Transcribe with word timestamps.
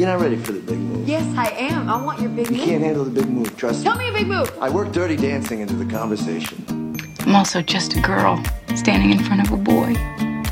You're 0.00 0.08
not 0.08 0.20
ready 0.22 0.36
for 0.36 0.52
the 0.52 0.60
big 0.60 0.78
move. 0.78 1.06
Yes, 1.06 1.26
I 1.36 1.50
am. 1.50 1.90
I 1.90 2.02
want 2.02 2.22
your 2.22 2.30
big 2.30 2.46
You 2.46 2.52
move. 2.52 2.60
You 2.60 2.66
can't 2.72 2.82
handle 2.82 3.04
the 3.04 3.10
big 3.10 3.28
move, 3.28 3.54
trust 3.58 3.82
Tell 3.82 3.98
me. 3.98 4.04
Tell 4.06 4.12
me 4.14 4.18
a 4.18 4.22
big 4.22 4.28
move. 4.28 4.58
I 4.58 4.70
work 4.70 4.92
dirty 4.92 5.14
dancing 5.14 5.60
into 5.60 5.74
the 5.74 5.84
conversation. 5.84 6.96
I'm 7.20 7.34
also 7.34 7.60
just 7.60 7.94
a 7.94 8.00
girl 8.00 8.42
standing 8.76 9.10
in 9.10 9.22
front 9.22 9.46
of 9.46 9.52
a 9.52 9.58
boy, 9.58 9.92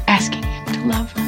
asking 0.06 0.42
him 0.42 0.66
to 0.66 0.84
love 0.84 1.10
her. 1.12 1.22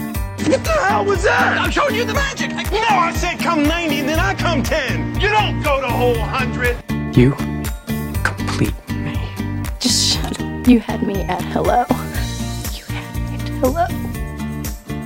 What 0.51 0.63
the 0.63 0.71
hell 0.71 1.07
was 1.07 1.23
that? 1.23 1.57
I'm 1.63 1.71
showing 1.71 1.95
you 1.95 2.05
the 2.05 2.13
magic. 2.13 2.51
No, 2.51 2.89
I 2.91 3.15
said 3.15 3.39
come 3.39 3.63
90, 3.63 4.03
then 4.03 4.21
I 4.21 4.35
come 4.35 4.63
10. 4.63 5.19
You 5.19 5.31
don't 5.31 5.63
go 5.63 5.81
to 5.81 5.89
whole 5.89 6.19
100. 6.19 7.17
You 7.17 7.31
complete 8.23 8.75
me. 8.91 9.19
Just 9.79 10.19
shut 10.19 10.39
up. 10.39 10.69
You 10.69 10.81
had 10.81 11.03
me 11.07 11.23
at 11.23 11.41
hello. 11.41 11.87
You 12.75 12.85
had 12.85 13.15
me 13.17 13.35
at 13.37 13.49
hello. 13.61 14.10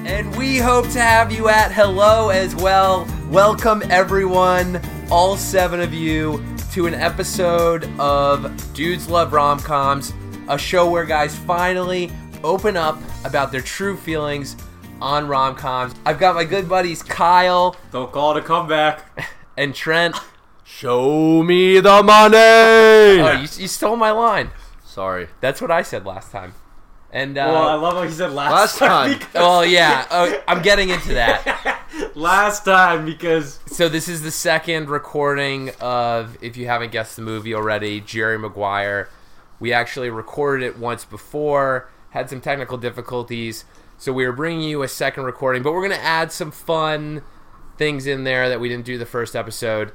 And 0.05 0.36
we 0.36 0.59
hope 0.59 0.86
to 0.91 1.00
have 1.00 1.32
you 1.32 1.48
at 1.48 1.73
hello 1.73 2.29
as 2.29 2.54
well. 2.54 3.09
Welcome, 3.30 3.82
everyone, 3.89 4.79
all 5.11 5.35
seven 5.35 5.80
of 5.80 5.94
you, 5.94 6.44
to 6.72 6.86
an 6.86 6.93
episode 6.93 7.89
of 7.99 8.75
Dudes 8.75 9.08
Love 9.08 9.32
Rom 9.32 9.58
Coms, 9.61 10.13
a 10.50 10.58
show 10.58 10.90
where 10.90 11.07
guys 11.07 11.35
finally 11.35 12.13
open 12.43 12.77
up 12.77 12.99
about 13.25 13.50
their 13.50 13.63
true 13.63 13.96
feelings 13.96 14.57
on 15.00 15.27
rom 15.27 15.57
coms. 15.57 15.94
I've 16.05 16.18
got 16.18 16.35
my 16.35 16.44
good 16.44 16.68
buddies 16.68 17.02
Kyle 17.02 17.75
Don't 17.91 18.13
call 18.13 18.36
it 18.36 18.44
a 18.44 18.46
comeback. 18.46 19.07
and 19.57 19.75
Trent. 19.75 20.16
Show 20.64 21.43
me 21.43 21.80
the 21.80 22.02
money. 22.02 22.36
Oh, 22.36 23.32
you, 23.41 23.49
you 23.63 23.68
stole 23.68 23.96
my 23.96 24.11
line. 24.11 24.50
Sorry. 24.85 25.29
That's 25.41 25.63
what 25.63 25.71
I 25.71 25.80
said 25.80 26.05
last 26.05 26.30
time. 26.30 26.52
And, 27.14 27.39
uh, 27.39 27.49
well, 27.49 27.68
I 27.68 27.75
love 27.75 27.95
what 27.95 28.09
he 28.09 28.13
said 28.13 28.32
last, 28.32 28.50
Last 28.53 28.79
time. 28.79 29.13
because- 29.13 29.29
oh, 29.36 29.63
yeah, 29.63 30.05
oh, 30.11 30.43
I'm 30.49 30.63
getting 30.63 30.89
into 30.91 31.14
that. 31.14 31.81
last 32.17 32.64
time 32.64 33.05
because 33.06 33.61
So 33.67 33.89
this 33.89 34.09
is 34.09 34.22
the 34.22 34.33
second 34.33 34.89
recording 34.91 35.70
of, 35.81 36.36
if 36.42 36.56
you 36.56 36.67
haven't 36.67 36.91
guessed 36.91 37.14
the 37.14 37.22
movie 37.22 37.55
already, 37.55 38.00
Jerry 38.00 38.36
Maguire. 38.36 39.08
We 39.61 39.72
actually 39.72 40.11
recorded 40.11 40.66
it 40.66 40.77
once 40.77 41.05
before, 41.05 41.88
had 42.11 42.28
some 42.28 42.41
technical 42.41 42.78
difficulties, 42.78 43.64
so 43.97 44.12
we 44.12 44.25
are 44.25 44.33
bringing 44.33 44.69
you 44.69 44.83
a 44.83 44.88
second 44.88 45.22
recording. 45.22 45.62
But 45.62 45.72
we're 45.72 45.86
going 45.86 45.98
to 45.98 46.05
add 46.05 46.33
some 46.33 46.50
fun 46.50 47.22
things 47.78 48.08
in 48.08 48.25
there 48.25 48.48
that 48.48 48.58
we 48.58 48.69
didn't 48.69 48.86
do 48.86 48.98
the 48.98 49.06
first 49.06 49.36
episode. 49.36 49.92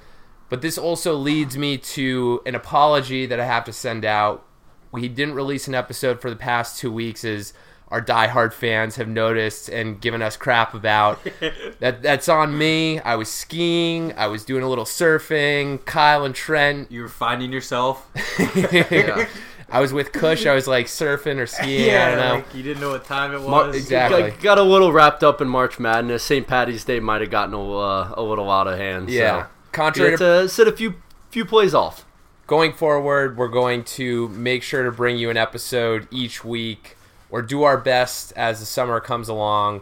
But 0.47 0.61
this 0.61 0.77
also 0.77 1.15
leads 1.15 1.57
me 1.57 1.77
to 1.77 2.41
an 2.45 2.55
apology 2.55 3.25
that 3.25 3.41
I 3.41 3.45
have 3.45 3.65
to 3.65 3.73
send 3.73 4.05
out. 4.05 4.45
We 4.91 5.07
didn't 5.07 5.35
release 5.35 5.67
an 5.67 5.75
episode 5.75 6.19
for 6.21 6.29
the 6.29 6.35
past 6.35 6.79
two 6.79 6.91
weeks, 6.91 7.23
as 7.23 7.53
our 7.89 8.01
diehard 8.01 8.53
fans 8.53 8.95
have 8.97 9.07
noticed 9.07 9.69
and 9.69 9.99
given 9.99 10.21
us 10.21 10.37
crap 10.37 10.73
about. 10.73 11.19
that 11.79 12.01
that's 12.01 12.29
on 12.29 12.57
me. 12.57 12.99
I 12.99 13.15
was 13.15 13.31
skiing. 13.31 14.13
I 14.17 14.27
was 14.27 14.45
doing 14.45 14.63
a 14.63 14.69
little 14.69 14.85
surfing. 14.85 15.83
Kyle 15.85 16.25
and 16.25 16.35
Trent. 16.35 16.91
you 16.91 17.01
were 17.01 17.09
finding 17.09 17.51
yourself. 17.51 18.09
I 19.71 19.79
was 19.81 19.93
with 19.93 20.11
Kush. 20.11 20.45
I 20.45 20.55
was 20.55 20.67
like 20.67 20.87
surfing 20.87 21.37
or 21.37 21.45
skiing. 21.45 21.87
Yeah, 21.87 22.05
I 22.05 22.09
don't 22.09 22.17
know. 22.17 22.35
like 22.35 22.55
you 22.55 22.63
didn't 22.63 22.81
know 22.81 22.89
what 22.89 23.05
time 23.05 23.33
it 23.33 23.39
was. 23.39 23.47
Mar- 23.47 23.69
exactly. 23.69 24.31
Got, 24.31 24.41
got 24.41 24.57
a 24.57 24.63
little 24.63 24.91
wrapped 24.91 25.23
up 25.23 25.41
in 25.41 25.47
March 25.47 25.79
Madness. 25.79 26.23
St. 26.23 26.47
Patty's 26.47 26.83
Day 26.83 26.99
might 26.99 27.21
have 27.21 27.29
gotten 27.29 27.53
a, 27.53 27.77
uh, 27.77 28.13
a 28.17 28.21
little 28.21 28.49
out 28.49 28.67
of 28.67 28.77
hand. 28.77 29.09
Yeah. 29.09 29.43
So. 29.43 29.49
Contrary 29.71 30.17
to 30.17 30.41
to 30.41 30.49
sit 30.49 30.67
a 30.67 30.71
few 30.71 30.95
few 31.29 31.45
plays 31.45 31.75
off. 31.75 32.05
Going 32.49 32.73
forward, 32.73 33.37
we're 33.37 33.47
going 33.47 33.83
to 33.83 34.27
make 34.29 34.63
sure 34.63 34.83
to 34.83 34.91
bring 34.91 35.17
you 35.17 35.29
an 35.29 35.37
episode 35.37 36.07
each 36.09 36.43
week 36.43 36.97
or 37.29 37.43
do 37.43 37.61
our 37.61 37.77
best 37.77 38.33
as 38.35 38.59
the 38.59 38.65
summer 38.65 38.99
comes 38.99 39.29
along. 39.29 39.81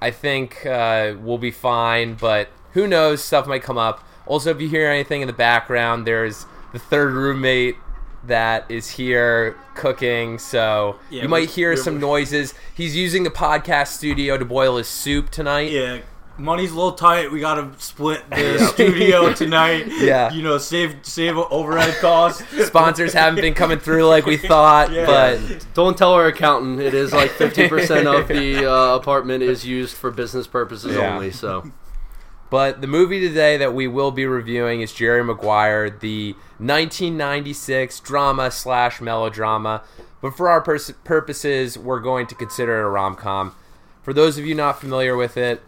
I 0.00 0.10
think 0.10 0.64
uh, 0.64 1.14
we'll 1.20 1.36
be 1.36 1.50
fine, 1.50 2.14
but 2.14 2.48
who 2.72 2.86
knows? 2.86 3.22
Stuff 3.22 3.46
might 3.46 3.62
come 3.62 3.76
up. 3.76 4.02
Also, 4.24 4.50
if 4.50 4.62
you 4.62 4.68
hear 4.68 4.90
anything 4.90 5.20
in 5.20 5.26
the 5.26 5.34
background, 5.34 6.06
there's 6.06 6.46
the 6.72 6.78
third 6.78 7.12
roommate 7.12 7.76
that 8.24 8.64
is 8.70 8.88
here 8.90 9.54
cooking, 9.74 10.38
so 10.38 10.98
Yeah, 11.10 11.22
you 11.22 11.28
might 11.28 11.50
hear 11.50 11.76
some 11.76 12.00
noises. 12.00 12.54
He's 12.74 12.96
using 12.96 13.24
the 13.24 13.30
podcast 13.30 13.88
studio 13.88 14.38
to 14.38 14.44
boil 14.44 14.78
his 14.78 14.88
soup 14.88 15.30
tonight. 15.30 15.70
Yeah, 15.70 15.98
money's 16.38 16.72
a 16.72 16.74
little 16.74 16.92
tight. 16.92 17.30
We 17.32 17.40
gotta 17.40 17.70
split 17.78 18.28
the 18.30 18.58
studio 18.72 19.32
tonight. 19.34 19.86
Yeah. 19.98 20.32
you 20.32 20.42
know, 20.42 20.58
save 20.58 20.96
save 21.02 21.36
overhead 21.36 21.94
costs. 22.00 22.42
Sponsors 22.66 23.12
haven't 23.12 23.40
been 23.40 23.54
coming 23.54 23.78
through 23.78 24.06
like 24.06 24.26
we 24.26 24.36
thought, 24.36 24.90
Yeah. 24.92 25.06
but 25.06 25.66
Don't 25.74 25.96
tell 25.96 26.12
our 26.12 26.26
accountant. 26.26 26.80
It 26.80 26.94
is 26.94 27.12
like 27.12 27.30
50% 27.30 28.06
of 28.20 28.28
the 28.28 28.70
uh, 28.70 28.96
apartment 28.96 29.42
is 29.42 29.64
used 29.66 29.96
for 29.96 30.10
business 30.10 30.46
purposes 30.46 30.94
Yeah. 30.96 31.14
only. 31.14 31.30
So 31.30 31.70
But 32.50 32.80
the 32.80 32.86
movie 32.86 33.20
today 33.20 33.56
that 33.56 33.74
we 33.74 33.88
will 33.88 34.10
be 34.10 34.26
reviewing 34.26 34.80
is 34.80 34.92
Jerry 34.92 35.24
Maguire, 35.24 35.90
the 35.90 36.34
1996 36.58 38.00
drama 38.00 38.50
slash 38.50 39.00
melodrama. 39.00 39.82
But 40.22 40.36
for 40.36 40.48
our 40.48 40.60
pers- 40.60 40.92
purposes, 41.04 41.78
we're 41.78 42.00
going 42.00 42.26
to 42.28 42.34
consider 42.34 42.78
it 42.80 42.84
a 42.84 42.88
rom 42.88 43.14
com. 43.16 43.54
For 44.02 44.12
those 44.12 44.38
of 44.38 44.46
you 44.46 44.54
not 44.54 44.80
familiar 44.80 45.16
with 45.16 45.36
it, 45.36 45.62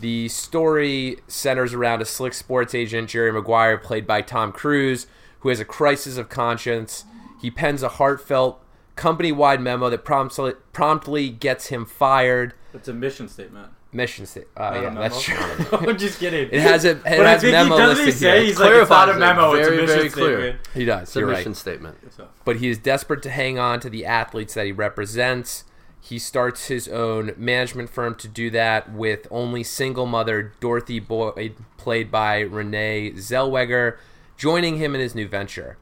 the 0.00 0.28
story 0.28 1.18
centers 1.26 1.72
around 1.74 2.02
a 2.02 2.04
slick 2.04 2.34
sports 2.34 2.74
agent, 2.74 3.08
Jerry 3.10 3.32
Maguire, 3.32 3.78
played 3.78 4.06
by 4.06 4.20
Tom 4.22 4.52
Cruise, 4.52 5.06
who 5.40 5.48
has 5.48 5.60
a 5.60 5.64
crisis 5.64 6.16
of 6.16 6.28
conscience. 6.28 7.04
He 7.40 7.50
pens 7.50 7.82
a 7.82 7.88
heartfelt, 7.88 8.62
company 8.94 9.32
wide 9.32 9.60
memo 9.60 9.88
that 9.90 10.04
promptly, 10.04 10.52
promptly 10.72 11.30
gets 11.30 11.68
him 11.68 11.84
fired. 11.86 12.54
It's 12.74 12.88
a 12.88 12.92
mission 12.94 13.28
statement. 13.28 13.68
Mission 13.92 14.26
statement. 14.26 14.52
Uh, 14.58 14.70
not 14.70 14.76
a 14.76 14.82
yeah, 14.82 14.88
memo? 14.90 15.00
that's 15.00 15.22
true. 15.22 15.36
I'm 15.88 15.96
just 15.96 16.18
kidding. 16.18 16.48
It 16.52 16.60
has 16.60 16.84
a- 16.84 16.90
it 16.90 17.02
but 17.04 17.12
has 17.12 17.38
I 17.38 17.38
think 17.38 17.52
memo 17.52 17.76
he 17.76 17.80
doesn't 17.82 17.96
he 17.98 18.04
listed 18.06 18.20
say 18.20 18.36
here. 18.36 18.44
he's 18.44 18.58
like 18.58 18.70
it's 18.72 18.90
not 18.90 19.08
a 19.08 19.12
Clarifies 19.12 19.16
it 19.16 19.18
memo. 19.20 19.52
It's 19.54 19.68
a 19.68 19.70
mission 19.70 19.86
very 19.86 20.10
clear. 20.10 20.38
statement. 20.40 20.68
He 20.74 20.84
does. 20.84 21.02
it's 21.04 21.16
a 21.16 21.18
You're 21.20 21.28
mission 21.28 21.52
right. 21.52 21.56
statement. 21.56 21.98
But 22.44 22.56
he 22.56 22.68
is 22.68 22.78
desperate 22.78 23.22
to 23.22 23.30
hang 23.30 23.58
on 23.58 23.80
to 23.80 23.88
the 23.88 24.04
athletes 24.04 24.52
that 24.54 24.66
he 24.66 24.72
represents. 24.72 25.64
He 26.00 26.18
starts 26.18 26.66
his 26.66 26.86
own 26.86 27.32
management 27.36 27.90
firm 27.90 28.14
to 28.16 28.28
do 28.28 28.48
that 28.50 28.92
with 28.92 29.26
only 29.30 29.64
single 29.64 30.06
mother 30.06 30.52
Dorothy 30.60 31.00
Boyd, 31.00 31.56
played 31.76 32.10
by 32.10 32.40
Renee 32.40 33.12
Zellweger, 33.12 33.96
joining 34.36 34.76
him 34.76 34.94
in 34.94 35.00
his 35.00 35.14
new 35.14 35.26
venture. 35.26 35.78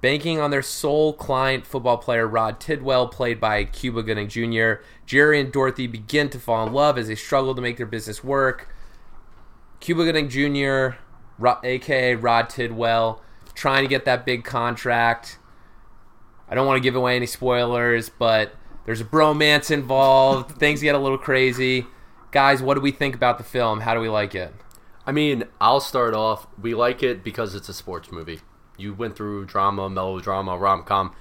Banking 0.00 0.40
on 0.40 0.50
their 0.50 0.62
sole 0.62 1.12
client, 1.12 1.66
football 1.66 1.98
player 1.98 2.26
Rod 2.26 2.60
Tidwell, 2.60 3.08
played 3.08 3.40
by 3.40 3.64
Cuba 3.64 4.02
Gooding 4.02 4.28
Jr., 4.28 4.82
Jerry 5.04 5.40
and 5.40 5.52
Dorothy 5.52 5.86
begin 5.86 6.28
to 6.30 6.38
fall 6.38 6.66
in 6.66 6.72
love 6.72 6.96
as 6.96 7.08
they 7.08 7.14
struggle 7.14 7.54
to 7.54 7.62
make 7.62 7.76
their 7.76 7.86
business 7.86 8.22
work. 8.22 8.68
Cuba 9.80 10.04
Gooding 10.04 10.28
Jr., 10.28 10.96
aka 11.64 12.14
Rod 12.14 12.48
Tidwell, 12.48 13.22
trying 13.54 13.84
to 13.84 13.88
get 13.88 14.04
that 14.04 14.24
big 14.24 14.44
contract. 14.44 15.38
I 16.48 16.54
don't 16.54 16.66
want 16.66 16.76
to 16.76 16.82
give 16.82 16.94
away 16.94 17.16
any 17.16 17.26
spoilers, 17.26 18.08
but 18.08 18.54
there's 18.86 19.00
a 19.00 19.04
bromance 19.04 19.70
involved. 19.70 20.52
Things 20.58 20.80
get 20.80 20.94
a 20.94 20.98
little 20.98 21.18
crazy. 21.18 21.86
Guys, 22.30 22.62
what 22.62 22.74
do 22.74 22.80
we 22.80 22.92
think 22.92 23.14
about 23.14 23.38
the 23.38 23.44
film? 23.44 23.80
How 23.80 23.94
do 23.94 24.00
we 24.00 24.08
like 24.08 24.34
it? 24.34 24.54
I 25.04 25.12
mean, 25.12 25.44
I'll 25.60 25.80
start 25.80 26.14
off. 26.14 26.46
We 26.60 26.74
like 26.74 27.02
it 27.02 27.22
because 27.22 27.54
it's 27.54 27.68
a 27.68 27.74
sports 27.74 28.10
movie. 28.10 28.40
You 28.78 28.94
went 28.94 29.16
through 29.16 29.46
drama, 29.46 29.88
melodrama, 29.90 30.56
rom 30.56 30.82
com. 30.82 31.14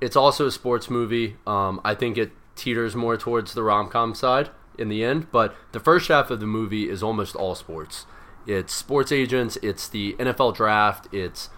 It's 0.00 0.16
also 0.16 0.46
a 0.46 0.50
sports 0.50 0.88
movie. 0.88 1.36
Um, 1.46 1.80
I 1.84 1.94
think 1.94 2.16
it 2.18 2.32
teeters 2.56 2.96
more 2.96 3.16
towards 3.16 3.54
the 3.54 3.62
rom 3.62 3.88
com 3.88 4.14
side 4.14 4.50
in 4.78 4.88
the 4.88 5.04
end, 5.04 5.30
but 5.30 5.54
the 5.72 5.80
first 5.80 6.08
half 6.08 6.30
of 6.30 6.40
the 6.40 6.46
movie 6.46 6.88
is 6.88 7.02
almost 7.02 7.34
all 7.34 7.54
sports. 7.54 8.06
It's 8.46 8.72
sports 8.72 9.12
agents, 9.12 9.58
it's 9.62 9.88
the 9.88 10.14
NFL 10.14 10.54
draft, 10.54 11.08
it's 11.12 11.50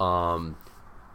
um, 0.00 0.56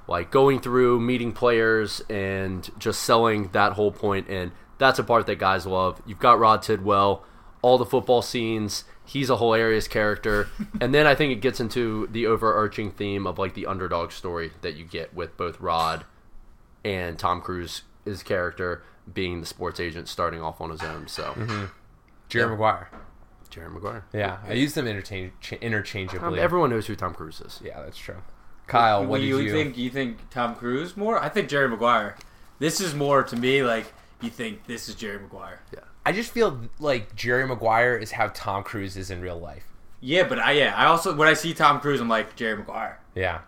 like 0.08 0.32
going 0.32 0.60
through 0.60 1.00
meeting 1.00 1.32
players 1.34 2.02
and 2.10 2.70
just 2.80 3.02
selling 3.04 3.50
that 3.52 3.74
whole 3.74 3.92
point 3.92 4.28
and 4.30 4.52
that's 4.78 5.00
a 5.00 5.04
part 5.04 5.26
that 5.26 5.36
guys 5.38 5.66
love. 5.66 6.02
You've 6.06 6.20
got 6.20 6.40
rod 6.40 6.62
tidwell 6.62 7.26
all 7.64 7.78
the 7.78 7.86
football 7.86 8.22
scenes. 8.22 8.84
He's 9.04 9.30
a 9.30 9.38
hilarious 9.38 9.88
character. 9.88 10.48
And 10.82 10.94
then 10.94 11.08
i 11.08 11.16
think 11.16 11.32
it 11.32 11.42
gets 11.42 11.60
into 11.60 12.08
the 12.12 12.28
overarching 12.28 12.92
theme 12.92 13.26
of 13.26 13.40
like 13.40 13.56
the 13.56 13.66
underdog 13.66 14.12
story 14.12 14.52
that 14.62 14.76
you 14.76 14.86
get 14.86 15.14
with 15.16 15.36
both 15.38 15.60
rod 15.60 16.06
and 16.86 17.18
tom 17.18 17.42
cruise 17.42 17.82
his 18.06 18.22
character 18.24 18.84
being 19.12 19.40
the 19.42 19.48
sports 19.48 19.80
agent 19.80 20.08
starting 20.08 20.42
off 20.42 20.62
on 20.62 20.70
his 20.70 20.82
own 20.84 21.08
so. 21.08 21.34
Mm-hmm. 21.34 21.66
Jerry 22.30 22.50
Maguire. 22.52 22.90
jerry 23.50 23.70
maguire. 23.70 24.06
Yeah, 24.14 24.38
I 24.48 24.54
use 24.54 24.74
them 24.74 24.86
interchange- 24.88 25.32
interchangeably. 25.62 26.40
Everyone 26.40 26.70
knows 26.70 26.88
who 26.88 26.96
tom 26.96 27.14
cruise 27.14 27.40
is. 27.42 27.60
Yeah, 27.64 27.82
that's 27.82 27.98
true. 27.98 28.18
Kyle, 28.68 29.06
what 29.06 29.22
do 29.22 29.26
you, 29.26 29.40
you, 29.40 29.52
think? 29.52 29.78
You 29.78 29.90
think 29.90 30.30
Tom 30.30 30.54
Cruise 30.54 30.98
more? 30.98 31.22
I 31.22 31.30
think 31.30 31.50
Jerry 31.50 31.70
Maguire. 31.70 32.18
This 32.60 32.82
is 32.82 32.94
more 32.94 33.24
to 33.24 33.36
me 33.36 33.64
like 33.64 33.92
you 34.22 34.30
think 34.30 34.66
this 34.68 34.90
is 34.90 34.96
Jerry 34.96 35.20
Maguire. 35.20 35.62
Yeah, 35.74 35.80
I 36.06 36.12
just 36.12 36.32
feel 36.32 36.60
like 36.80 37.16
Jerry 37.16 37.48
Maguire 37.48 37.96
is 37.98 38.12
how 38.12 38.28
Tom 38.28 38.64
Cruise 38.64 38.98
is 38.98 39.10
in 39.10 39.22
real 39.22 39.40
life. 39.40 39.68
Yeah, 40.02 40.28
but 40.28 40.40
I 40.40 40.52
yeah 40.52 40.74
I 40.76 40.86
also 40.86 41.16
when 41.16 41.28
I 41.28 41.34
see 41.34 41.54
Tom 41.54 41.80
Cruise 41.80 42.02
I'm 42.02 42.10
like 42.10 42.36
Jerry 42.36 42.58
Maguire. 42.58 43.00
Yeah. 43.16 43.42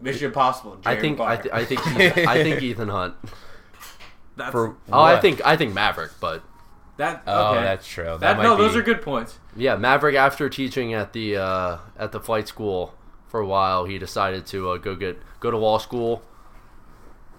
Mission 0.00 0.26
Impossible. 0.26 0.76
Jerry 0.76 0.96
I 0.96 1.00
think 1.00 1.20
I, 1.20 1.36
th- 1.36 1.54
I 1.54 1.64
think 1.64 1.80
I 1.86 2.42
think 2.42 2.62
Ethan 2.62 2.88
Hunt. 2.88 3.14
That's, 4.36 4.50
For 4.50 4.76
Oh, 4.90 5.02
I 5.02 5.20
think 5.20 5.40
I 5.44 5.56
think 5.56 5.72
Maverick, 5.72 6.12
but 6.18 6.42
That 6.96 7.22
Oh, 7.26 7.52
okay. 7.52 7.62
that's 7.62 7.86
true. 7.86 8.04
That, 8.04 8.20
That, 8.20 8.36
might 8.38 8.42
no, 8.42 8.56
those 8.56 8.74
are 8.74 8.82
good 8.82 9.02
points. 9.02 9.38
Yeah, 9.54 9.76
Maverick 9.76 10.16
after 10.16 10.48
teaching 10.48 10.94
at 10.94 11.12
the 11.12 11.36
uh, 11.36 11.78
at 11.98 12.12
the 12.12 12.20
flight 12.20 12.48
school 12.48 12.94
for 13.32 13.40
a 13.40 13.46
while, 13.46 13.86
he 13.86 13.98
decided 13.98 14.44
to 14.44 14.70
uh, 14.70 14.76
go 14.76 14.94
get 14.94 15.18
go 15.40 15.50
to 15.50 15.56
law 15.56 15.78
school, 15.78 16.22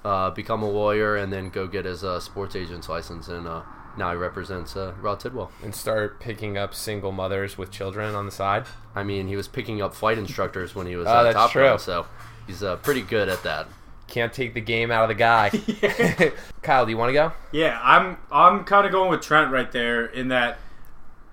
uh, 0.03 0.31
become 0.31 0.63
a 0.63 0.69
lawyer, 0.69 1.15
and 1.15 1.31
then 1.31 1.49
go 1.49 1.67
get 1.67 1.85
his 1.85 2.03
uh, 2.03 2.19
sports 2.19 2.55
agent's 2.55 2.89
license. 2.89 3.27
And 3.27 3.47
uh, 3.47 3.61
now 3.95 4.09
he 4.09 4.17
represents 4.17 4.75
uh, 4.75 4.93
Rod 4.99 5.19
Tidwell. 5.19 5.51
and 5.63 5.73
start 5.73 6.19
picking 6.19 6.57
up 6.57 6.73
single 6.73 7.11
mothers 7.11 7.59
with 7.59 7.69
children 7.69 8.15
on 8.15 8.25
the 8.25 8.31
side. 8.31 8.65
I 8.95 9.03
mean, 9.03 9.27
he 9.27 9.35
was 9.35 9.47
picking 9.47 9.83
up 9.83 9.93
flight 9.93 10.17
instructors 10.17 10.73
when 10.73 10.87
he 10.87 10.95
was 10.95 11.05
Oh, 11.07 11.11
uh, 11.11 11.23
that's 11.23 11.35
top 11.35 11.51
true. 11.51 11.61
Gun, 11.61 11.77
so 11.77 12.07
he's 12.47 12.63
uh, 12.63 12.77
pretty 12.77 13.03
good 13.03 13.29
at 13.29 13.43
that. 13.43 13.67
Can't 14.07 14.33
take 14.33 14.55
the 14.55 14.61
game 14.61 14.89
out 14.89 15.03
of 15.03 15.09
the 15.09 15.15
guy. 15.15 15.51
Kyle, 16.63 16.85
do 16.85 16.91
you 16.91 16.97
want 16.97 17.09
to 17.09 17.13
go? 17.13 17.33
Yeah, 17.51 17.79
I'm 17.83 18.17
I'm 18.31 18.63
kind 18.63 18.87
of 18.87 18.91
going 18.91 19.11
with 19.11 19.21
Trent 19.21 19.51
right 19.51 19.71
there 19.71 20.07
in 20.07 20.29
that 20.29 20.57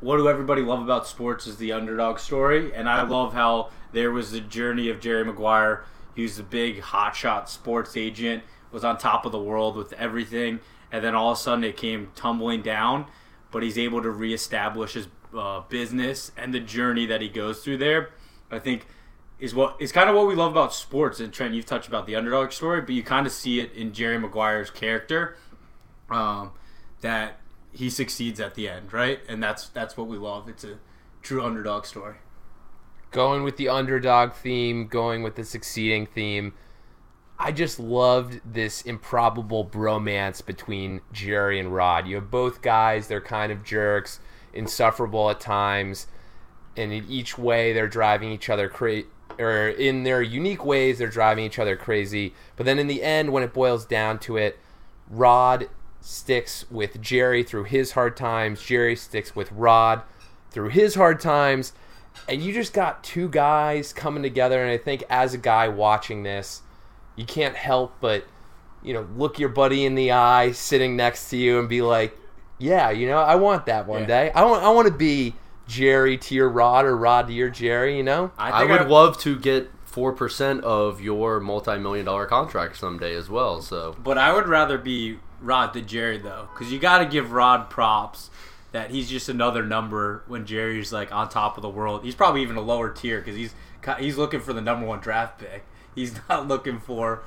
what 0.01 0.19
do 0.19 0.29
everybody 0.29 0.61
love 0.61 0.83
about 0.83 1.07
sports 1.07 1.47
is 1.47 1.57
the 1.57 1.73
underdog 1.73 2.19
story, 2.19 2.75
and 2.75 2.91
I 2.91 3.03
love 3.03 3.33
how 3.33 3.71
there 3.93 4.11
was 4.11 4.33
the 4.33 4.41
journey 4.41 4.89
of 4.89 5.01
Jerry 5.01 5.25
Maguire. 5.25 5.85
He 6.15 6.23
was 6.23 6.37
the 6.37 6.43
big 6.43 6.81
hotshot 6.81 7.49
sports 7.49 7.97
agent, 7.97 8.43
was 8.71 8.85
on 8.85 8.99
top 8.99 9.25
of 9.25 9.33
the 9.33 9.41
world 9.41 9.77
with 9.77 9.93
everything, 9.95 10.61
and 10.93 11.05
then 11.05 11.15
all 11.15 11.33
of 11.33 11.39
a 11.39 11.41
sudden 11.41 11.65
it 11.65 11.77
came 11.77 12.11
tumbling 12.15 12.63
down. 12.63 13.07
But 13.51 13.63
he's 13.63 13.79
able 13.79 14.03
to 14.03 14.11
reestablish 14.11 14.93
his 14.95 15.09
uh, 15.37 15.61
business 15.69 16.33
and 16.37 16.55
the 16.55 16.61
journey 16.61 17.07
that 17.07 17.21
he 17.21 17.29
goes 17.29 17.65
through 17.65 17.79
there. 17.79 18.11
I 18.51 18.59
think 18.59 18.87
is 19.39 19.55
what 19.55 19.77
is 19.81 19.91
kind 19.91 20.09
of 20.09 20.15
what 20.15 20.27
we 20.27 20.35
love 20.35 20.53
about 20.53 20.75
sports. 20.75 21.19
And 21.19 21.33
Trent, 21.33 21.55
you've 21.55 21.67
touched 21.67 21.89
about 21.89 22.07
the 22.07 22.15
underdog 22.15 22.53
story, 22.53 22.81
but 22.83 22.91
you 22.91 23.03
kind 23.03 23.27
of 23.27 23.33
see 23.33 23.61
it 23.61 23.73
in 23.73 23.93
Jerry 23.93 24.19
Maguire's 24.19 24.71
character 24.71 25.37
um, 26.11 26.53
that 27.01 27.41
he 27.73 27.89
succeeds 27.89 28.41
at 28.41 28.55
the 28.55 28.69
end, 28.69 28.93
right? 28.93 29.21
And 29.29 29.43
that's 29.43 29.69
that's 29.69 29.97
what 29.97 30.09
we 30.09 30.19
love. 30.19 30.49
It's 30.49 30.65
a 30.65 30.79
true 31.23 31.43
underdog 31.43 31.87
story. 31.87 32.17
Going 33.11 33.43
with 33.43 33.57
the 33.57 33.69
underdog 33.69 34.33
theme, 34.35 34.87
going 34.87 35.23
with 35.23 35.35
the 35.35 35.45
succeeding 35.45 36.07
theme. 36.07 36.55
I 37.39 37.53
just 37.53 37.81
loved 37.81 38.41
this 38.45 38.83
improbable 38.83 39.65
bromance 39.65 40.45
between 40.45 41.01
Jerry 41.11 41.59
and 41.59 41.75
Rod. 41.75 42.07
You 42.07 42.17
have 42.17 42.31
both 42.31 42.63
guys, 42.63 43.09
they're 43.09 43.21
kind 43.21 43.51
of 43.51 43.65
jerks, 43.65 44.21
insufferable 44.53 45.31
at 45.31 45.41
times, 45.41 46.07
and 46.77 46.93
in 46.93 47.05
each 47.09 47.39
way 47.39 47.73
they're 47.73 47.89
driving 47.89 48.31
each 48.31 48.49
other 48.49 48.69
crazy. 48.69 49.07
Or 49.39 49.69
in 49.69 50.03
their 50.03 50.21
unique 50.21 50.67
ways, 50.67 50.99
they're 50.99 51.09
driving 51.09 51.47
each 51.47 51.59
other 51.59 51.75
crazy. 51.75 52.35
But 52.57 52.67
then 52.67 52.79
in 52.79 52.89
the 52.89 53.03
end, 53.03 53.33
when 53.33 53.43
it 53.43 53.55
boils 53.55 53.87
down 53.87 54.19
to 54.21 54.37
it, 54.37 54.59
Rod 55.09 55.71
sticks 56.01 56.71
with 56.71 57.01
Jerry 57.01 57.43
through 57.43 57.65
his 57.65 57.93
hard 57.93 58.19
times. 58.19 58.63
Jerry 58.63 58.95
sticks 58.95 59.35
with 59.35 59.51
Rod 59.51 60.03
through 60.51 60.69
his 60.69 60.95
hard 60.95 61.21
times. 61.21 61.73
And 62.29 62.43
you 62.43 62.53
just 62.53 62.73
got 62.73 63.03
two 63.03 63.29
guys 63.29 63.93
coming 63.93 64.23
together. 64.23 64.63
And 64.63 64.71
I 64.71 64.79
think 64.79 65.05
as 65.11 65.35
a 65.35 65.39
guy 65.39 65.69
watching 65.69 66.23
this, 66.23 66.63
you 67.17 67.25
can't 67.25 67.57
help 67.57 67.95
but, 68.01 68.25
you 68.83 68.95
know, 68.95 69.07
look 69.17 69.39
your 69.39 69.49
buddy 69.49 69.85
in 69.85 69.95
the 69.95 70.13
eye 70.13 70.53
sitting 70.53 70.97
next 70.97 71.31
to 71.31 71.37
you 71.37 71.59
and 71.59 71.69
be 71.69 71.83
like, 71.83 72.17
yeah, 72.59 72.91
you 72.91 73.07
know, 73.09 73.19
I 73.19 73.37
want 73.37 73.67
that 73.67 73.87
one 73.87 74.03
Yeah. 74.03 74.07
day. 74.07 74.33
I 74.35 74.45
want, 74.45 74.63
I 74.63 74.69
want 74.71 74.87
to 74.87 74.95
be 74.95 75.35
Jerry 75.67 76.19
to 76.19 76.35
your 76.35 76.49
Rod 76.49 76.85
or 76.85 76.97
Rod 76.97 77.27
to 77.29 77.33
your 77.33 77.49
Jerry, 77.49 77.97
you 77.97 78.03
know? 78.03 78.33
I, 78.39 78.67
think 78.67 78.79
would 78.81 78.89
love 78.89 79.19
to 79.19 79.39
get 79.39 79.71
four 79.85 80.13
percent 80.13 80.63
of 80.63 81.01
your 81.01 81.41
multi-million 81.41 82.07
dollar 82.07 82.27
contract 82.27 82.77
someday 82.77 83.15
as 83.15 83.29
well. 83.29 83.61
So 83.61 83.97
but 84.03 84.19
I 84.19 84.33
would 84.33 84.47
rather 84.47 84.79
be 84.79 85.19
Rod 85.41 85.73
to 85.75 85.81
Jerry 85.83 86.19
though, 86.19 86.49
because 86.53 86.73
you 86.73 86.79
got 86.79 86.99
to 86.99 87.07
give 87.07 87.33
Rod 87.33 87.71
props 87.71 88.31
that 88.73 88.91
he's 88.91 89.09
just 89.11 89.29
another 89.29 89.65
number 89.65 90.23
when 90.29 90.47
Jerry's 90.47 90.93
like 90.93 91.13
on 91.13 91.29
top 91.29 91.57
of 91.57 91.63
the 91.63 91.69
world. 91.69 92.05
He's 92.05 92.15
probably 92.15 92.43
even 92.43 92.57
a 92.57 92.61
lower 92.61 92.91
tier 92.91 93.19
because 93.19 93.37
he's 93.37 93.55
he's 93.99 94.17
looking 94.17 94.41
for 94.41 94.53
the 94.53 94.61
number 94.61 94.87
one 94.87 95.01
draft 95.01 95.39
pick. 95.39 95.65
He's 95.95 96.15
not 96.29 96.47
looking 96.47 96.79
for. 96.79 97.25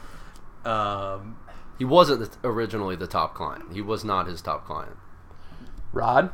Um, 0.64 1.36
he 1.78 1.84
wasn't 1.84 2.32
the, 2.42 2.48
originally 2.48 2.96
the 2.96 3.08
top 3.08 3.36
client. 3.36 3.74
He 3.74 3.82
was 3.82 4.06
not 4.06 4.26
his 4.28 4.42
top 4.42 4.66
client. 4.66 4.96
Rod? 5.92 6.32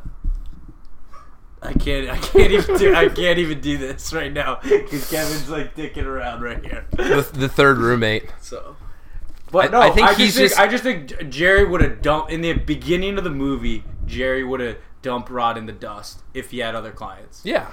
I 1.61 1.73
can't. 1.73 2.09
I 2.09 2.17
can't 2.17 2.51
even 2.51 2.77
do. 2.77 2.95
I 2.95 3.09
can't 3.09 3.39
even 3.39 3.59
do 3.59 3.77
this 3.77 4.13
right 4.13 4.31
now 4.31 4.59
because 4.61 5.09
Kevin's 5.09 5.49
like 5.49 5.75
dicking 5.75 6.05
around 6.05 6.41
right 6.41 6.63
here. 6.63 6.85
The, 6.91 7.27
the 7.33 7.49
third 7.49 7.79
roommate. 7.79 8.31
So, 8.41 8.77
but 9.51 9.65
I- 9.65 9.71
no, 9.71 9.79
I 9.81 9.87
I 9.87 9.89
think 9.91 10.07
think 10.09 10.19
he's 10.19 10.35
just, 10.35 10.55
just- 10.55 10.59
I 10.59 10.67
just 10.67 10.83
think 10.83 11.29
Jerry 11.29 11.65
would 11.65 11.81
have 11.81 12.01
dumped 12.01 12.31
in 12.31 12.41
the 12.41 12.53
beginning 12.53 13.17
of 13.17 13.23
the 13.25 13.29
movie. 13.31 13.83
Jerry 14.05 14.43
would 14.43 14.59
have 14.61 14.77
dumped 15.01 15.29
Rod 15.29 15.57
in 15.57 15.65
the 15.65 15.71
dust 15.73 16.21
if 16.33 16.51
he 16.51 16.59
had 16.59 16.75
other 16.75 16.91
clients. 16.91 17.41
Yeah. 17.43 17.71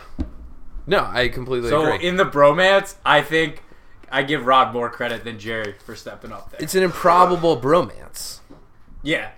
No, 0.86 1.04
I 1.04 1.28
completely 1.28 1.68
So 1.70 1.92
agree. 1.94 2.06
in 2.06 2.16
the 2.16 2.24
bromance, 2.24 2.94
I 3.04 3.20
think 3.22 3.62
I 4.10 4.22
give 4.22 4.46
Rod 4.46 4.72
more 4.72 4.88
credit 4.88 5.24
than 5.24 5.38
Jerry 5.38 5.74
for 5.84 5.96
stepping 5.96 6.30
up 6.32 6.50
there. 6.50 6.60
it's 6.62 6.74
an 6.76 6.82
improbable 6.84 7.60
bromance. 7.60 8.38
yeah, 9.02 9.30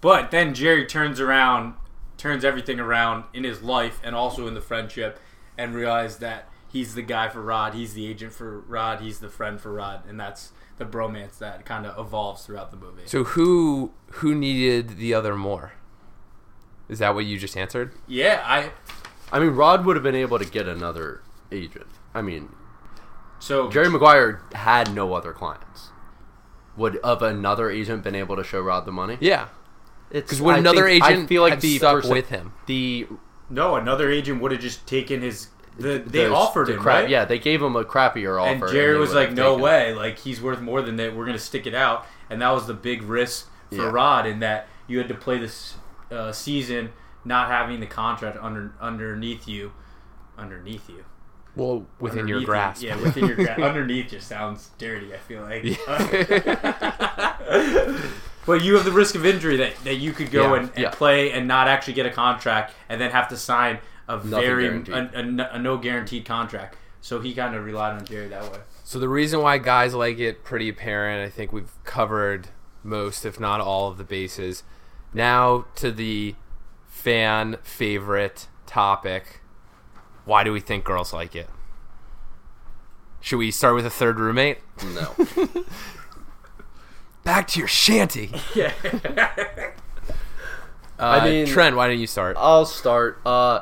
but 0.00 0.30
then 0.30 0.54
Jerry 0.54 0.86
turns 0.86 1.20
around, 1.20 1.74
turns 2.16 2.44
everything 2.44 2.80
around 2.80 3.24
in 3.34 3.44
his 3.44 3.62
life 3.62 4.00
and 4.02 4.14
also 4.14 4.46
in 4.46 4.54
the 4.54 4.60
friendship, 4.62 5.18
and 5.58 5.74
realizes 5.74 6.16
that 6.18 6.48
he's 6.68 6.94
the 6.94 7.02
guy 7.02 7.28
for 7.28 7.42
Rod. 7.42 7.74
He's 7.74 7.92
the 7.94 8.06
agent 8.08 8.32
for 8.32 8.60
Rod. 8.60 9.00
He's 9.00 9.18
the 9.20 9.28
friend 9.28 9.60
for 9.60 9.72
Rod, 9.72 10.02
and 10.08 10.18
that's 10.18 10.52
the 10.78 10.84
bromance 10.86 11.36
that 11.38 11.64
kind 11.66 11.84
of 11.86 11.98
evolves 11.98 12.44
throughout 12.46 12.70
the 12.70 12.76
movie. 12.78 13.02
So 13.06 13.24
who 13.24 13.92
who 14.12 14.34
needed 14.34 14.96
the 14.96 15.12
other 15.12 15.34
more? 15.36 15.72
Is 16.88 16.98
that 17.00 17.14
what 17.14 17.24
you 17.24 17.38
just 17.38 17.56
answered? 17.56 17.92
yeah, 18.06 18.42
I 18.44 18.70
I 19.32 19.40
mean, 19.40 19.50
Rod 19.50 19.84
would 19.84 19.96
have 19.96 20.02
been 20.04 20.14
able 20.14 20.38
to 20.38 20.44
get 20.44 20.68
another 20.68 21.20
agent. 21.50 21.86
I 22.14 22.22
mean, 22.22 22.48
so 23.40 23.68
Jerry 23.70 23.90
Maguire 23.90 24.40
had 24.54 24.94
no 24.94 25.14
other 25.14 25.32
clients. 25.32 25.88
Would 26.76 26.96
of 26.98 27.22
another 27.22 27.70
agent 27.70 28.04
been 28.04 28.14
able 28.14 28.36
to 28.36 28.44
show 28.44 28.60
Rod 28.60 28.84
the 28.86 28.92
money? 28.92 29.16
Yeah. 29.20 29.48
It's 30.10 30.30
'Cause 30.30 30.40
would 30.42 30.54
I 30.56 30.58
another 30.58 30.84
think- 30.88 31.02
I 31.02 31.10
agent 31.12 31.28
feel 31.28 31.42
like 31.42 31.60
the 31.60 31.78
stuck 31.78 32.02
perce- 32.02 32.08
with 32.10 32.28
him? 32.28 32.52
The 32.66 33.08
No, 33.50 33.76
another 33.76 34.10
agent 34.10 34.40
would 34.42 34.52
have 34.52 34.60
just 34.60 34.86
taken 34.86 35.22
his. 35.22 35.48
The, 35.78 35.98
they 35.98 36.24
the- 36.24 36.32
offered 36.34 36.68
the 36.68 36.74
him, 36.74 36.80
crap, 36.80 37.02
right? 37.02 37.08
Yeah, 37.10 37.24
they 37.24 37.38
gave 37.38 37.60
him 37.62 37.76
a 37.76 37.84
crappier 37.84 38.40
offer. 38.40 38.50
And 38.66 38.72
Jerry 38.72 38.92
they 38.94 38.98
was 38.98 39.12
like, 39.14 39.32
"No 39.32 39.50
taken 39.54 39.60
it." 39.60 39.62
way! 39.62 39.94
Like 39.94 40.18
he's 40.18 40.40
worth 40.40 40.60
more 40.60 40.80
than 40.82 40.96
that. 40.96 41.14
We're 41.14 41.26
gonna 41.26 41.38
stick 41.38 41.66
it 41.66 41.74
out." 41.74 42.06
And 42.30 42.40
that 42.42 42.50
was 42.50 42.66
the 42.66 42.74
big 42.74 43.02
risk 43.02 43.48
for 43.70 43.76
Yeah. 43.76 43.90
Rod 43.90 44.26
in 44.26 44.38
that 44.40 44.68
you 44.86 44.98
had 44.98 45.08
to 45.08 45.14
play 45.14 45.38
this 45.38 45.74
uh, 46.10 46.32
season 46.32 46.90
not 47.24 47.48
having 47.48 47.80
the 47.80 47.86
contract 47.86 48.38
under 48.40 48.72
underneath 48.80 49.48
you, 49.48 49.72
underneath 50.38 50.88
you, 50.88 51.04
Well, 51.56 51.86
within 51.98 52.28
your 52.28 52.38
Underneath 52.38 52.40
you. 52.42 52.46
grasp. 52.46 52.82
Yeah, 52.82 52.96
within 53.02 53.26
your 53.26 53.36
grasp. 53.36 53.60
underneath 53.62 54.10
just 54.10 54.28
sounds 54.28 54.70
dirty. 54.78 55.12
I 55.14 55.18
feel 55.18 55.42
like. 55.42 55.62
but 58.46 58.62
you 58.62 58.74
have 58.76 58.84
the 58.84 58.92
risk 58.92 59.14
of 59.14 59.26
injury 59.26 59.56
that, 59.56 59.76
that 59.84 59.96
you 59.96 60.12
could 60.12 60.30
go 60.30 60.54
Yeah, 60.54 60.60
and, 60.60 60.70
and 60.70 60.78
yeah. 60.78 60.90
play 60.90 61.32
and 61.32 61.48
not 61.48 61.68
actually 61.68 61.94
get 61.94 62.06
a 62.06 62.10
contract 62.10 62.72
and 62.88 63.00
then 63.00 63.10
have 63.10 63.28
to 63.28 63.36
sign 63.36 63.78
a 64.08 64.18
very 64.18 64.66
a, 64.68 65.10
a- 65.14 65.48
a 65.54 65.58
no 65.58 65.76
guaranteed 65.78 66.24
contract. 66.24 66.76
So 67.00 67.20
he 67.20 67.34
kind 67.34 67.54
of 67.54 67.64
relied 67.64 67.94
on 67.98 68.04
Jerry 68.04 68.28
that 68.28 68.50
way. 68.52 68.58
So 68.84 68.98
the 69.00 69.08
reason 69.08 69.40
why 69.40 69.58
guys 69.58 69.94
like 69.94 70.18
it 70.18 70.44
pretty 70.44 70.68
apparent. 70.68 71.26
I 71.26 71.30
think 71.34 71.52
we've 71.52 71.72
covered 71.84 72.48
most, 72.84 73.24
if 73.24 73.40
not 73.40 73.60
all, 73.60 73.88
of 73.88 73.98
the 73.98 74.04
bases. 74.04 74.62
Now 75.16 75.64
to 75.76 75.90
the 75.90 76.34
fan 76.86 77.56
favorite 77.62 78.48
topic. 78.66 79.40
Why 80.26 80.44
do 80.44 80.52
we 80.52 80.60
think 80.60 80.84
girls 80.84 81.12
like 81.14 81.34
it? 81.34 81.48
Should 83.20 83.38
we 83.38 83.50
start 83.50 83.74
with 83.74 83.86
a 83.86 83.90
third 83.90 84.20
roommate? 84.20 84.58
No. 84.94 85.14
Back 87.24 87.48
to 87.48 87.58
your 87.58 87.68
shanty. 87.68 88.30
Yeah. 88.54 88.72
Uh, 90.98 91.02
I 91.02 91.24
mean- 91.24 91.46
Trent, 91.46 91.76
why 91.76 91.88
don't 91.88 91.98
you 91.98 92.06
start? 92.06 92.36
I'll 92.38 92.64
start. 92.66 93.18
Uh, 93.26 93.60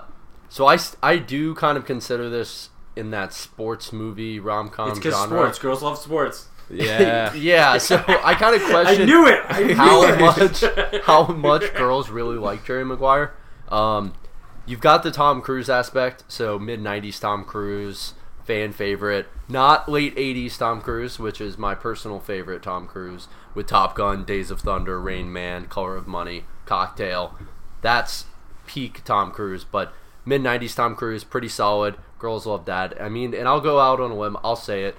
so 0.49 0.67
I 1.03 1.17
do 1.19 1.55
kind 1.55 1.79
of 1.79 1.85
consider 1.85 2.29
this 2.31 2.71
in 2.97 3.11
that 3.11 3.33
sports 3.33 3.93
movie 3.93 4.39
rom 4.41 4.71
com 4.71 4.91
It's 4.91 4.99
because 4.99 5.15
genre. 5.15 5.39
sports. 5.39 5.59
Girls 5.61 5.83
love 5.83 5.99
sports. 5.99 6.49
Yeah. 6.71 7.33
yeah, 7.35 7.79
so 7.79 8.03
I 8.23 8.35
kind 8.35 8.57
of 8.57 8.63
question. 8.69 9.03
I 9.03 9.05
knew 9.05 9.27
it. 9.27 9.43
I 9.49 9.63
knew 9.63 9.75
how 9.75 10.03
it. 10.05 10.21
much 10.21 10.65
how 11.05 11.27
much 11.27 11.75
girls 11.75 12.11
really 12.11 12.37
like 12.37 12.65
Jerry 12.65 12.85
Maguire. 12.85 13.33
Um, 13.69 14.15
you've 14.67 14.81
got 14.81 15.03
the 15.03 15.11
Tom 15.11 15.41
Cruise 15.43 15.69
aspect, 15.69 16.25
so 16.29 16.59
mid 16.59 16.81
'90s 16.81 17.21
Tom 17.21 17.45
Cruise 17.45 18.15
fan 18.45 18.73
favorite, 18.73 19.27
not 19.49 19.89
late 19.89 20.15
'80s 20.17 20.59
Tom 20.59 20.81
Cruise, 20.81 21.19
which 21.19 21.41
is 21.41 21.59
my 21.59 21.75
personal 21.75 22.21
favorite 22.21 22.63
Tom 22.63 22.87
Cruise 22.87 23.29
with 23.55 23.67
Top 23.67 23.95
Gun, 23.95 24.25
Days 24.25 24.51
of 24.51 24.61
Thunder, 24.61 25.01
Rain 25.01 25.33
Man, 25.33 25.67
Color 25.67 25.97
of 25.97 26.07
Money, 26.07 26.45
Cocktail. 26.67 27.39
That's 27.83 28.27
peak 28.67 29.05
Tom 29.05 29.31
Cruise, 29.31 29.65
but 29.65 29.93
mid 30.25 30.43
'90s 30.43 30.75
Tom 30.75 30.95
Cruise 30.95 31.25
pretty 31.25 31.49
solid. 31.49 31.97
Girls 32.19 32.47
love 32.47 32.65
that. 32.65 33.01
I 33.01 33.11
mean, 33.11 33.35
and 33.35 33.47
I'll 33.47 33.61
go 33.61 33.81
out 33.81 34.01
on 34.01 34.11
a 34.11 34.17
limb. 34.17 34.39
I'll 34.43 34.57
say 34.57 34.85
it. 34.85 34.97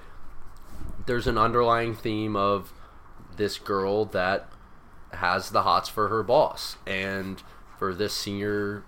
There's 1.06 1.28
an 1.28 1.38
underlying 1.38 1.96
theme 1.96 2.36
of 2.36 2.74
this 3.38 3.58
girl 3.58 4.06
that 4.06 4.50
has 5.14 5.50
the 5.52 5.62
hots 5.64 5.88
for 5.90 6.08
her 6.10 6.24
boss 6.24 6.78
and 6.88 7.42
for 7.78 7.94
this 7.94 8.14
senior 8.14 8.84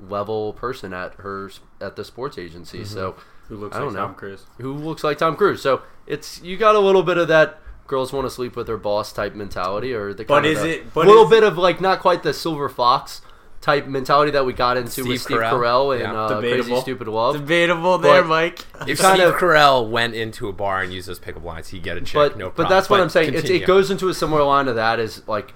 level 0.00 0.52
person 0.54 0.92
at 0.94 1.14
her 1.16 1.50
at 1.80 1.96
the 1.96 2.04
sports 2.04 2.38
agency. 2.38 2.78
Mm-hmm. 2.78 2.94
So 2.94 3.16
Who 3.48 3.56
looks 3.56 3.76
I 3.76 3.80
like 3.80 3.86
don't 3.88 3.94
know 3.94 4.06
Tom 4.06 4.14
Cruise? 4.14 4.46
who 4.58 4.72
looks 4.74 5.04
like 5.04 5.18
Tom 5.18 5.36
Cruise. 5.36 5.62
So 5.62 5.82
it's 6.06 6.40
you 6.42 6.56
got 6.56 6.74
a 6.74 6.78
little 6.80 7.02
bit 7.02 7.18
of 7.18 7.28
that 7.28 7.60
girls 7.86 8.12
want 8.12 8.24
to 8.26 8.30
sleep 8.30 8.54
with 8.56 8.66
their 8.66 8.76
boss 8.76 9.12
type 9.12 9.34
mentality, 9.34 9.92
or 9.92 10.14
the 10.14 10.24
But 10.24 10.34
kind 10.42 10.46
of 10.46 10.52
is 10.52 10.62
the- 10.62 10.70
it- 10.80 10.94
but 10.94 11.06
little 11.06 11.24
is- 11.24 11.30
bit 11.30 11.42
of 11.44 11.58
like 11.58 11.80
not 11.80 12.00
quite 12.00 12.22
the 12.22 12.32
silver 12.32 12.68
fox 12.68 13.20
type 13.60 13.86
mentality 13.86 14.30
that 14.30 14.46
we 14.46 14.52
got 14.54 14.76
into 14.78 14.90
Steve 14.90 15.06
with 15.06 15.20
Steve 15.20 15.36
Carell. 15.36 15.50
Carell 15.52 15.92
and 15.94 16.02
Yeah. 16.02 16.14
uh, 16.14 16.40
Crazy 16.40 16.80
Stupid 16.80 17.08
Love. 17.08 17.34
Debatable 17.36 17.98
there, 17.98 18.22
But- 18.22 18.28
Mike. 18.28 18.58
If 18.86 18.98
kind 19.00 19.18
Steve 19.20 19.28
of- 19.28 19.34
Carell 19.34 19.88
went 19.88 20.14
into 20.14 20.48
a 20.48 20.52
bar 20.52 20.80
and 20.82 20.92
used 20.92 21.08
those 21.08 21.18
pickup 21.18 21.44
lines, 21.44 21.68
he'd 21.68 21.82
get 21.82 21.96
a 21.98 22.00
check. 22.00 22.14
but 22.14 22.36
no 22.38 22.46
but 22.46 22.54
problem. 22.54 22.70
that's 22.76 22.88
what 22.88 23.00
I'm 23.00 23.10
saying. 23.10 23.34
It's, 23.34 23.50
it 23.50 23.66
goes 23.66 23.90
into 23.90 24.08
a 24.08 24.14
similar 24.14 24.42
line 24.44 24.66
of 24.68 24.76
that. 24.76 24.98
Is 24.98 25.22
like, 25.28 25.52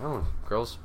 oh, 0.00 0.26
girls, 0.46 0.78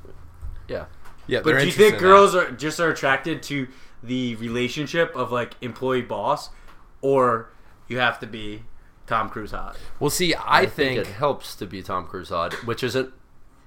yeah. 0.68 0.86
Yeah, 1.26 1.40
But 1.44 1.58
do 1.58 1.66
you 1.66 1.72
think 1.72 1.98
girls 1.98 2.32
that. 2.32 2.46
are 2.46 2.50
just 2.52 2.80
are 2.80 2.88
attracted 2.88 3.42
to 3.44 3.68
the 4.02 4.34
relationship 4.36 5.14
of 5.14 5.30
like 5.30 5.52
employee 5.60 6.00
boss, 6.00 6.48
or 7.02 7.50
you 7.88 7.98
have 7.98 8.18
to 8.20 8.26
be 8.26 8.62
Tom 9.06 9.28
Cruise 9.28 9.50
hot? 9.50 9.76
Well, 10.00 10.08
see, 10.08 10.34
I, 10.34 10.64
think, 10.64 10.98
it 10.98 11.06
helps 11.08 11.54
to 11.56 11.66
be 11.66 11.82
Tom 11.82 12.06
Cruise 12.06 12.30
hot, 12.30 12.54
which 12.64 12.82
is 12.82 12.96
a, 12.96 13.08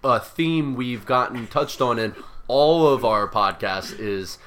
a 0.03 0.19
theme 0.19 0.73
we've 0.73 1.05
gotten 1.05 1.45
touched 1.45 1.81
on 1.81 2.00
in 2.00 2.15
all 2.51 2.88
of 2.88 3.05
our 3.05 3.27
podcasts. 3.29 3.98
Is 3.98 4.38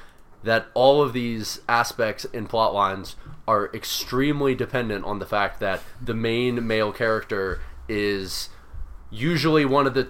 that 0.43 0.67
all 0.75 1.01
of 1.01 1.11
these 1.13 1.59
aspects 1.67 2.25
and 2.33 2.47
plot 2.47 2.73
lines 2.73 3.15
are 3.47 3.69
extremely 3.73 4.53
dependent 4.53 5.03
on 5.05 5.17
the 5.19 5.25
fact 5.25 5.59
that 5.59 5.81
the 6.01 6.13
main 6.13 6.65
male 6.67 6.91
character 6.91 7.59
is 7.89 8.49
usually 9.09 9.65
one 9.65 9.87
of 9.87 9.93
the 9.95 10.07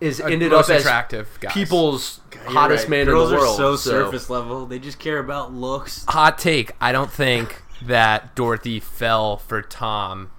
is 0.00 0.20
ended 0.20 0.52
most 0.52 0.70
up 0.70 0.76
as 0.76 0.82
attractive 0.82 1.38
guys. 1.40 1.52
people's 1.52 2.20
You're 2.32 2.42
hottest 2.44 2.84
right. 2.84 2.90
man 2.90 3.06
Girls 3.06 3.30
in 3.30 3.36
the 3.36 3.42
world. 3.42 3.54
are 3.54 3.56
so, 3.56 3.76
so- 3.76 3.90
surface 3.90 4.30
level. 4.30 4.64
They 4.66 4.78
just 4.78 4.98
care 4.98 5.18
about 5.18 5.52
looks. 5.52 6.04
hot 6.08 6.38
take. 6.38 6.72
I 6.80 6.92
don't 6.92 7.10
think 7.10 7.62
that 7.82 8.34
Dorothy 8.36 8.78
fell 8.80 9.36
for 9.38 9.60
Tom, 9.62 10.30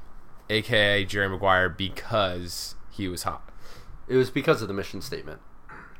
aka 0.49 1.03
Jerry 1.05 1.27
Maguire, 1.29 1.69
because 1.69 2.75
he 2.91 3.07
was 3.07 3.23
hot. 3.23 3.43
It 4.07 4.15
was 4.15 4.29
because 4.29 4.61
of 4.61 4.67
the 4.67 4.73
mission 4.73 5.01
statement, 5.01 5.41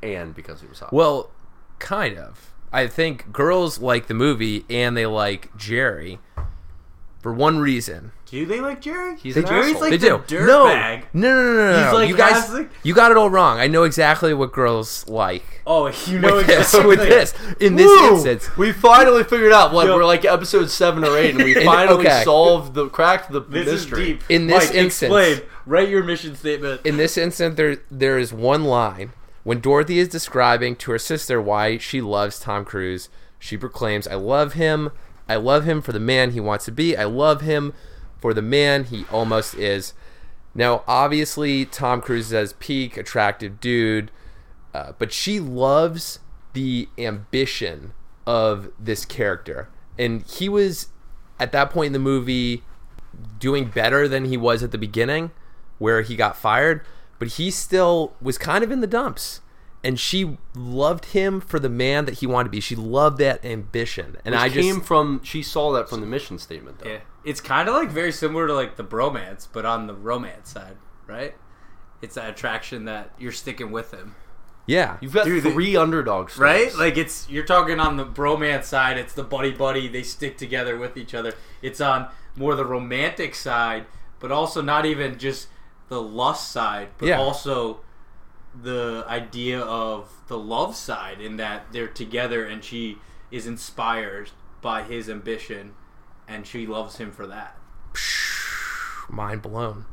and 0.04 0.34
because 0.36 0.62
he 0.62 0.68
was 0.68 0.80
hot. 0.80 0.94
Well, 0.94 1.30
kind 1.80 2.18
of. 2.18 2.52
I 2.72 2.88
think 2.88 3.32
girls 3.32 3.80
like 3.80 4.08
the 4.08 4.14
movie 4.14 4.66
and 4.70 4.96
they 4.96 5.06
like 5.08 5.56
Jerry 5.58 6.20
for 7.22 7.34
one 7.34 7.58
reason. 7.60 8.12
Do 8.28 8.46
they 8.46 8.60
like 8.62 8.80
Jerry? 8.80 9.18
He's 9.18 9.34
They 9.34 9.42
an 9.42 9.48
Jerry's 9.48 9.68
asshole. 9.76 9.82
like 9.82 9.90
they 9.92 9.98
the 9.98 10.18
do. 10.20 10.24
dirt 10.28 10.46
no. 10.46 10.66
bag. 10.66 11.08
no, 11.14 11.30
no, 11.34 11.44
no, 11.44 11.54
no, 11.54 11.72
no. 11.72 11.84
He's 11.84 11.94
like 11.94 12.10
you 12.10 12.16
guys, 12.16 12.48
has, 12.50 12.66
you 12.84 12.94
got 12.94 13.10
it 13.10 13.18
all 13.18 13.30
wrong. 13.32 13.58
I 13.60 13.66
know 13.66 13.84
exactly 13.86 14.36
what 14.36 14.54
girls 14.54 15.08
like. 15.08 15.44
Oh, 15.66 15.88
you 16.06 16.20
know 16.20 16.36
with 16.36 16.46
this, 16.48 16.72
with 16.76 17.00
this, 17.00 17.34
in 17.60 17.76
this 17.76 17.88
Woo! 17.88 18.14
instance, 18.14 18.56
we 18.56 18.72
finally 18.72 19.24
figured 19.24 19.52
out 19.52 19.74
what 19.74 19.88
Yo. 19.88 19.96
we're 19.96 20.06
like 20.06 20.26
episode 20.26 20.70
seven 20.70 21.04
or 21.04 21.18
eight, 21.18 21.34
and 21.34 21.44
we 21.44 21.56
And- 21.56 21.66
finally 21.66 22.06
okay. 22.08 22.24
solved 22.24 22.76
the 22.76 22.88
cracked 22.88 23.32
the 23.32 23.42
This 23.42 23.66
mystery. 23.66 24.02
is 24.02 24.08
deep. 24.20 24.24
In 24.30 24.46
this 24.46 24.68
Mike, 24.68 24.76
instance- 24.76 25.12
explain. 25.12 25.42
Write 25.66 25.90
your 25.90 26.04
mission 26.04 26.36
statement. 26.36 26.82
in 26.86 26.98
this 26.98 27.18
instant, 27.18 27.56
there 27.56 27.78
there 27.90 28.20
is 28.20 28.32
one 28.32 28.64
line 28.64 29.12
when 29.50 29.62
Dorothy 29.62 29.98
is 29.98 30.08
describing 30.08 30.76
to 30.76 30.92
her 30.92 31.00
sister 31.00 31.42
why 31.42 31.80
she 31.80 32.02
loves 32.02 32.40
Tom 32.40 32.64
Cruise. 32.64 33.10
She 33.40 33.58
proclaims, 33.58 34.08
"I 34.08 34.14
love 34.14 34.54
him. 34.54 34.92
I 35.28 35.38
love 35.38 35.64
him 35.64 35.82
for 35.82 35.92
the 35.92 36.00
man 36.00 36.34
he 36.34 36.40
wants 36.40 36.66
to 36.66 36.72
be. 36.72 36.96
I 36.96 37.06
love 37.06 37.42
him 37.42 37.74
for 38.20 38.32
the 38.32 38.44
man 38.44 38.84
he 38.84 39.08
almost 39.12 39.56
is." 39.56 39.96
Now, 40.54 40.84
obviously, 40.88 41.66
Tom 41.66 42.00
Cruise 42.00 42.32
is 42.32 42.52
a 42.52 42.56
peak 42.58 42.96
attractive 42.96 43.60
dude, 43.60 44.12
uh, 44.76 44.92
but 45.00 45.12
she 45.12 45.40
loves 45.40 46.20
the 46.54 46.88
ambition 47.00 47.94
of 48.28 48.70
this 48.80 49.04
character, 49.04 49.68
and 49.98 50.22
he 50.28 50.48
was 50.48 50.90
at 51.40 51.52
that 51.54 51.72
point 51.72 51.88
in 51.88 51.94
the 51.94 51.98
movie 51.98 52.64
doing 53.40 53.66
better 53.66 54.08
than 54.08 54.26
he 54.26 54.38
was 54.38 54.62
at 54.62 54.70
the 54.70 54.78
beginning 54.78 55.32
where 55.80 56.04
he 56.04 56.16
got 56.16 56.38
fired 56.38 56.86
but 57.20 57.28
he 57.30 57.52
still 57.52 58.14
was 58.22 58.38
kind 58.38 58.64
of 58.64 58.72
in 58.72 58.82
the 58.82 58.88
dumps 58.88 59.42
and 59.84 60.00
she 60.00 60.38
loved 60.56 61.06
him 61.06 61.40
for 61.40 61.60
the 61.60 61.70
man 61.70 62.06
that 62.06 62.16
he 62.16 62.28
wanted 62.28 62.46
to 62.46 62.50
be 62.50 62.60
she 62.60 62.76
loved 62.76 63.18
that 63.20 63.44
ambition 63.46 64.18
and 64.26 64.34
Which 64.34 64.42
i 64.42 64.50
just 64.50 64.60
came 64.60 64.82
from 64.82 65.22
she 65.24 65.44
saw 65.44 65.72
that 65.74 65.90
from 65.90 66.02
the 66.02 66.08
mission 66.08 66.38
statement 66.40 66.80
though. 66.80 66.90
Yeah, 66.90 67.00
it's 67.24 67.42
kind 67.42 67.70
of 67.70 67.76
like 67.76 67.90
very 67.90 68.12
similar 68.12 68.48
to 68.48 68.54
like 68.54 68.76
the 68.76 68.84
bromance, 68.84 69.48
but 69.52 69.66
on 69.66 69.88
the 69.88 69.94
romance 69.94 70.50
side, 70.52 70.78
right? 71.08 71.36
It's 72.02 72.16
that 72.16 72.30
attraction 72.30 72.86
that 72.86 73.12
you're 73.20 73.32
sticking 73.34 73.72
with 73.72 73.92
him, 73.94 74.16
yeah 74.66 74.98
You've 75.02 75.14
got 75.14 75.26
Dude, 75.26 75.44
three 75.44 75.76
underdog 75.76 76.30
stories. 76.30 76.74
right? 76.74 76.76
Like 76.78 76.98
it's 76.98 77.30
you're 77.30 77.46
talking 77.46 77.80
on 77.80 77.98
the 77.98 78.06
bromance 78.06 78.66
side. 78.66 78.98
It's 78.98 79.14
the 79.14 79.24
buddy 79.24 79.52
buddy. 79.52 79.88
They 79.88 80.04
stick 80.04 80.38
together 80.38 80.78
with 80.78 80.96
each 80.96 81.14
other. 81.14 81.34
It's 81.62 81.82
on 81.82 82.08
more 82.36 82.56
the 82.56 82.66
romantic 82.66 83.34
side, 83.36 83.86
but 84.20 84.32
also 84.32 84.62
not 84.62 84.86
even 84.86 85.18
just 85.18 85.48
the 85.90 86.02
lust 86.02 86.52
side, 86.52 86.90
but 86.98 87.08
Yeah. 87.10 87.18
also 87.20 87.82
the 88.64 89.06
idea 89.08 89.60
of 89.60 90.10
the 90.28 90.38
love 90.38 90.76
side 90.76 91.20
in 91.22 91.38
that 91.38 91.68
they're 91.72 91.88
together 91.88 92.44
and 92.46 92.64
she 92.64 92.98
is 93.32 93.46
inspired 93.46 94.32
by 94.62 94.84
his 94.84 95.10
ambition 95.10 95.74
and 96.28 96.46
she 96.48 96.66
loves 96.66 96.98
him 96.98 97.12
for 97.12 97.28
that. 97.28 97.56
mind 99.10 99.42
blown 99.42 99.86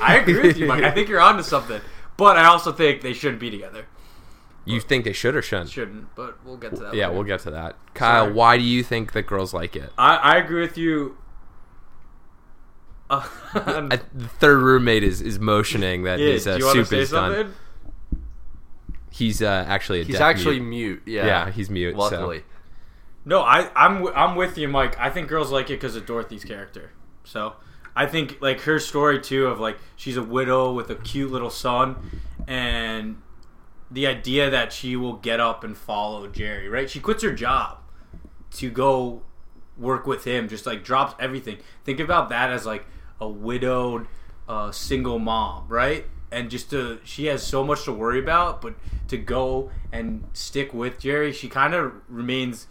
I 0.00 0.16
agree 0.18 0.40
with 0.40 0.56
you, 0.58 0.66
Mike. 0.66 0.82
I 0.82 0.90
think 0.90 1.08
you're 1.08 1.20
onto 1.20 1.42
something. 1.44 1.80
But 2.16 2.36
I 2.36 2.46
also 2.46 2.72
think 2.72 3.00
they 3.00 3.12
shouldn't 3.12 3.40
be 3.40 3.48
together. 3.50 3.86
you 4.64 4.80
think 4.80 5.04
they 5.04 5.12
should 5.12 5.34
or 5.36 5.42
shouldn't 5.42 5.70
Shouldn't, 5.70 6.14
but 6.16 6.38
we'll 6.44 6.56
get 6.56 6.74
to 6.74 6.80
that. 6.82 6.94
yeah 6.94 7.06
later. 7.06 7.14
we'll 7.18 7.26
get 7.26 7.40
to 7.40 7.50
that 7.52 7.76
kyle 7.94 8.24
Sorry. 8.24 8.32
why 8.34 8.56
do 8.58 8.62
you 8.64 8.82
think 8.82 9.12
that 9.12 9.22
girls 9.26 9.52
like 9.54 9.74
it 9.76 9.92
I, 9.96 10.16
I 10.16 10.36
agree 10.36 10.60
with 10.60 10.76
you. 10.76 11.16
Uh, 13.12 13.28
I, 13.90 14.00
the 14.14 14.28
third 14.28 14.58
roommate 14.62 15.02
is, 15.04 15.20
is 15.20 15.38
motioning 15.38 16.04
that 16.04 16.18
yeah, 16.18 16.32
his 16.32 16.46
uh, 16.46 16.56
do 16.58 16.64
you 16.64 16.72
soup 16.72 16.86
say 16.86 16.98
is 17.00 17.10
done 17.10 17.32
something? 17.34 17.54
he's 19.10 19.42
uh, 19.42 19.64
actually 19.68 20.00
a 20.00 20.04
He's 20.04 20.14
deaf 20.16 20.22
actually 20.22 20.60
mute. 20.60 21.02
mute. 21.04 21.16
Yeah. 21.16 21.26
Yeah, 21.26 21.50
he's 21.50 21.70
mute, 21.70 21.94
so- 22.08 22.40
No, 23.24 23.40
I, 23.42 23.70
I'm 23.76 23.94
wi- 23.98 24.14
I'm 24.18 24.34
with 24.36 24.56
you, 24.58 24.68
Mike. 24.68 24.98
I 24.98 25.10
think 25.10 25.28
girls 25.28 25.50
like 25.52 25.66
it 25.70 25.74
because 25.74 25.96
of 25.96 26.06
Dorothy's 26.06 26.44
character. 26.44 26.92
So 27.24 27.54
I 27.94 28.06
think 28.06 28.38
like 28.40 28.62
her 28.62 28.78
story 28.78 29.20
too 29.20 29.46
of 29.46 29.60
like 29.60 29.78
she's 29.96 30.16
a 30.16 30.22
widow 30.22 30.72
with 30.72 30.90
a 30.90 30.94
cute 30.96 31.30
little 31.30 31.50
son, 31.50 31.96
and 32.48 33.20
the 33.90 34.06
idea 34.06 34.48
that 34.50 34.72
she 34.72 34.96
will 34.96 35.12
get 35.14 35.38
up 35.38 35.62
and 35.62 35.76
follow 35.76 36.26
Jerry. 36.26 36.68
Right? 36.68 36.88
She 36.90 36.98
quits 37.00 37.22
her 37.22 37.32
job 37.32 37.78
to 38.52 38.70
go 38.70 39.22
work 39.76 40.06
with 40.06 40.24
him. 40.24 40.48
Just 40.48 40.66
like 40.66 40.82
drops 40.82 41.14
everything. 41.20 41.58
Think 41.84 42.00
about 42.00 42.28
that 42.30 42.50
as 42.50 42.66
like 42.66 42.86
a 43.20 43.28
widowed 43.28 44.06
uh, 44.48 44.70
single 44.70 45.18
mom, 45.18 45.66
right? 45.68 46.06
And 46.30 46.50
just 46.50 46.70
to 46.70 46.98
she 47.04 47.26
has 47.26 47.42
so 47.42 47.62
much 47.62 47.84
to 47.84 47.92
worry 47.92 48.18
about, 48.18 48.62
but 48.62 48.74
to 49.08 49.18
go 49.18 49.70
and 49.92 50.24
stick 50.32 50.72
with 50.72 50.98
Jerry, 50.98 51.32
she 51.32 51.48
kind 51.48 51.74
of 51.74 51.92
remains 52.08 52.66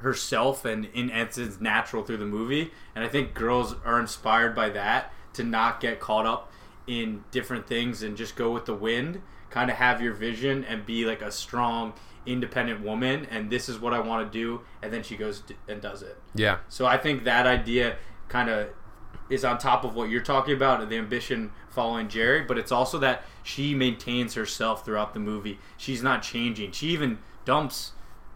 herself 0.00 0.64
and 0.64 0.86
in 0.86 1.10
essence 1.10 1.60
natural 1.60 2.02
through 2.04 2.18
the 2.18 2.26
movie. 2.26 2.70
And 2.94 3.04
i 3.04 3.08
think 3.08 3.34
girls 3.34 3.74
are 3.84 3.98
inspired 3.98 4.54
by 4.54 4.70
that 4.70 5.12
to 5.34 5.44
not 5.44 5.80
get 5.80 6.00
caught 6.00 6.26
up 6.26 6.50
in 6.86 7.24
different 7.30 7.66
things 7.66 8.02
and 8.02 8.16
just 8.16 8.36
go 8.36 8.52
with 8.52 8.66
the 8.66 8.74
wind. 8.74 9.20
Kind 9.50 9.70
of 9.70 9.76
have 9.76 10.02
your 10.02 10.12
vision 10.12 10.64
and 10.64 10.84
be 10.84 11.04
like 11.04 11.22
a 11.22 11.30
strong 11.30 11.94
independent 12.26 12.82
woman 12.82 13.26
and 13.30 13.50
this 13.50 13.68
is 13.68 13.78
what 13.78 13.94
i 13.94 14.00
want 14.00 14.30
to 14.30 14.38
do 14.38 14.60
and 14.82 14.92
then 14.92 15.02
she 15.02 15.16
goes 15.16 15.42
and 15.68 15.80
does 15.80 16.02
it. 16.02 16.18
Yeah. 16.34 16.58
So 16.68 16.84
i 16.86 16.98
think 16.98 17.24
that 17.24 17.46
idea 17.46 17.96
kind 18.28 18.50
of 18.50 18.68
is 19.30 19.44
on 19.44 19.58
top 19.58 19.84
of 19.84 19.94
what 19.94 20.08
you're 20.10 20.22
talking 20.22 20.54
about 20.54 20.88
the 20.88 20.96
ambition 20.96 21.50
following 21.68 22.08
Jerry, 22.08 22.42
but 22.42 22.58
it's 22.58 22.72
also 22.72 22.98
that 23.00 23.22
she 23.42 23.74
maintains 23.74 24.34
herself 24.34 24.84
throughout 24.84 25.14
the 25.14 25.20
movie. 25.20 25.58
She's 25.76 26.02
not 26.02 26.22
changing. 26.22 26.72
She 26.72 26.88
even 26.88 27.18
dumps 27.44 27.92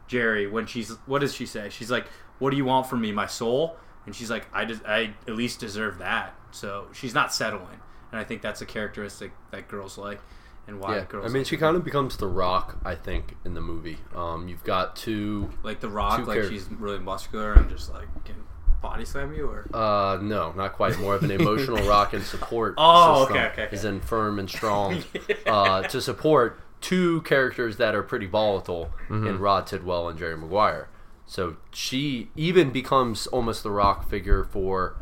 Jerry 0.07 0.47
when 0.47 0.67
she's 0.67 0.91
what 1.07 1.21
does 1.21 1.35
she 1.35 1.47
say? 1.47 1.69
She's 1.71 1.91
like, 1.91 2.07
"What 2.39 2.51
do 2.51 2.57
you 2.57 2.65
want 2.65 2.87
from 2.87 3.01
me, 3.01 3.13
my 3.13 3.27
soul?" 3.27 3.77
And 4.07 4.15
she's 4.15 4.31
like, 4.31 4.47
"I 4.53 4.65
des- 4.65 4.85
I 4.87 5.15
at 5.29 5.35
least 5.35 5.61
deserve 5.61 5.99
that." 5.99 6.35
So 6.51 6.89
she's 6.93 7.15
not 7.15 7.33
settling, 7.33 7.81
and 8.11 8.21
I 8.21 8.25
think 8.25 8.43
that's 8.43 8.61
a 8.61 8.67
characteristic 8.67 9.31
that 9.53 9.69
girls 9.69 9.97
like, 9.97 10.21
and 10.67 10.81
why 10.81 10.97
Yeah. 10.97 11.05
girls. 11.05 11.25
I 11.25 11.29
mean, 11.29 11.43
like 11.43 11.47
she 11.47 11.55
it. 11.57 11.61
kind 11.61 11.77
of 11.77 11.85
becomes 11.85 12.17
the 12.17 12.27
rock, 12.27 12.79
I 12.85 12.97
think, 12.97 13.37
in 13.45 13.55
the 13.55 13.61
movie. 13.61 13.99
Um, 14.15 14.49
you've 14.49 14.65
got 14.65 14.97
two. 14.97 15.51
like 15.63 15.79
the 15.81 15.89
Rock, 15.89 16.27
like 16.27 16.43
she's 16.45 16.69
really 16.71 16.99
muscular 16.99 17.53
and 17.53 17.71
just 17.71 17.93
like 17.93 18.09
can 18.25 18.35
body 18.81 19.05
slam 19.05 19.33
you, 19.35 19.47
or 19.49 19.67
Uh, 19.75 20.19
no, 20.23 20.53
not 20.53 20.73
quite. 20.75 20.99
More 20.99 21.15
of 21.17 21.23
an 21.23 21.31
emotional 21.31 21.87
rock 21.89 22.13
and 22.13 22.23
support. 22.25 22.75
Oh, 22.79 23.21
system 23.21 23.37
okay, 23.37 23.47
okay, 23.53 23.63
okay. 23.65 23.75
Is 23.77 23.85
in 23.85 24.01
firm 24.01 24.39
and 24.39 24.49
strong 24.49 25.03
uh, 25.47 25.83
to 25.83 26.01
support 26.01 26.59
two 26.81 27.21
characters 27.23 27.77
that 27.77 27.95
are 27.95 28.03
pretty 28.03 28.27
volatile 28.27 28.91
Mm-hmm. 29.11 29.27
in 29.27 29.39
Rod 29.39 29.67
Tidwell 29.67 30.09
and 30.09 30.19
Jerry 30.19 30.37
Maguire. 30.37 30.89
So 31.27 31.57
she 31.73 32.31
even 32.37 32.71
becomes 32.71 33.27
almost 33.29 33.63
the 33.63 33.71
rock 33.71 34.09
figure 34.09 34.45
for 34.45 34.97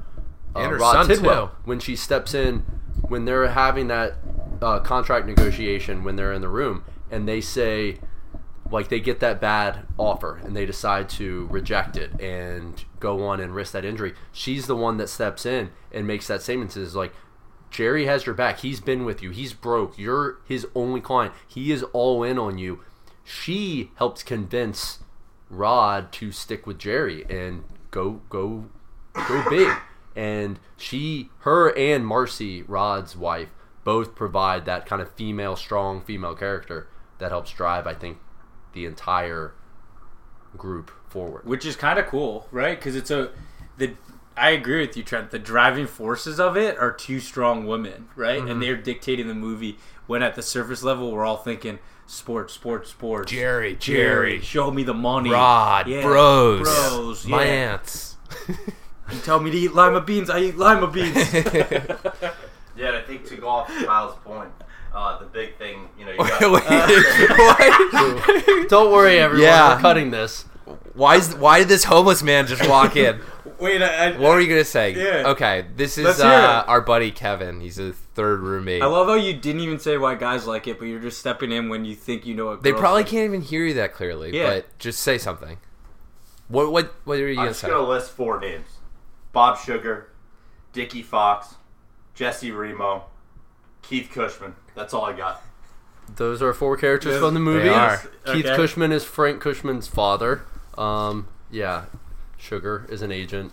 uh, 0.56 0.60
And 0.60 0.70
her 0.72 0.78
Rod 0.78 0.92
son, 0.92 1.06
Tidwell 1.08 1.46
too. 1.48 1.52
when 1.64 1.78
she 1.78 1.94
steps 1.94 2.34
in 2.34 2.64
when 3.08 3.24
they're 3.26 3.48
having 3.48 3.88
that 3.88 4.14
uh, 4.60 4.80
contract 4.80 5.26
negotiation 5.26 6.02
when 6.04 6.16
they're 6.16 6.32
in 6.32 6.40
the 6.42 6.48
room 6.48 6.84
and 7.10 7.28
they 7.28 7.40
say 7.40 7.98
like 8.70 8.88
they 8.88 9.00
get 9.00 9.20
that 9.20 9.40
bad 9.40 9.86
offer 9.96 10.40
and 10.44 10.54
they 10.54 10.66
decide 10.66 11.08
to 11.08 11.46
reject 11.50 11.96
it 11.96 12.20
and 12.20 12.84
go 13.00 13.24
on 13.26 13.40
and 13.40 13.54
risk 13.54 13.72
that 13.72 13.84
injury. 13.84 14.14
She's 14.32 14.66
the 14.66 14.76
one 14.76 14.96
that 14.98 15.08
steps 15.08 15.46
in 15.46 15.70
and 15.92 16.06
makes 16.06 16.26
that 16.26 16.42
statement 16.42 16.72
says 16.72 16.94
like 16.94 17.12
Jerry 17.70 18.06
has 18.06 18.26
your 18.26 18.34
back. 18.34 18.60
He's 18.60 18.80
been 18.80 19.04
with 19.04 19.22
you. 19.22 19.30
He's 19.30 19.52
broke. 19.52 19.98
You're 19.98 20.38
his 20.46 20.66
only 20.74 21.00
client. 21.00 21.34
He 21.46 21.70
is 21.72 21.82
all 21.92 22.22
in 22.22 22.38
on 22.38 22.58
you. 22.58 22.80
She 23.24 23.90
helps 23.96 24.22
convince 24.22 25.00
Rod 25.50 26.12
to 26.12 26.32
stick 26.32 26.66
with 26.66 26.78
Jerry 26.78 27.24
and 27.28 27.64
go 27.90 28.20
go 28.28 28.66
go 29.14 29.44
big. 29.50 29.68
And 30.16 30.58
she 30.76 31.30
her 31.40 31.76
and 31.76 32.06
Marcy, 32.06 32.62
Rod's 32.62 33.16
wife, 33.16 33.50
both 33.84 34.14
provide 34.14 34.64
that 34.64 34.86
kind 34.86 35.00
of 35.02 35.12
female 35.12 35.56
strong 35.56 36.00
female 36.00 36.34
character 36.34 36.88
that 37.18 37.30
helps 37.30 37.50
drive 37.50 37.86
I 37.86 37.94
think 37.94 38.18
the 38.72 38.84
entire 38.86 39.54
group 40.56 40.90
forward. 41.08 41.44
which 41.46 41.64
is 41.64 41.76
kind 41.76 41.98
of 41.98 42.06
cool, 42.06 42.46
right? 42.50 42.78
Because 42.78 42.96
it's 42.96 43.10
a 43.10 43.30
the. 43.76 43.94
I 44.36 44.50
agree 44.50 44.80
with 44.86 44.96
you, 44.96 45.02
Trent. 45.02 45.30
The 45.32 45.38
driving 45.40 45.86
forces 45.88 46.38
of 46.38 46.56
it 46.56 46.78
are 46.78 46.92
two 46.92 47.18
strong 47.18 47.66
women, 47.66 48.08
right? 48.14 48.38
Mm-hmm. 48.40 48.50
And 48.50 48.62
they're 48.62 48.76
dictating 48.76 49.26
the 49.26 49.34
movie. 49.34 49.78
When 50.06 50.22
at 50.22 50.36
the 50.36 50.42
surface 50.42 50.82
level, 50.84 51.10
we're 51.10 51.24
all 51.24 51.36
thinking 51.38 51.80
sports, 52.06 52.54
sports, 52.54 52.90
sports. 52.90 53.30
Jerry, 53.32 53.74
Jerry, 53.74 54.30
Jerry, 54.36 54.40
show 54.40 54.70
me 54.70 54.84
the 54.84 54.94
money. 54.94 55.30
Rod, 55.30 55.88
Yeah, 55.88 56.02
bros, 56.02 56.62
bros. 56.62 57.26
my 57.26 57.44
yeah. 57.44 57.72
aunts. 57.74 58.16
You 59.10 59.18
tell 59.20 59.40
me 59.40 59.50
to 59.50 59.56
eat 59.56 59.72
lima 59.72 60.02
beans, 60.02 60.28
I 60.28 60.38
eat 60.40 60.58
lima 60.58 60.86
beans. 60.86 61.16
Yeah, 62.76 62.96
I 62.96 63.02
think 63.02 63.24
to 63.26 63.36
go 63.36 63.48
off 63.48 63.66
Kyle's 63.86 64.14
point, 64.24 64.50
uh, 64.98 65.18
the 65.18 65.26
big 65.26 65.56
thing, 65.56 65.88
you 65.98 66.04
know, 66.04 66.12
you 66.12 66.18
got, 66.18 66.40
What? 67.38 68.68
Don't 68.68 68.92
worry 68.92 69.18
everyone, 69.18 69.44
Yeah. 69.46 69.74
we're 69.76 69.80
cutting 69.80 70.10
this. 70.10 70.44
why 70.94 71.16
is 71.16 71.34
why 71.36 71.60
did 71.60 71.68
this 71.68 71.84
homeless 71.84 72.22
man 72.22 72.46
just 72.46 72.68
walk 72.68 72.96
in? 72.96 73.20
Wait, 73.60 73.82
I, 73.82 74.06
I, 74.06 74.10
What 74.12 74.30
were 74.34 74.40
you 74.40 74.48
gonna 74.48 74.64
say? 74.64 74.94
Yeah. 74.94 75.28
Okay, 75.30 75.66
this 75.76 75.98
is 75.98 76.20
uh, 76.20 76.64
our 76.66 76.80
buddy 76.80 77.10
Kevin. 77.10 77.60
He's 77.60 77.78
a 77.78 77.92
third 77.92 78.40
roommate. 78.40 78.82
I 78.82 78.86
love 78.86 79.08
how 79.08 79.14
you 79.14 79.32
didn't 79.34 79.62
even 79.62 79.78
say 79.80 79.96
why 79.98 80.14
guys 80.14 80.46
like 80.46 80.66
it, 80.68 80.78
but 80.78 80.84
you're 80.86 81.00
just 81.00 81.18
stepping 81.18 81.50
in 81.52 81.68
when 81.68 81.84
you 81.84 81.94
think 81.96 82.24
you 82.26 82.34
know 82.34 82.46
what. 82.46 82.62
they 82.62 82.72
probably 82.72 83.02
like. 83.02 83.08
can't 83.10 83.24
even 83.24 83.40
hear 83.42 83.64
you 83.64 83.74
that 83.74 83.94
clearly. 83.94 84.36
Yeah. 84.36 84.48
But 84.48 84.78
just 84.78 85.00
say 85.00 85.18
something. 85.18 85.58
What 86.48 86.70
what 86.72 86.94
what 87.04 87.18
are 87.18 87.26
you 87.26 87.30
I'm 87.30 87.36
gonna 87.36 87.50
just 87.50 87.60
say? 87.60 87.68
gonna 87.68 87.88
list 87.88 88.10
four 88.12 88.38
names: 88.40 88.68
Bob 89.32 89.58
Sugar, 89.58 90.08
Dickie 90.72 91.02
Fox, 91.02 91.56
Jesse 92.14 92.50
Remo, 92.52 93.04
Keith 93.82 94.10
Cushman. 94.12 94.54
That's 94.78 94.94
all 94.94 95.04
I 95.04 95.12
got. 95.12 95.42
Those 96.16 96.40
are 96.40 96.54
four 96.54 96.76
characters 96.78 97.12
Yes, 97.12 97.20
from 97.20 97.34
the 97.34 97.40
movie. 97.40 97.64
they 97.68 97.74
are. 97.74 97.98
Keith 98.26 98.46
Okay. 98.46 98.56
Cushman 98.56 98.92
is 98.92 99.04
Frank 99.04 99.40
Cushman's 99.42 99.88
father. 99.88 100.42
Um, 100.78 101.28
yeah, 101.50 101.84
Sugar 102.38 102.86
is 102.88 103.02
an 103.02 103.12
agent. 103.12 103.52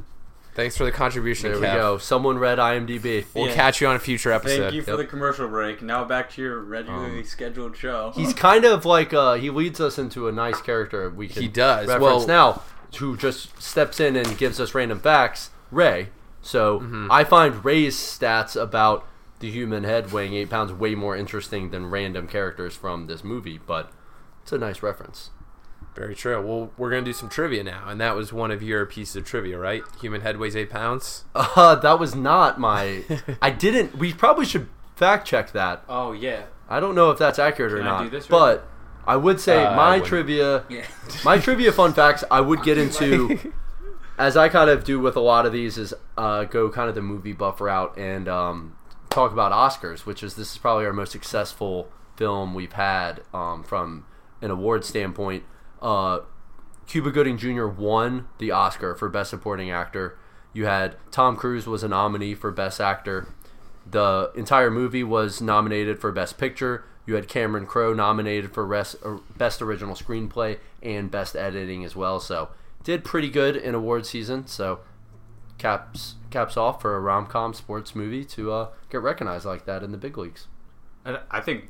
Thanks 0.53 0.77
for 0.77 0.85
the 0.85 0.91
contribution. 0.91 1.51
There 1.51 1.59
we 1.59 1.65
Kev. 1.67 1.75
go. 1.75 1.97
Someone 1.97 2.37
read 2.37 2.59
IMDb. 2.59 3.25
We'll 3.33 3.47
Yeah. 3.47 3.55
catch 3.55 3.81
you 3.81 3.87
on 3.87 3.97
a 3.97 3.99
future 3.99 4.31
episode. 4.31 4.61
Thank 4.61 4.73
you 4.75 4.81
for 4.83 4.91
Yep. 4.91 4.99
the 4.99 5.05
commercial 5.05 5.47
break. 5.49 5.81
Now 5.81 6.05
back 6.05 6.29
to 6.35 6.41
your 6.41 6.61
regularly 6.61 7.25
scheduled 7.25 7.75
show. 7.75 8.13
He's 8.15 8.33
kind 8.33 8.63
of 8.63 8.85
like 8.85 9.13
uh, 9.13 9.33
he 9.33 9.49
leads 9.49 9.81
us 9.81 9.97
into 9.97 10.29
a 10.29 10.31
nice 10.31 10.61
character. 10.61 11.09
We 11.09 11.27
can 11.27 11.41
He 11.41 11.49
does. 11.49 11.87
reference 11.87 12.25
Well- 12.25 12.27
now 12.27 12.61
who 12.99 13.17
just 13.17 13.61
steps 13.61 13.99
in 13.99 14.15
and 14.15 14.37
gives 14.37 14.61
us 14.61 14.73
random 14.73 14.99
facts. 14.99 15.49
Ray. 15.71 16.07
So 16.41 16.79
Mm-hmm. 16.79 17.11
I 17.11 17.25
find 17.25 17.65
Ray's 17.65 17.97
stats 17.97 18.55
about 18.55 19.05
the 19.39 19.51
human 19.51 19.83
head 19.83 20.11
weighing 20.11 20.33
eight 20.33 20.49
pounds 20.49 20.71
way 20.71 20.95
more 20.95 21.15
interesting 21.15 21.69
than 21.71 21.87
random 21.89 22.27
characters 22.27 22.75
from 22.75 23.07
this 23.07 23.23
movie. 23.23 23.57
But 23.65 23.91
it's 24.43 24.51
a 24.51 24.57
nice 24.57 24.81
reference. 24.83 25.31
Very 25.95 26.15
true. 26.15 26.41
Well, 26.45 26.71
we're 26.77 26.89
gonna 26.89 27.03
do 27.03 27.13
some 27.13 27.29
trivia 27.29 27.63
now, 27.63 27.87
and 27.87 28.01
that 28.01 28.15
was 28.15 28.33
one 28.33 28.51
of 28.51 28.61
your 28.61 28.85
pieces 28.85 29.15
of 29.15 29.25
trivia, 29.25 29.57
right? 29.57 29.81
Human 30.01 30.21
head 30.21 30.37
weighs 30.37 30.55
eight 30.55 30.69
pounds. 30.69 31.23
Uh, 31.35 31.75
that 31.75 31.99
was 31.99 32.13
not 32.15 32.59
my. 32.59 33.03
I 33.41 33.49
didn't. 33.49 33.97
We 33.97 34.13
probably 34.13 34.45
should 34.45 34.67
fact 34.95 35.25
check 35.27 35.51
that. 35.53 35.83
oh 35.87 36.11
yeah. 36.11 36.43
I 36.69 36.79
don't 36.79 36.95
know 36.95 37.11
if 37.11 37.17
that's 37.19 37.37
accurate 37.39 37.71
or 37.73 37.77
Can 37.77 37.87
I 37.87 37.89
not. 37.91 38.03
do 38.03 38.09
this 38.09 38.23
right 38.29 38.39
but 38.59 38.67
I 39.07 39.15
would 39.17 39.39
say 39.39 39.63
Uh, 39.63 39.75
my 39.75 39.99
trivia, 39.99 40.63
Yeah. 40.67 40.83
my 41.23 41.37
trivia 41.37 41.71
fun 41.71 41.93
facts. 41.93 42.23
I 42.31 42.41
would 42.41 42.63
get 42.63 42.77
into, 42.85 43.53
as 44.17 44.35
I 44.35 44.49
kind 44.49 44.69
of 44.69 44.83
do 44.83 44.99
with 44.99 45.15
a 45.15 45.19
lot 45.21 45.45
of 45.45 45.53
these, 45.53 45.77
is 45.77 45.93
uh, 46.17 46.43
go 46.45 46.69
kind 46.69 46.89
of 46.89 46.95
the 46.95 47.01
movie 47.03 47.33
buff 47.33 47.61
route 47.61 47.95
and 47.97 48.27
um, 48.27 48.74
talk 49.15 49.31
about 49.31 49.53
Oscars, 49.53 50.05
which 50.05 50.21
is 50.21 50.35
this 50.35 50.51
is 50.51 50.57
probably 50.57 50.85
our 50.85 50.93
most 50.93 51.13
successful 51.13 51.89
film 52.17 52.53
we've 52.53 52.73
had 52.73 53.21
um, 53.33 53.63
from 53.63 54.05
an 54.41 54.51
award 54.51 54.83
standpoint. 54.83 55.43
Uh, 55.81 56.19
Cuba 56.85 57.11
Gooding 57.11 57.37
Jr. 57.37 57.65
won 57.65 58.27
the 58.37 58.51
Oscar 58.51 58.93
for 58.93 59.07
Best 59.09 59.29
Supporting 59.29 59.71
Actor. 59.71 60.17
You 60.53 60.65
had 60.65 60.97
Tom 61.11 61.37
Cruise 61.37 61.65
was 61.65 61.81
a 61.81 61.87
nominee 61.87 62.35
for 62.35 62.51
Best 62.51 62.81
Actor. 62.81 63.33
The 63.89 64.31
entire 64.35 64.69
movie 64.69 65.03
was 65.03 65.41
nominated 65.41 65.99
for 65.99 66.11
Best 66.11 66.37
Picture. 66.37 66.83
You 67.05 67.15
had 67.15 67.27
Cameron 67.27 67.65
Crowe 67.65 67.93
nominated 67.93 68.53
for 68.53 68.65
res- 68.65 68.95
Best 69.37 69.61
Original 69.61 69.95
Screenplay 69.95 70.59
and 70.81 71.09
Best 71.09 71.35
Editing 71.35 71.85
as 71.85 71.95
well. 71.95 72.19
So 72.19 72.49
did 72.83 73.03
pretty 73.03 73.29
good 73.29 73.55
in 73.55 73.75
award 73.75 74.05
season. 74.05 74.47
So 74.47 74.79
caps 75.65 76.15
caps 76.29 76.57
off 76.57 76.81
for 76.81 76.95
a 76.95 76.99
rom 76.99 77.25
com 77.27 77.53
sports 77.53 77.95
movie 77.95 78.23
to 78.25 78.51
uh, 78.51 78.67
get 78.89 79.01
recognized 79.01 79.45
like 79.45 79.65
that 79.65 79.83
in 79.83 79.91
the 79.91 79.97
big 79.97 80.17
leagues. 80.17 80.47
And 81.03 81.19
I 81.31 81.41
think 81.41 81.65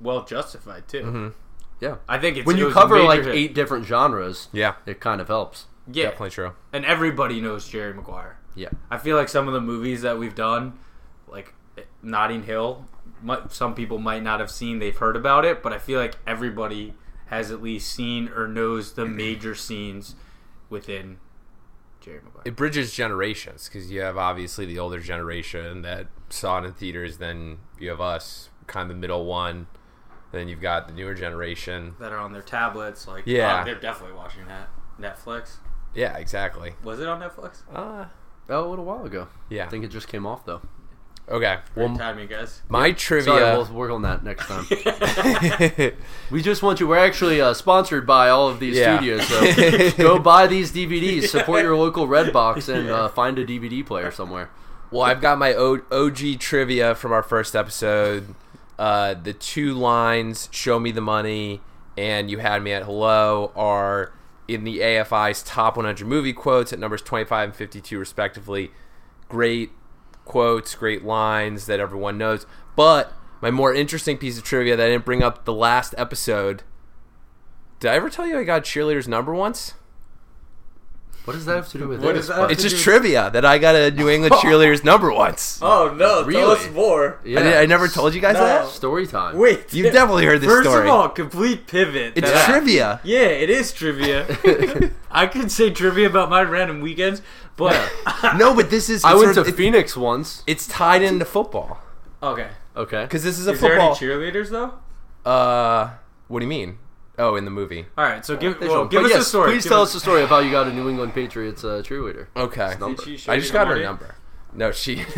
well 0.00 0.24
justified 0.24 0.88
too. 0.88 1.32
Yeah, 1.80 1.96
I 2.08 2.18
think 2.18 2.36
it's 2.36 2.46
when 2.46 2.56
you 2.56 2.66
was 2.66 2.74
cover 2.74 3.02
like 3.02 3.24
hit. 3.24 3.34
eight 3.34 3.54
different 3.54 3.84
genres, 3.86 4.48
Yeah, 4.52 4.74
it 4.86 5.00
kind 5.00 5.20
of 5.20 5.28
helps. 5.28 5.66
yeah, 5.90 6.04
definitely 6.04 6.30
true. 6.30 6.52
and 6.72 6.84
everybody 6.84 7.40
knows 7.40 7.68
Jerry 7.68 7.92
Maguire. 7.92 8.38
Yeah. 8.54 8.68
I 8.90 8.98
feel 8.98 9.16
like 9.16 9.28
some 9.28 9.48
of 9.48 9.54
the 9.54 9.60
movies 9.60 10.02
that 10.02 10.16
we've 10.18 10.34
done, 10.36 10.78
like 11.26 11.52
Notting 12.02 12.44
Hill, 12.44 12.86
might, 13.20 13.50
some 13.52 13.74
people 13.74 13.98
might 13.98 14.22
not 14.22 14.38
have 14.38 14.50
seen. 14.50 14.78
They've 14.78 14.96
heard 14.96 15.16
about 15.16 15.44
it, 15.44 15.60
but 15.62 15.72
I 15.72 15.78
feel 15.78 15.98
like 15.98 16.14
everybody 16.26 16.94
has 17.26 17.50
at 17.50 17.60
least 17.60 17.90
seen 17.92 18.28
or 18.28 18.46
knows 18.46 18.92
the 18.92 19.04
major 19.04 19.56
scenes 19.56 20.14
within 20.70 21.18
Jerry 22.04 22.20
Maguire. 22.24 22.42
It 22.44 22.56
bridges 22.56 22.92
generations 22.94 23.68
because 23.68 23.90
you 23.90 24.00
have 24.02 24.16
obviously 24.16 24.66
the 24.66 24.78
older 24.78 25.00
generation 25.00 25.82
that 25.82 26.06
saw 26.28 26.58
it 26.58 26.64
in 26.66 26.72
theaters. 26.74 27.16
Then 27.18 27.58
you 27.78 27.88
have 27.90 28.00
us, 28.00 28.50
kind 28.66 28.90
of 28.90 28.96
the 28.96 29.00
middle 29.00 29.24
one. 29.24 29.66
Then 30.32 30.48
you've 30.48 30.60
got 30.60 30.88
the 30.88 30.92
newer 30.94 31.14
generation. 31.14 31.94
that 32.00 32.12
are 32.12 32.18
on 32.18 32.32
their 32.32 32.42
tablets, 32.42 33.06
like 33.06 33.22
Yeah. 33.26 33.60
oh, 33.60 33.64
they're 33.64 33.74
definitely 33.80 34.16
watching 34.16 34.46
that. 34.48 34.68
Netflix 35.00 35.56
Yeah, 35.94 36.16
exactly. 36.18 36.74
was 36.82 37.00
it 37.00 37.08
on 37.08 37.20
Netflix? 37.20 37.62
Uh, 37.72 38.06
Oh, 38.48 38.68
a 38.68 38.68
little 38.68 38.84
while 38.84 39.04
ago. 39.06 39.28
yeah. 39.48 39.64
I 39.64 39.68
think 39.68 39.84
it 39.84 39.88
just 39.88 40.06
came 40.08 40.26
off 40.26 40.44
though. 40.44 40.60
Okay. 41.26 41.56
Great 41.74 41.88
Well, 41.88 41.96
timing, 41.96 42.28
guys. 42.28 42.60
my 42.68 42.88
Sorry, 42.88 42.94
trivia. 42.94 43.34
we'll 43.56 43.72
work 43.72 43.90
on 43.90 44.02
that 44.02 44.22
next 44.22 44.46
time. 44.46 44.66
we 46.30 46.42
just 46.42 46.62
want 46.62 46.80
you. 46.80 46.86
We're 46.86 46.98
actually 46.98 47.40
uh, 47.40 47.54
sponsored 47.54 48.06
by 48.06 48.28
all 48.28 48.48
of 48.48 48.60
these 48.60 48.76
Yeah. 48.76 48.96
studios, 48.98 49.26
so 49.26 49.90
go 49.96 50.18
buy 50.18 50.46
these 50.46 50.70
DVDs. 50.70 51.28
Support 51.28 51.62
your 51.62 51.76
local 51.76 52.06
Redbox 52.06 52.68
and 52.72 52.90
uh, 52.90 53.08
find 53.08 53.38
a 53.38 53.46
DVD 53.46 53.84
player 53.84 54.10
somewhere. 54.10 54.50
Well, 54.90 55.02
I've 55.02 55.20
got 55.22 55.38
my 55.38 55.54
OG 55.54 56.38
trivia 56.40 56.94
from 56.94 57.12
our 57.12 57.22
first 57.22 57.56
episode. 57.56 58.34
Uh, 58.78 59.14
the 59.14 59.32
two 59.32 59.72
lines, 59.74 60.48
show 60.52 60.78
me 60.78 60.90
the 60.92 61.00
money, 61.00 61.62
and 61.96 62.30
you 62.30 62.38
had 62.38 62.62
me 62.62 62.72
at 62.72 62.82
hello, 62.84 63.50
are 63.56 64.12
in 64.46 64.64
the 64.64 64.80
AFI's 64.80 65.42
top 65.42 65.76
100 65.76 66.06
movie 66.06 66.32
quotes 66.34 66.70
at 66.72 66.78
numbers 66.78 67.00
25 67.00 67.48
and 67.48 67.56
52, 67.56 67.98
respectively. 67.98 68.72
Great 69.28 69.70
quotes, 70.24 70.74
great 70.74 71.04
lines 71.04 71.66
that 71.66 71.80
everyone 71.80 72.18
knows. 72.18 72.46
But 72.76 73.12
my 73.40 73.50
more 73.50 73.74
interesting 73.74 74.18
piece 74.18 74.38
of 74.38 74.44
trivia 74.44 74.76
that 74.76 74.84
I 74.84 74.90
didn't 74.90 75.04
bring 75.04 75.22
up 75.22 75.44
the 75.44 75.52
last 75.52 75.94
episode. 75.98 76.62
Did 77.80 77.90
I 77.90 77.94
ever 77.96 78.08
tell 78.10 78.26
you 78.26 78.38
I 78.38 78.44
got 78.44 78.64
cheerleader's 78.64 79.08
number 79.08 79.34
once? 79.34 79.74
What 81.24 81.32
does 81.32 81.46
that 81.46 81.56
have 81.56 81.68
to 81.70 81.78
do 81.78 81.88
with 81.88 82.04
What 82.04 82.16
this? 82.16 82.28
that 82.28 82.50
It's 82.50 82.62
just 82.62 82.82
trivia 82.84 83.30
that 83.30 83.46
I 83.46 83.56
got 83.56 83.74
a 83.74 83.90
New 83.90 84.10
England 84.10 84.34
cheerleader's 84.42 84.84
number 84.84 85.10
once. 85.10 85.58
Oh 85.62 85.94
no! 85.96 86.22
Really? 86.22 86.40
Tell 86.42 86.50
us 86.50 86.70
more. 86.70 87.18
Yeah. 87.24 87.40
I, 87.40 87.42
did- 87.42 87.56
I 87.56 87.66
never 87.66 87.88
told 87.88 88.14
you 88.14 88.20
guys 88.20 88.34
No. 88.34 88.44
that. 88.44 88.68
Story 88.68 89.06
time. 89.06 89.38
Wait, 89.38 89.64
You've 89.72 89.92
definitely 89.92 90.26
heard 90.26 90.42
this 90.42 90.50
First 90.50 90.68
story. 90.68 90.82
of 90.86 90.94
all, 90.94 91.08
complete 91.08 91.66
pivot. 91.66 92.12
It's 92.16 92.30
that- 92.30 92.46
trivia. 92.50 93.00
Yeah, 93.04 93.20
it 93.20 93.48
is 93.48 93.72
trivia. 93.72 94.26
I 95.10 95.26
could 95.26 95.50
say 95.50 95.70
trivia 95.70 96.08
about 96.08 96.28
my 96.28 96.42
random 96.42 96.82
weekends, 96.82 97.22
but 97.56 97.74
No, 98.36 98.54
but 98.54 98.68
this 98.68 98.90
is. 98.90 99.02
I 99.02 99.14
went 99.14 99.34
sort 99.34 99.46
to 99.46 99.50
of- 99.52 99.56
Phoenix 99.56 99.96
once. 99.96 100.42
It's 100.46 100.66
tied 100.66 101.00
into 101.02 101.24
football 101.24 101.78
okay. 102.22 102.48
Okay. 102.76 103.02
because 103.04 103.22
this 103.24 103.38
is 103.38 103.46
a 103.46 103.52
Is 103.52 103.60
there 103.62 103.78
any 103.78 103.80
football. 103.80 103.96
cheerleaders 103.96 104.50
though? 104.50 104.74
uh, 105.30 105.90
what 106.28 106.40
do 106.40 106.44
you 106.44 106.50
mean? 106.50 106.78
Oh, 107.18 107.36
in 107.36 107.44
the 107.44 107.50
movie. 107.50 107.86
All 107.96 108.04
right, 108.04 108.24
so 108.26 108.36
give 108.36 108.58
They 108.58 108.68
well, 108.68 108.86
give 108.86 109.04
us 109.04 109.10
yes, 109.10 109.22
a 109.22 109.24
story. 109.24 109.52
Please 109.52 109.62
Give 109.64 109.70
tell 109.70 109.82
us 109.82 109.94
a 109.94 110.00
story 110.00 110.22
of 110.22 110.28
how 110.30 110.40
you 110.40 110.50
got 110.50 110.66
a 110.66 110.72
New 110.72 110.88
England 110.88 111.14
Patriots 111.14 111.62
uh, 111.62 111.82
cheerleader. 111.84 112.26
Okay. 112.34 112.74
number. 112.80 112.96
Did 112.96 113.04
she 113.04 113.16
show 113.16 113.32
I 113.32 113.38
just 113.38 113.52
the 113.52 113.58
got 113.58 113.68
her 113.68 113.80
number. 113.80 114.16
No, 114.52 114.72
she. 114.72 115.04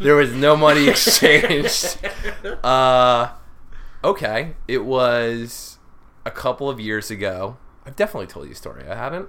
there 0.00 0.14
was 0.16 0.32
no 0.32 0.56
money 0.56 0.88
exchanged. 0.90 1.98
uh, 2.62 3.28
Okay, 4.02 4.54
it 4.68 4.84
was 4.84 5.78
a 6.26 6.30
couple 6.30 6.68
of 6.68 6.78
years 6.78 7.10
ago. 7.10 7.56
I've 7.86 7.96
definitely 7.96 8.26
told 8.26 8.46
you 8.46 8.52
a 8.52 8.54
story. 8.54 8.86
I 8.88 8.94
haven't 8.94 9.28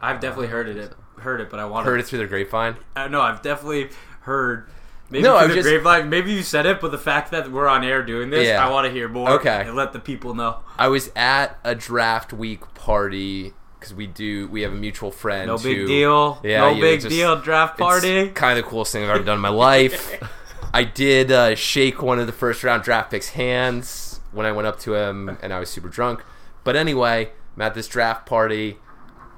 I've 0.00 0.20
definitely 0.20 0.48
heard 0.48 0.68
it. 0.68 0.92
Heard 1.18 1.40
it, 1.40 1.50
but 1.50 1.58
I 1.60 1.64
want 1.66 1.84
to. 1.84 1.90
heard 1.90 2.00
it 2.00 2.06
through 2.06 2.20
the 2.20 2.26
grapevine. 2.26 2.76
Uh, 2.96 3.08
no, 3.08 3.20
I've 3.20 3.42
definitely 3.42 3.90
heard. 4.22 4.68
Maybe 5.12 5.22
No, 5.24 5.36
I 5.36 5.44
was 5.44 5.54
just- 5.54 5.68
grapevine. 5.68 6.08
Maybe 6.08 6.32
you 6.32 6.42
said 6.42 6.64
it, 6.64 6.80
but 6.80 6.90
the 6.90 6.96
fact 6.98 7.30
that 7.32 7.52
we're 7.52 7.68
on 7.68 7.84
air 7.84 8.02
doing 8.02 8.30
this, 8.30 8.48
Yeah. 8.48 8.66
I 8.66 8.70
want 8.70 8.86
to 8.86 8.90
hear 8.92 9.08
more. 9.10 9.28
Okay. 9.32 9.62
and 9.66 9.76
let 9.76 9.92
the 9.92 9.98
people 10.00 10.34
know. 10.34 10.60
I 10.78 10.88
was 10.88 11.10
at 11.14 11.58
a 11.62 11.74
draft 11.74 12.32
week 12.32 12.72
party 12.74 13.52
because 13.78 13.92
we 13.92 14.06
do 14.06 14.48
we 14.48 14.62
have 14.62 14.72
a 14.72 14.76
mutual 14.76 15.10
friend. 15.10 15.48
No 15.48 15.58
big 15.58 15.76
who- 15.76 15.86
deal. 15.86 16.40
Yeah, 16.42 16.60
no 16.72 16.80
big 16.80 17.02
just- 17.02 17.14
deal. 17.14 17.36
Draft 17.36 17.76
party. 17.78 18.30
Kind 18.30 18.58
of 18.58 18.64
the 18.64 18.70
coolest 18.70 18.92
thing 18.92 19.04
I've 19.04 19.10
ever 19.10 19.22
done 19.22 19.36
in 19.36 19.42
my 19.42 19.50
life. 19.50 20.18
I 20.74 20.84
did 20.84 21.30
uh, 21.30 21.54
shake 21.54 22.00
one 22.00 22.18
of 22.18 22.26
the 22.26 22.32
first 22.32 22.64
round 22.64 22.82
draft 22.82 23.10
picks' 23.10 23.28
hands 23.30 24.20
when 24.32 24.46
I 24.46 24.52
went 24.52 24.66
up 24.66 24.78
to 24.80 24.94
him, 24.94 25.36
and 25.42 25.52
I 25.52 25.58
was 25.58 25.68
super 25.68 25.90
drunk. 25.90 26.24
But 26.64 26.74
anyway, 26.76 27.32
I'm 27.54 27.60
at 27.62 27.74
this 27.74 27.86
draft 27.86 28.24
party. 28.24 28.78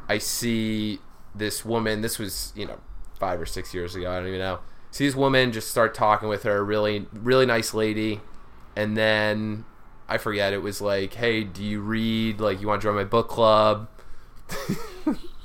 I 0.08 0.18
see 0.18 1.00
this 1.34 1.64
woman. 1.64 2.00
This 2.02 2.20
was 2.20 2.52
you 2.54 2.64
know 2.66 2.78
five 3.18 3.40
or 3.40 3.46
six 3.46 3.74
years 3.74 3.96
ago. 3.96 4.12
I 4.12 4.18
don't 4.18 4.28
even 4.28 4.38
know. 4.38 4.60
See 4.94 5.06
this 5.06 5.16
woman 5.16 5.50
just 5.50 5.72
start 5.72 5.92
talking 5.92 6.28
with 6.28 6.44
her. 6.44 6.64
Really, 6.64 7.08
really 7.12 7.46
nice 7.46 7.74
lady. 7.74 8.20
And 8.76 8.96
then 8.96 9.64
I 10.08 10.18
forget. 10.18 10.52
It 10.52 10.62
was 10.62 10.80
like, 10.80 11.14
hey, 11.14 11.42
do 11.42 11.64
you 11.64 11.80
read? 11.80 12.38
Like, 12.38 12.60
you 12.60 12.68
want 12.68 12.80
to 12.80 12.86
join 12.86 12.94
my 12.94 13.02
book 13.02 13.28
club? 13.28 13.88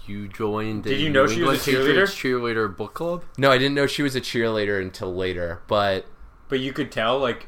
You 0.05 0.27
joined. 0.27 0.85
Did 0.85 0.99
you 0.99 1.09
know 1.12 1.25
New 1.27 1.33
she 1.35 1.43
was 1.43 1.67
a 1.67 1.71
cheerleader? 1.71 2.03
Cheerleader 2.05 2.75
book 2.75 2.95
club? 2.95 3.23
No, 3.38 3.51
I 3.51 3.59
didn't 3.59 3.75
know 3.75 3.85
she 3.85 4.01
was 4.01 4.15
a 4.15 4.21
cheerleader 4.21 4.81
until 4.81 5.13
later. 5.13 5.62
But 5.67 6.07
But 6.47 6.59
you 6.62 6.73
could 6.73 6.91
tell, 6.91 7.19
like, 7.19 7.45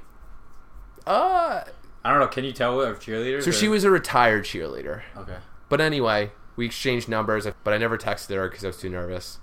uh, 1.08 1.64
I 2.04 2.12
don't 2.12 2.20
know. 2.20 2.28
Can 2.28 2.44
you 2.44 2.52
tell 2.52 2.80
if 2.82 3.00
cheerleaders? 3.00 3.44
so 3.46 3.50
or- 3.50 3.54
she 3.54 3.68
was 3.68 3.84
a 3.84 3.90
retired 3.90 4.44
cheerleader. 4.46 5.02
okay. 5.18 5.38
But 5.70 5.82
anyway, 5.82 6.34
we 6.56 6.68
exchanged 6.68 7.10
numbers, 7.10 7.48
but 7.64 7.74
I 7.74 7.80
never 7.80 7.98
texted 7.98 8.36
her 8.36 8.48
because 8.48 8.64
I 8.64 8.68
was 8.68 8.78
too 8.78 8.90
nervous. 8.90 9.40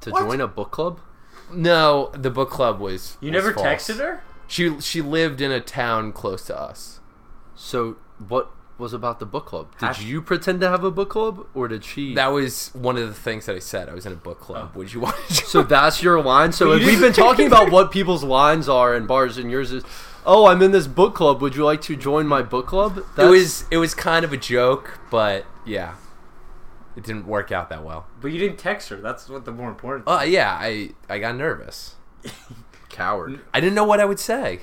To 0.00 0.10
What? 0.10 0.22
join 0.22 0.40
a 0.40 0.48
book 0.48 0.72
club? 0.72 0.98
No, 1.52 2.10
the 2.14 2.30
book 2.30 2.50
club 2.50 2.80
was. 2.80 3.16
You 3.20 3.30
was 3.30 3.44
never 3.44 3.54
false. 3.54 3.66
texted 3.66 3.98
her? 3.98 4.22
She 4.46 4.80
she 4.80 5.00
lived 5.00 5.40
in 5.40 5.50
a 5.50 5.60
town 5.60 6.12
close 6.12 6.44
to 6.46 6.58
us. 6.58 7.00
So 7.54 7.96
what 8.28 8.50
was 8.78 8.92
about 8.92 9.20
the 9.20 9.26
book 9.26 9.46
club? 9.46 9.70
Did 9.78 9.86
Hash- 9.86 10.02
you 10.02 10.22
pretend 10.22 10.60
to 10.62 10.68
have 10.68 10.82
a 10.82 10.90
book 10.90 11.10
club, 11.10 11.46
or 11.54 11.68
did 11.68 11.84
she? 11.84 12.14
That 12.14 12.28
was 12.28 12.70
one 12.72 12.96
of 12.96 13.06
the 13.06 13.14
things 13.14 13.46
that 13.46 13.54
I 13.54 13.58
said. 13.58 13.88
I 13.88 13.94
was 13.94 14.06
in 14.06 14.12
a 14.12 14.16
book 14.16 14.40
club. 14.40 14.72
Oh. 14.74 14.78
Would 14.78 14.92
you 14.92 15.00
want 15.00 15.16
to? 15.28 15.34
so 15.34 15.62
that's 15.62 16.02
your 16.02 16.20
line. 16.20 16.52
So 16.52 16.72
if 16.74 16.84
we've 16.84 17.00
been 17.00 17.12
talking 17.12 17.46
about 17.46 17.70
what 17.72 17.92
people's 17.92 18.24
lines 18.24 18.68
are 18.68 18.94
in 18.96 19.06
bars, 19.06 19.38
and 19.38 19.50
yours 19.50 19.70
is, 19.70 19.84
"Oh, 20.26 20.46
I'm 20.46 20.62
in 20.62 20.72
this 20.72 20.86
book 20.86 21.14
club. 21.14 21.40
Would 21.42 21.54
you 21.54 21.64
like 21.64 21.82
to 21.82 21.94
join 21.94 22.26
my 22.26 22.42
book 22.42 22.66
club?" 22.66 23.04
it 23.16 23.24
was 23.24 23.66
it 23.70 23.76
was 23.76 23.94
kind 23.94 24.24
of 24.24 24.32
a 24.32 24.36
joke, 24.38 24.98
but 25.10 25.44
yeah, 25.64 25.94
it 27.00 27.06
didn't 27.06 27.26
work 27.26 27.50
out 27.50 27.70
that 27.70 27.84
well. 27.84 28.06
But 28.20 28.28
you 28.28 28.38
didn't 28.38 28.58
text 28.58 28.88
her. 28.90 28.96
That's 28.96 29.28
what 29.28 29.44
the 29.44 29.52
more 29.52 29.68
important. 29.70 30.06
Uh, 30.08 30.22
yeah, 30.26 30.52
I 30.58 30.90
I 31.08 31.18
got 31.18 31.36
nervous. 31.36 31.94
coward. 32.90 33.40
I 33.54 33.60
didn't 33.60 33.74
know 33.74 33.84
what 33.84 34.00
I 34.00 34.04
would 34.04 34.20
say. 34.20 34.60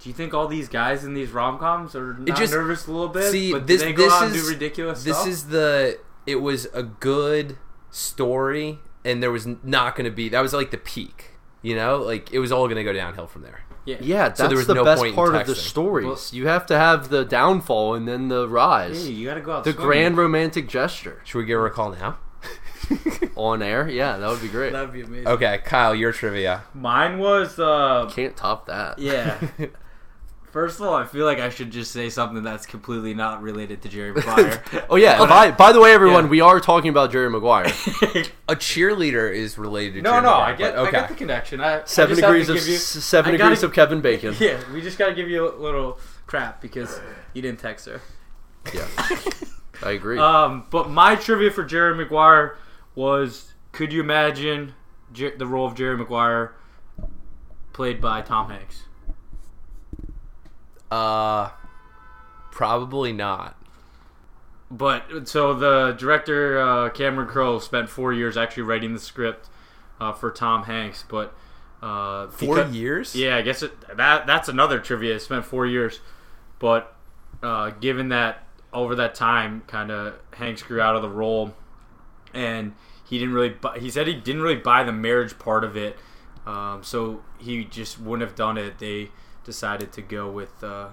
Do 0.00 0.08
you 0.10 0.14
think 0.14 0.34
all 0.34 0.46
these 0.48 0.68
guys 0.68 1.04
in 1.04 1.14
these 1.14 1.30
rom 1.30 1.58
coms 1.58 1.94
are 1.96 2.14
not 2.14 2.36
just- 2.36 2.52
nervous 2.52 2.86
a 2.86 2.92
little 2.92 3.08
bit? 3.08 3.30
See, 3.30 3.52
but 3.52 3.66
this 3.66 3.80
they 3.80 3.92
go 3.92 4.04
this 4.04 4.12
out 4.12 4.26
is 4.26 4.32
and 4.34 4.42
do 4.42 4.48
ridiculous 4.50 5.04
this 5.04 5.16
stuff? 5.16 5.28
is 5.28 5.46
the 5.48 5.98
it 6.26 6.36
was 6.36 6.66
a 6.74 6.82
good 6.82 7.56
story, 7.90 8.80
and 9.04 9.22
there 9.22 9.30
was 9.30 9.46
not 9.62 9.96
going 9.96 10.04
to 10.04 10.14
be 10.14 10.28
that 10.28 10.40
was 10.40 10.52
like 10.52 10.70
the 10.70 10.78
peak. 10.78 11.30
You 11.64 11.74
know, 11.76 11.96
like 11.98 12.32
it 12.32 12.38
was 12.38 12.52
all 12.52 12.66
going 12.66 12.76
to 12.76 12.84
go 12.84 12.92
downhill 12.92 13.26
from 13.26 13.42
there. 13.42 13.62
yeah. 13.86 13.96
Yeah, 14.00 14.28
that's 14.28 14.38
So 14.38 14.48
there 14.48 14.56
was 14.58 14.66
the 14.66 14.74
no 14.74 14.84
best 14.84 15.00
point 15.00 15.10
in 15.10 15.14
part 15.16 15.34
of 15.34 15.46
the 15.46 15.54
stories. 15.54 16.06
Well- 16.06 16.18
you 16.32 16.46
have 16.46 16.66
to 16.66 16.76
have 16.76 17.08
the 17.08 17.24
downfall 17.24 17.94
and 17.94 18.06
then 18.06 18.28
the 18.28 18.46
rise. 18.48 19.06
Hey, 19.06 19.12
you 19.12 19.26
gotta 19.26 19.40
go 19.40 19.52
out. 19.52 19.64
the 19.64 19.72
swimming. 19.72 19.86
grand 19.88 20.16
romantic 20.18 20.68
gesture 20.68 21.22
Should 21.24 21.38
we 21.38 21.44
give 21.46 21.58
her 21.58 21.66
a 21.66 21.70
call 21.70 21.90
now? 21.92 22.18
on 23.36 23.62
air. 23.62 23.88
Yeah, 23.88 24.18
that 24.18 24.28
would 24.28 24.42
be 24.42 24.48
great. 24.48 24.72
That'd 24.72 24.92
be 24.92 25.00
amazing. 25.00 25.26
Okay, 25.26 25.58
Kyle, 25.64 25.94
your 25.94 26.12
trivia. 26.12 26.64
Mine 26.74 27.18
was 27.18 27.58
uh 27.58 28.10
Can't 28.14 28.36
top 28.36 28.66
that. 28.66 28.98
yeah. 28.98 29.38
First 30.54 30.78
of 30.78 30.86
all, 30.86 30.94
I 30.94 31.04
feel 31.04 31.26
like 31.26 31.40
I 31.40 31.48
should 31.48 31.72
just 31.72 31.90
say 31.90 32.08
something 32.08 32.44
that's 32.44 32.64
completely 32.64 33.12
not 33.12 33.42
related 33.42 33.82
to 33.82 33.88
Jerry 33.88 34.12
Maguire. 34.12 34.62
Oh 34.88 34.94
yeah. 34.94 35.18
By, 35.18 35.50
by 35.50 35.72
the 35.72 35.80
way, 35.80 35.92
everyone, 35.92 36.26
Yeah. 36.26 36.30
we 36.30 36.40
are 36.42 36.60
talking 36.60 36.90
about 36.90 37.10
Jerry 37.10 37.28
Maguire. 37.28 37.64
A 38.48 38.54
cheerleader 38.54 39.34
is 39.34 39.58
related 39.58 39.94
to 39.94 40.02
no, 40.02 40.10
Jerry 40.12 40.22
no, 40.22 40.28
Maguire, 40.30 40.44
I 40.54 40.56
get, 40.56 40.74
but 40.76 40.78
I 40.78 40.82
okay. 40.82 40.90
get 40.92 41.08
the 41.08 41.14
connection. 41.16 41.60
I, 41.60 41.80
I 41.80 41.84
Seven 41.86 42.14
just 42.14 42.24
have 42.24 42.32
to 42.34 42.38
degrees 42.38 42.48
of 42.50 42.54
give 42.56 42.68
you- 42.68 42.74
s- 42.76 42.82
seven 42.84 43.34
I 43.34 43.36
gotta- 43.36 43.50
degrees 43.50 43.62
of 43.64 43.72
Kevin 43.72 44.00
Bacon. 44.00 44.36
Yeah, 44.40 44.60
we 44.72 44.80
just 44.80 44.96
gotta 44.96 45.12
give 45.14 45.28
you 45.28 45.52
a 45.52 45.58
little 45.58 45.98
crap 46.28 46.60
because 46.62 47.00
you 47.32 47.42
didn't 47.42 47.58
text 47.58 47.86
her. 47.86 48.00
Yeah, 48.72 48.86
I 49.82 49.90
agree. 49.90 50.20
Um, 50.20 50.66
but 50.70 50.88
my 50.88 51.16
trivia 51.16 51.50
for 51.50 51.64
Jerry 51.64 51.96
Maguire 51.96 52.56
was: 52.94 53.54
Could 53.72 53.92
you 53.92 53.98
imagine 54.02 54.74
Jer- 55.12 55.36
the 55.36 55.48
role 55.48 55.66
of 55.66 55.74
Jerry 55.74 55.98
Maguire 55.98 56.54
played 57.72 58.00
by 58.00 58.22
Tom 58.22 58.50
Hanks? 58.50 58.84
Uh, 60.90 61.50
probably 62.50 63.12
not. 63.12 63.56
But 64.70 65.28
so 65.28 65.54
the 65.54 65.92
director 65.98 66.58
uh, 66.60 66.90
Cameron 66.90 67.28
Crowe 67.28 67.58
spent 67.58 67.88
four 67.88 68.12
years 68.12 68.36
actually 68.36 68.64
writing 68.64 68.92
the 68.92 68.98
script 69.00 69.48
uh, 70.00 70.12
for 70.12 70.30
Tom 70.30 70.64
Hanks, 70.64 71.04
but 71.08 71.34
uh, 71.82 72.28
Four 72.28 72.56
because- 72.56 72.74
years? 72.74 73.14
Yeah, 73.14 73.36
I 73.36 73.42
guess 73.42 73.62
it, 73.62 73.72
that 73.96 74.26
that's 74.26 74.48
another 74.48 74.78
trivia. 74.80 75.14
It 75.16 75.20
spent 75.20 75.44
four 75.44 75.66
years, 75.66 76.00
but 76.58 76.96
uh, 77.42 77.70
given 77.80 78.08
that 78.08 78.42
over 78.72 78.94
that 78.96 79.14
time, 79.14 79.62
kind 79.66 79.90
of 79.90 80.14
Hanks 80.32 80.62
grew 80.62 80.80
out 80.80 80.96
of 80.96 81.02
the 81.02 81.10
role, 81.10 81.54
and 82.32 82.72
he 83.04 83.18
didn't 83.18 83.34
really. 83.34 83.50
Bu- 83.50 83.78
he 83.78 83.90
said 83.90 84.06
he 84.08 84.14
didn't 84.14 84.42
really 84.42 84.56
buy 84.56 84.82
the 84.82 84.92
marriage 84.92 85.38
part 85.38 85.62
of 85.62 85.76
it, 85.76 85.96
um, 86.46 86.82
so 86.82 87.22
he 87.38 87.64
just 87.64 88.00
wouldn't 88.00 88.26
have 88.28 88.36
done 88.36 88.56
it. 88.56 88.78
They 88.78 89.10
decided 89.44 89.92
to 89.92 90.02
go 90.02 90.30
with 90.30 90.62
uh, 90.62 90.88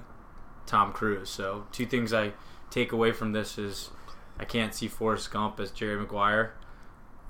Tom 0.66 0.92
Cruise. 0.92 1.30
So 1.30 1.66
two 1.72 1.86
things 1.86 2.14
I 2.14 2.34
take 2.70 2.92
away 2.92 3.12
from 3.12 3.32
this 3.32 3.58
is 3.58 3.90
I 4.40 4.46
can't 4.46 4.74
see 4.74 4.88
Forrest 4.88 5.32
Gump 5.32 5.60
as 5.60 5.72
Jerry 5.72 6.00
Maguire, 6.00 6.54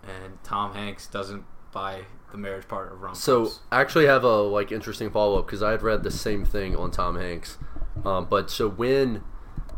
and 0.03 0.41
Tom 0.43 0.73
Hanks 0.73 1.07
doesn't 1.07 1.43
buy 1.71 2.01
the 2.31 2.37
marriage 2.37 2.67
part 2.67 2.91
of 2.91 3.01
rom 3.01 3.15
So 3.15 3.51
I 3.71 3.81
actually 3.81 4.05
have 4.05 4.23
a 4.23 4.41
like 4.41 4.71
interesting 4.71 5.09
follow 5.09 5.39
up 5.39 5.45
because 5.45 5.63
I 5.63 5.71
had 5.71 5.81
read 5.81 6.03
the 6.03 6.11
same 6.11 6.45
thing 6.45 6.75
on 6.75 6.91
Tom 6.91 7.17
Hanks. 7.17 7.57
Um, 8.05 8.27
but 8.29 8.49
so 8.49 8.69
when 8.69 9.23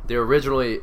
they 0.05 0.15
were 0.15 0.25
originally 0.25 0.79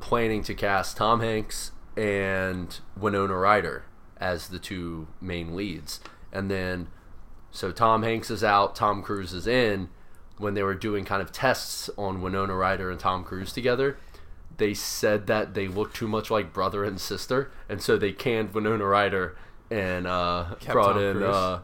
planning 0.00 0.42
to 0.44 0.54
cast 0.54 0.96
Tom 0.96 1.20
Hanks 1.20 1.72
and 1.96 2.78
Winona 2.96 3.36
Ryder 3.36 3.84
as 4.18 4.48
the 4.48 4.58
two 4.58 5.08
main 5.20 5.54
leads, 5.56 6.00
and 6.32 6.50
then 6.50 6.88
so 7.52 7.70
Tom 7.70 8.02
Hanks 8.02 8.30
is 8.30 8.42
out, 8.42 8.74
Tom 8.74 9.02
Cruise 9.02 9.32
is 9.32 9.46
in. 9.46 9.90
When 10.38 10.54
they 10.54 10.62
were 10.64 10.74
doing 10.74 11.04
kind 11.04 11.22
of 11.22 11.30
tests 11.30 11.88
on 11.96 12.20
Winona 12.20 12.56
Ryder 12.56 12.90
and 12.90 12.98
Tom 12.98 13.22
Cruise 13.22 13.52
together, 13.52 13.98
they 14.56 14.74
said 14.74 15.26
that 15.28 15.54
they 15.54 15.68
looked 15.68 15.94
too 15.94 16.08
much 16.08 16.30
like 16.30 16.52
brother 16.52 16.82
and 16.82 17.00
sister, 17.00 17.52
and 17.68 17.80
so 17.80 17.96
they 17.96 18.12
canned 18.12 18.54
Winona 18.54 18.84
Ryder 18.84 19.36
and 19.70 20.06
uh, 20.06 20.56
brought 20.66 20.94
Tom 20.94 21.02
in, 21.02 21.22
uh, 21.22 21.60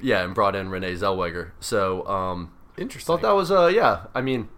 yeah, 0.00 0.24
and 0.24 0.34
brought 0.34 0.54
in 0.54 0.70
Renee 0.70 0.94
Zellweger. 0.94 1.50
So 1.60 2.06
um, 2.06 2.52
Interesting. 2.78 3.06
thought 3.06 3.22
that 3.22 3.34
was, 3.34 3.50
uh, 3.50 3.66
yeah, 3.66 4.06
I 4.14 4.20
mean, 4.20 4.48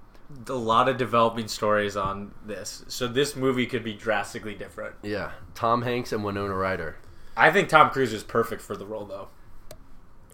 a 0.48 0.52
lot 0.52 0.88
of 0.88 0.96
developing 0.96 1.48
stories 1.48 1.96
on 1.96 2.32
this. 2.44 2.84
So 2.88 3.08
this 3.08 3.34
movie 3.34 3.66
could 3.66 3.82
be 3.82 3.94
drastically 3.94 4.54
different. 4.54 4.94
yeah, 5.02 5.32
Tom 5.54 5.82
Hanks 5.82 6.12
and 6.12 6.22
Winona 6.22 6.54
Ryder. 6.54 6.96
I 7.36 7.50
think 7.50 7.68
Tom 7.68 7.90
Cruise 7.90 8.12
is 8.12 8.22
perfect 8.22 8.62
for 8.62 8.76
the 8.76 8.86
role, 8.86 9.06
though. 9.06 9.28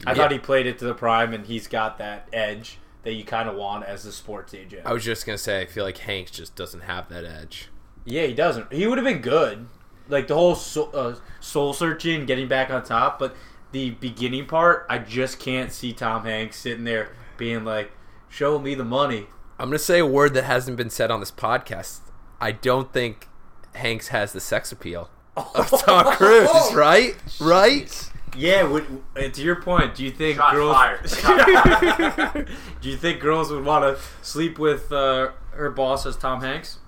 I 0.07 0.11
Yeah. 0.11 0.15
thought 0.17 0.33
he 0.33 0.39
played 0.39 0.67
it 0.67 0.79
to 0.79 0.85
the 0.85 0.95
prime, 0.95 1.33
and 1.35 1.47
he's 1.47 1.67
got 1.67 1.99
that 1.99 2.29
edge 2.33 2.79
that 3.05 3.13
you 3.15 3.25
kind 3.25 3.49
of 3.49 3.57
want 3.57 3.85
as 3.85 4.05
a 4.07 4.13
sports 4.13 4.55
agent. 4.55 4.83
I 4.85 4.93
was 4.93 5.05
just 5.05 5.25
gonna 5.27 5.39
say, 5.39 5.61
I 5.61 5.67
feel 5.67 5.85
like 5.85 5.99
Hanks 5.99 6.31
just 6.31 6.55
doesn't 6.57 6.83
have 6.83 7.09
that 7.09 7.25
edge. 7.25 7.69
yeah, 8.05 8.27
he 8.27 8.33
doesn't. 8.35 8.73
He 8.73 8.87
would 8.87 8.99
have 8.99 9.05
been 9.05 9.21
good, 9.21 9.67
like 10.09 10.29
the 10.29 10.35
whole 10.35 10.55
soul, 10.55 10.91
uh, 10.95 11.15
soul 11.41 11.73
searching, 11.73 12.27
getting 12.27 12.49
back 12.49 12.71
on 12.71 12.83
top. 12.83 13.19
But 13.19 13.35
the 13.73 13.91
beginning 13.91 14.47
part, 14.47 14.87
I 14.89 14.99
just 14.99 15.39
can't 15.39 15.71
see 15.73 15.93
Tom 15.93 16.25
Hanks 16.25 16.57
sitting 16.59 16.85
there 16.85 17.11
being 17.37 17.65
like, 17.65 17.93
"Show 18.29 18.59
me 18.59 18.75
the 18.75 18.85
money." 18.85 19.27
I'm 19.59 19.69
gonna 19.69 19.79
say 19.79 19.99
a 19.99 20.07
word 20.07 20.33
that 20.35 20.45
hasn't 20.45 20.77
been 20.77 20.89
said 20.91 21.11
on 21.11 21.21
this 21.21 21.31
podcast. 21.33 22.01
I 22.41 22.53
don't 22.53 22.93
think 22.93 23.27
Hanks 23.75 24.09
has 24.09 24.33
the 24.33 24.41
sex 24.41 24.73
appeal 24.73 25.11
of 25.37 25.71
Tom 25.85 26.13
Cruise. 26.17 26.73
Right? 26.75 27.15
Right? 27.41 28.08
Yeah, 28.37 28.65
would, 28.65 29.03
uh, 29.17 29.29
to 29.29 29.43
your 29.43 29.57
point, 29.63 29.95
do 29.95 30.05
you 30.05 30.11
think 30.11 30.37
Shots 30.39 30.55
girls? 30.55 31.15
fired. 31.21 32.49
do 32.81 32.89
you 32.91 32.97
think 32.97 33.21
girls 33.21 33.51
would 33.51 33.65
want 33.65 33.85
to 33.97 34.03
sleep 34.23 34.59
with 34.59 34.91
uh, 34.93 35.31
her 35.53 35.71
boss 35.71 36.07
as 36.07 36.17
Tom 36.17 36.41
Hanks? 36.41 36.79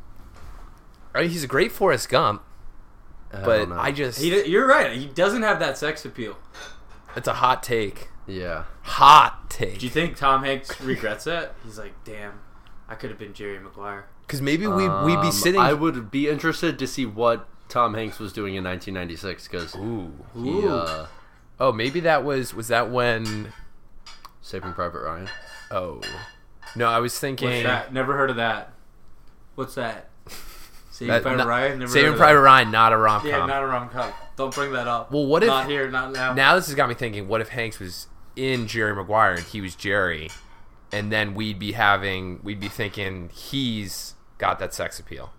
I 1.15 1.23
mean, 1.23 1.31
he's 1.31 1.45
a 1.45 1.49
great 1.49 1.73
Forrest 1.73 2.09
Gump, 2.09 2.43
I 3.33 3.45
but 3.45 3.59
don't. 3.69 3.73
I 3.79 3.91
just 3.93 4.21
He, 4.21 4.45
you're 4.47 4.67
right. 4.67 4.93
He 4.97 5.07
doesn't 5.07 5.43
have 5.43 5.59
that 5.61 5.77
sex 5.77 6.05
appeal. 6.05 6.37
it's 7.17 7.29
a 7.29 7.35
hot 7.35 7.63
take. 7.63 8.09
yeah. 8.27 8.65
Hot 8.83 9.51
take. 9.51 9.79
Do 9.79 9.87
you 9.87 9.91
think 9.91 10.17
Tom 10.17 10.45
Hanks 10.45 10.81
regrets 10.81 11.27
it? 11.27 11.53
He's 11.65 11.79
like, 11.79 11.93
damn, 12.05 12.41
I 12.89 12.95
could 12.95 13.11
have 13.11 13.19
been 13.19 13.35
Jerry 13.35 13.59
Maguire. 13.59 14.07
Because 14.27 14.41
maybe 14.41 14.67
we 14.67 14.89
we'd 14.89 15.21
be 15.21 15.27
Um, 15.29 15.33
sitting. 15.33 15.61
I 15.61 15.73
would 15.73 16.11
be 16.11 16.29
interested 16.29 16.79
to 16.79 16.87
see 16.87 17.05
what 17.07 17.49
Tom 17.69 17.95
Hanks 17.95 18.19
was 18.21 18.33
doing 18.33 18.55
in 18.55 18.63
1996 18.65 19.49
because 19.49 19.75
Ooh. 19.77 20.13
he 20.35 20.67
uh, 20.69 21.07
Oh, 21.61 21.73
maybe 21.73 22.01
that 22.01 22.25
was 22.25 22.55
was 22.55 22.69
that 22.69 22.91
when? 22.91 23.53
Saving 24.41 24.73
Private 24.73 25.01
Ryan. 25.03 25.29
Oh, 25.71 26.01
no, 26.75 26.87
I 26.89 26.99
was 26.99 27.13
What's 27.13 27.21
thinking. 27.21 27.63
that? 27.65 27.93
Never 27.93 28.17
heard 28.17 28.31
of 28.31 28.37
that. 28.37 28.73
What's 29.55 29.75
that? 29.75 30.09
Saving 30.91 31.13
that- 31.13 31.23
Private 31.23 31.37
not- 31.39 31.47
Ryan. 31.47 31.79
Never 31.79 31.93
Saving 31.93 32.13
heard 32.13 32.19
Private 32.19 32.39
that. 32.41 32.45
Ryan, 32.45 32.71
not 32.71 32.93
a 32.93 32.97
rom 32.97 33.21
com. 33.21 33.29
Yeah, 33.31 33.47
not 33.47 33.63
a 33.63 33.67
rom 33.67 33.89
com. 33.91 34.13
Don't 34.37 34.55
bring 34.55 34.73
that 34.73 34.89
up. 34.89 35.13
Well, 35.13 35.27
what 35.27 35.43
if- 35.43 35.49
not 35.49 35.69
here, 35.69 35.91
not 35.91 36.13
now? 36.13 36.33
now 36.33 36.57
this 36.57 36.67
has 36.67 36.75
got 36.75 36.89
me 36.89 36.95
thinking. 36.95 37.29
What 37.29 37.41
if 37.41 37.51
Hanks 37.51 37.79
was 37.79 38.09
in 38.37 38.67
Jerry 38.67 38.95
Maguire 38.95 39.35
and 39.35 39.45
he 39.45 39.61
was 39.61 39.75
Jerry, 39.77 40.31
and 40.93 41.13
then 41.13 41.35
we'd 41.35 41.59
be 41.59 41.73
having 41.73 42.41
we'd 42.43 42.61
be 42.61 42.69
thinking 42.69 43.29
he's 43.33 44.15
got 44.39 44.59
that 44.59 44.73
sex 44.75 44.99
appeal. 44.99 45.33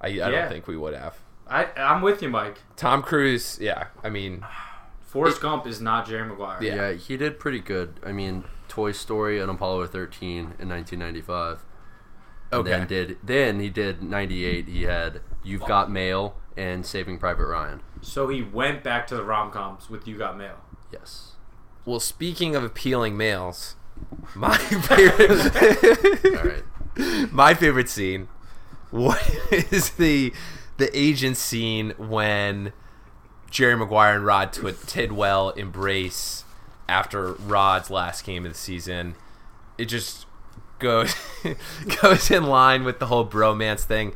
I, 0.00 0.06
I 0.06 0.10
Yeah. 0.10 0.30
don't 0.30 0.48
think 0.50 0.66
we 0.68 0.76
would 0.76 0.94
have. 0.94 1.16
I 1.48 1.68
I'm 1.76 2.02
with 2.02 2.22
you, 2.22 2.28
Mike. 2.28 2.58
Tom 2.76 3.02
Cruise, 3.02 3.58
yeah. 3.60 3.86
I 4.04 4.10
mean, 4.10 4.44
Forrest 5.12 5.40
Gump 5.42 5.66
is 5.66 5.80
not 5.80 6.06
Jerry 6.08 6.26
Maguire. 6.26 6.62
Yeah. 6.62 6.74
Yeah. 6.74 6.92
he 6.94 7.16
did 7.18 7.38
pretty 7.38 7.60
good. 7.60 8.00
I 8.04 8.12
mean, 8.12 8.44
Toy 8.68 8.92
Story 8.92 9.38
and 9.40 9.50
Apollo 9.50 9.86
13 9.88 10.38
in 10.58 10.68
1995. 10.68 11.64
And 12.50 12.60
okay. 12.60 12.70
Then 12.70 12.86
did 12.86 13.18
then 13.22 13.60
he 13.60 13.68
did 13.68 14.02
98. 14.02 14.68
He 14.68 14.82
had 14.84 15.20
You've 15.44 15.64
Got 15.66 15.90
Mail 15.90 16.36
and 16.56 16.84
Saving 16.86 17.18
Private 17.18 17.46
Ryan. 17.46 17.80
So 18.00 18.28
he 18.28 18.42
went 18.42 18.82
back 18.82 19.06
to 19.08 19.16
the 19.16 19.22
rom 19.24 19.50
coms 19.50 19.90
with 19.90 20.08
You 20.08 20.16
Got 20.16 20.36
Mail. 20.38 20.56
Yes. 20.90 21.32
Well, 21.84 22.00
speaking 22.00 22.54
of 22.56 22.64
appealing 22.64 23.16
males, 23.16 23.76
my 24.34 24.56
favorite, 24.58 26.36
All 26.36 26.44
right. 26.44 27.32
my 27.32 27.54
favorite 27.54 27.88
scene 27.88 28.28
what 28.90 29.20
is 29.50 29.90
the 29.92 30.32
the 30.76 30.90
agent 30.98 31.36
scene 31.36 31.90
when 31.96 32.72
Jerry 33.52 33.76
Maguire 33.76 34.16
and 34.16 34.24
Rod 34.24 34.50
Tidwell 34.86 35.50
embrace 35.50 36.44
after 36.88 37.34
Rod's 37.34 37.90
last 37.90 38.24
game 38.24 38.46
of 38.46 38.52
the 38.52 38.58
season. 38.58 39.14
It 39.76 39.84
just 39.84 40.24
goes 40.78 41.14
goes 42.02 42.30
in 42.30 42.44
line 42.44 42.82
with 42.82 42.98
the 42.98 43.06
whole 43.06 43.26
bromance 43.26 43.80
thing. 43.84 44.14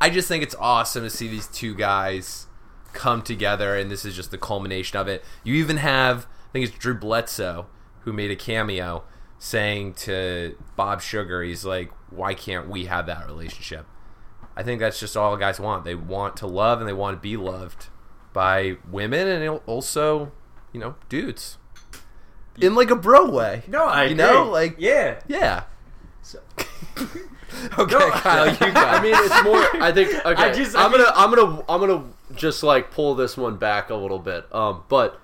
I 0.00 0.10
just 0.10 0.28
think 0.28 0.44
it's 0.44 0.54
awesome 0.60 1.02
to 1.02 1.10
see 1.10 1.26
these 1.26 1.48
two 1.48 1.74
guys 1.74 2.46
come 2.92 3.20
together, 3.20 3.74
and 3.74 3.90
this 3.90 4.04
is 4.04 4.14
just 4.14 4.30
the 4.30 4.38
culmination 4.38 4.96
of 4.96 5.08
it. 5.08 5.24
You 5.42 5.54
even 5.54 5.78
have, 5.78 6.28
I 6.48 6.52
think 6.52 6.68
it's 6.68 6.78
Drew 6.78 6.94
Bledsoe 6.94 7.66
who 8.02 8.12
made 8.12 8.30
a 8.30 8.36
cameo 8.36 9.02
saying 9.40 9.94
to 9.94 10.56
Bob 10.76 11.02
Sugar, 11.02 11.42
he's 11.42 11.64
like, 11.64 11.90
"Why 12.10 12.32
can't 12.32 12.68
we 12.68 12.84
have 12.84 13.06
that 13.06 13.26
relationship?" 13.26 13.86
I 14.56 14.62
think 14.62 14.78
that's 14.78 15.00
just 15.00 15.16
all 15.16 15.36
guys 15.36 15.58
want. 15.58 15.84
They 15.84 15.96
want 15.96 16.36
to 16.36 16.46
love 16.46 16.78
and 16.78 16.88
they 16.88 16.92
want 16.92 17.16
to 17.16 17.20
be 17.20 17.36
loved 17.36 17.88
by 18.32 18.76
women 18.90 19.26
and 19.28 19.60
also, 19.66 20.32
you 20.72 20.80
know, 20.80 20.94
dudes. 21.08 21.58
In 22.60 22.74
like 22.74 22.90
a 22.90 22.96
bro 22.96 23.30
way. 23.30 23.62
No, 23.68 23.84
I 23.84 24.04
you 24.04 24.14
know, 24.14 24.44
like 24.50 24.76
yeah. 24.78 25.20
yeah. 25.28 25.64
okay, 27.78 28.10
Kyle, 28.10 28.46
you 28.48 28.72
got. 28.72 28.76
I 29.00 29.02
mean, 29.02 29.14
it's 29.16 29.44
more. 29.44 29.82
I 29.82 29.92
think. 29.92 30.14
Okay, 30.26 30.42
I 30.42 30.52
just- 30.52 30.76
I 30.76 30.84
I'm 30.84 30.92
gonna, 30.92 31.12
I'm 31.14 31.34
gonna, 31.34 31.64
I'm 31.68 31.80
gonna 31.80 32.04
just 32.34 32.62
like 32.62 32.90
pull 32.90 33.14
this 33.14 33.36
one 33.36 33.56
back 33.56 33.90
a 33.90 33.94
little 33.94 34.18
bit. 34.18 34.52
Um, 34.54 34.82
but 34.88 35.20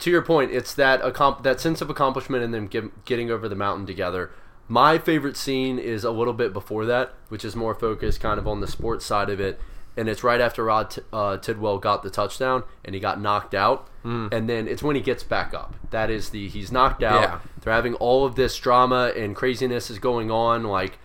to 0.00 0.10
your 0.10 0.22
point, 0.22 0.52
it's 0.52 0.74
that 0.74 1.02
accom- 1.02 1.42
that 1.42 1.60
sense 1.60 1.80
of 1.80 1.90
accomplishment 1.90 2.42
and 2.44 2.54
them 2.54 2.66
get, 2.66 3.04
getting 3.04 3.30
over 3.30 3.48
the 3.48 3.56
mountain 3.56 3.86
together. 3.86 4.30
My 4.66 4.96
favorite 4.98 5.36
scene 5.36 5.78
is 5.78 6.04
a 6.04 6.10
little 6.10 6.32
bit 6.32 6.52
before 6.54 6.86
that, 6.86 7.14
which 7.28 7.44
is 7.44 7.54
more 7.54 7.74
focused 7.74 8.20
kind 8.20 8.38
of 8.38 8.48
on 8.48 8.60
the 8.60 8.66
sports 8.66 9.04
side 9.04 9.28
of 9.28 9.38
it, 9.38 9.60
and 9.96 10.08
it's 10.08 10.24
right 10.24 10.40
after 10.40 10.64
Rod 10.64 10.90
T- 10.90 11.02
uh, 11.12 11.36
Tidwell 11.38 11.78
got 11.78 12.02
the 12.02 12.10
touchdown 12.10 12.64
and 12.84 12.94
he 12.94 13.00
got 13.00 13.20
knocked 13.20 13.54
out, 13.54 13.88
and 14.04 14.48
then 14.48 14.68
it's 14.68 14.82
when 14.82 14.96
he 14.96 15.02
gets 15.02 15.22
back 15.22 15.54
up. 15.54 15.74
That 15.90 16.10
is 16.10 16.30
the 16.30 16.48
he's 16.48 16.70
knocked 16.70 17.02
out. 17.02 17.22
Yeah. 17.22 17.38
They're 17.62 17.72
having 17.72 17.94
all 17.94 18.26
of 18.26 18.34
this 18.36 18.56
drama 18.58 19.12
and 19.16 19.34
craziness 19.34 19.88
is 19.90 19.98
going 19.98 20.30
on, 20.30 20.64
like 20.64 20.98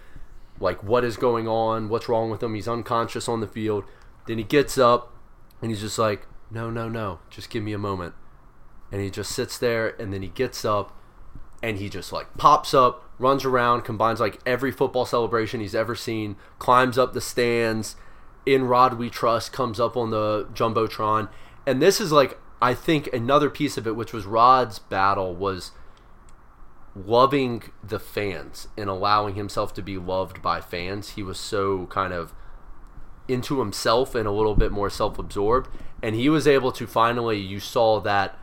like 0.60 0.84
what 0.84 1.06
is 1.06 1.16
going 1.18 1.48
on, 1.48 1.90
what's 1.90 2.10
wrong 2.10 2.30
with 2.30 2.44
him. 2.44 2.56
He's 2.56 2.68
unconscious 2.68 3.30
on 3.30 3.40
the 3.40 3.48
field. 3.48 3.86
Then 4.28 4.38
he 4.38 4.44
gets 4.44 4.78
up 4.78 5.14
and 5.62 5.72
he's 5.72 5.82
just 5.82 5.98
like, 5.98 6.28
no, 6.52 6.70
no, 6.70 6.90
no, 6.90 7.20
just 7.30 7.50
give 7.50 7.64
me 7.64 7.74
a 7.74 7.78
moment. 7.78 8.14
And 8.92 9.02
he 9.02 9.10
just 9.10 9.32
sits 9.32 9.58
there 9.58 9.90
and 10.02 10.14
then 10.14 10.22
he 10.22 10.30
gets 10.30 10.66
up 10.66 10.96
and 11.62 11.78
he 11.78 11.90
just 11.90 12.12
like 12.12 12.38
pops 12.38 12.74
up, 12.74 13.10
runs 13.18 13.46
around, 13.46 13.84
combines 13.84 14.20
like 14.20 14.40
every 14.46 14.72
football 14.72 15.06
celebration 15.06 15.60
he's 15.62 15.76
ever 15.76 15.96
seen, 15.96 16.36
climbs 16.58 16.98
up 16.98 17.14
the 17.14 17.22
stands, 17.22 17.96
in 18.54 18.66
Rod 18.66 18.96
We 18.98 19.10
Trust 19.10 19.54
comes 19.54 19.80
up 19.80 19.96
on 19.96 20.12
the 20.12 20.48
Jumbotron. 20.54 21.30
And 21.66 21.82
this 21.82 22.02
is 22.02 22.12
like 22.12 22.40
I 22.62 22.74
think 22.74 23.08
another 23.14 23.50
piece 23.50 23.78
of 23.78 23.88
it, 23.88 23.96
which 23.96 24.12
was 24.12 24.26
Rod's 24.26 24.80
battle, 24.80 25.36
was 25.36 25.72
loving 26.96 27.64
the 27.84 28.00
fans 28.00 28.68
and 28.78 28.90
allowing 28.90 29.36
himself 29.36 29.74
to 29.76 29.82
be 29.82 29.98
loved 29.98 30.42
by 30.42 30.60
fans. 30.60 31.12
He 31.12 31.24
was 31.24 31.40
so 31.40 31.86
kind 31.88 32.12
of 32.12 32.34
into 33.28 33.60
himself 33.60 34.16
and 34.16 34.28
a 34.28 34.32
little 34.32 34.56
bit 34.56 34.72
more 34.72 34.90
self-absorbed 34.90 35.70
and 36.02 36.16
he 36.16 36.30
was 36.30 36.48
able 36.48 36.72
to 36.72 36.88
finally 36.88 37.38
you 37.38 37.60
saw 37.60 38.00
that 38.00 38.38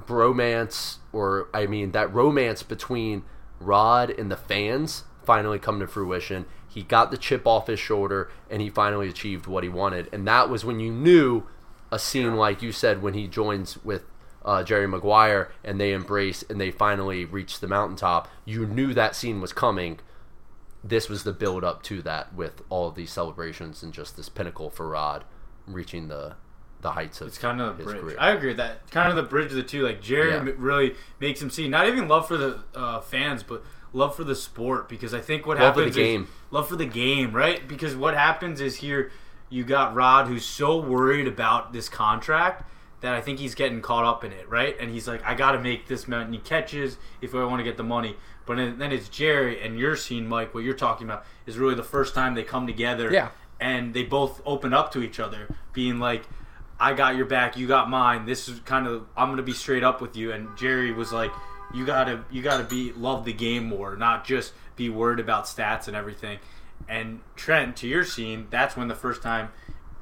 bromance 0.00 0.96
or 1.12 1.48
I 1.52 1.66
mean 1.66 1.92
that 1.92 2.12
romance 2.12 2.62
between 2.62 3.22
Rod 3.60 4.08
and 4.10 4.30
the 4.30 4.36
fans 4.36 5.04
finally 5.24 5.58
come 5.58 5.80
to 5.80 5.86
fruition. 5.86 6.46
He 6.68 6.82
got 6.82 7.10
the 7.10 7.16
chip 7.16 7.46
off 7.46 7.66
his 7.68 7.78
shoulder 7.78 8.30
and 8.50 8.60
he 8.60 8.70
finally 8.70 9.08
achieved 9.08 9.46
what 9.46 9.62
he 9.62 9.68
wanted. 9.68 10.08
And 10.12 10.26
that 10.26 10.48
was 10.50 10.64
when 10.64 10.80
you 10.80 10.90
knew 10.92 11.44
a 11.92 11.98
scene 11.98 12.34
like 12.36 12.62
you 12.62 12.72
said 12.72 13.02
when 13.02 13.14
he 13.14 13.26
joins 13.28 13.82
with 13.84 14.02
uh, 14.44 14.62
Jerry 14.62 14.86
Maguire 14.86 15.50
and 15.62 15.80
they 15.80 15.92
embrace 15.92 16.42
and 16.48 16.60
they 16.60 16.70
finally 16.70 17.24
reach 17.24 17.60
the 17.60 17.68
mountaintop. 17.68 18.28
You 18.44 18.66
knew 18.66 18.92
that 18.94 19.14
scene 19.16 19.40
was 19.40 19.52
coming. 19.52 20.00
This 20.82 21.08
was 21.08 21.24
the 21.24 21.32
build 21.32 21.64
up 21.64 21.82
to 21.84 22.02
that 22.02 22.34
with 22.34 22.60
all 22.68 22.88
of 22.88 22.94
these 22.94 23.10
celebrations 23.12 23.82
and 23.82 23.92
just 23.92 24.16
this 24.16 24.28
pinnacle 24.28 24.68
for 24.68 24.88
Rod 24.88 25.24
reaching 25.66 26.08
the 26.08 26.34
the 26.82 26.90
heights 26.90 27.22
of 27.22 27.28
It's 27.28 27.38
kind 27.38 27.62
of 27.62 27.78
the 27.78 27.84
bridge. 27.84 27.98
career. 27.98 28.16
I 28.20 28.32
agree 28.32 28.48
with 28.48 28.58
that. 28.58 28.90
Kind 28.90 29.08
of 29.08 29.16
the 29.16 29.22
bridge 29.22 29.46
of 29.50 29.56
the 29.56 29.62
two. 29.62 29.80
Like 29.86 30.02
Jerry 30.02 30.32
Yeah. 30.32 30.46
really 30.58 30.94
makes 31.18 31.40
him 31.40 31.48
see 31.48 31.66
not 31.66 31.86
even 31.88 32.08
love 32.08 32.28
for 32.28 32.36
the 32.36 32.58
uh, 32.74 33.00
fans, 33.00 33.42
but 33.42 33.64
love 33.94 34.14
for 34.14 34.24
the 34.24 34.34
sport. 34.34 34.88
Because 34.90 35.14
I 35.14 35.20
think 35.20 35.46
what 35.46 35.58
Love 35.58 35.74
for 35.74 35.80
the 35.80 35.86
happens 35.86 35.96
game. 35.96 36.22
is 36.24 36.28
love 36.50 36.68
for 36.68 36.76
the 36.76 36.84
game, 36.86 37.32
right? 37.32 37.66
Because 37.66 37.96
what 37.96 38.12
happens 38.14 38.60
is 38.60 38.76
here 38.76 39.10
you 39.48 39.64
got 39.64 39.94
Rod 39.94 40.26
who's 40.26 40.44
so 40.44 40.76
worried 40.78 41.26
about 41.28 41.72
this 41.72 41.88
contract 41.88 42.68
that 43.00 43.14
I 43.14 43.20
think 43.20 43.38
he's 43.38 43.54
getting 43.54 43.80
caught 43.82 44.04
up 44.04 44.24
in 44.24 44.32
it, 44.32 44.48
right? 44.48 44.74
And 44.80 44.90
he's 44.90 45.06
like, 45.06 45.22
I 45.24 45.34
got 45.34 45.52
to 45.52 45.60
make 45.60 45.86
this 45.88 46.08
many 46.08 46.38
catches 46.38 46.96
if 47.20 47.34
I 47.34 47.44
want 47.44 47.58
to 47.60 47.64
get 47.64 47.76
the 47.76 47.82
money. 47.84 48.16
But 48.46 48.56
then 48.56 48.78
then 48.78 48.92
it's 48.92 49.08
Jerry 49.08 49.62
and 49.62 49.78
you're 49.78 49.96
seeing 49.96 50.28
Mike. 50.28 50.54
What 50.54 50.64
you're 50.64 50.74
talking 50.74 51.06
about 51.06 51.24
is 51.46 51.56
really 51.56 51.74
the 51.74 51.82
first 51.82 52.14
time 52.14 52.34
they 52.34 52.42
come 52.42 52.66
together 52.66 53.10
Yeah. 53.12 53.28
and 53.60 53.94
they 53.94 54.02
both 54.02 54.42
open 54.44 54.74
up 54.74 54.92
to 54.92 55.02
each 55.02 55.18
other, 55.20 55.54
being 55.72 55.98
like, 55.98 56.24
"I 56.80 56.92
got 56.94 57.16
your 57.16 57.24
back, 57.26 57.56
you 57.56 57.66
got 57.66 57.88
mine. 57.88 58.26
This 58.26 58.48
is 58.48 58.60
kind 58.60 58.86
of 58.86 59.06
I'm 59.16 59.30
gonna 59.30 59.42
be 59.42 59.52
straight 59.54 59.84
up 59.84 60.00
with 60.02 60.14
you." 60.16 60.32
And 60.32 60.48
Jerry 60.58 60.92
was 60.92 61.12
like, 61.12 61.30
"You 61.74 61.84
gotta 61.84 62.24
you 62.30 62.42
gotta 62.42 62.64
be 62.64 62.92
love 62.92 63.24
the 63.24 63.32
game 63.32 63.64
more, 63.64 63.96
not 63.96 64.24
just 64.24 64.52
be 64.76 64.88
worried 64.88 65.20
about 65.20 65.44
stats 65.44 65.88
and 65.88 65.96
everything." 65.96 66.38
And 66.88 67.20
Trent, 67.36 67.76
to 67.78 67.88
your 67.88 68.04
scene, 68.04 68.46
that's 68.50 68.76
when 68.76 68.88
the 68.88 68.94
first 68.94 69.22
time 69.22 69.50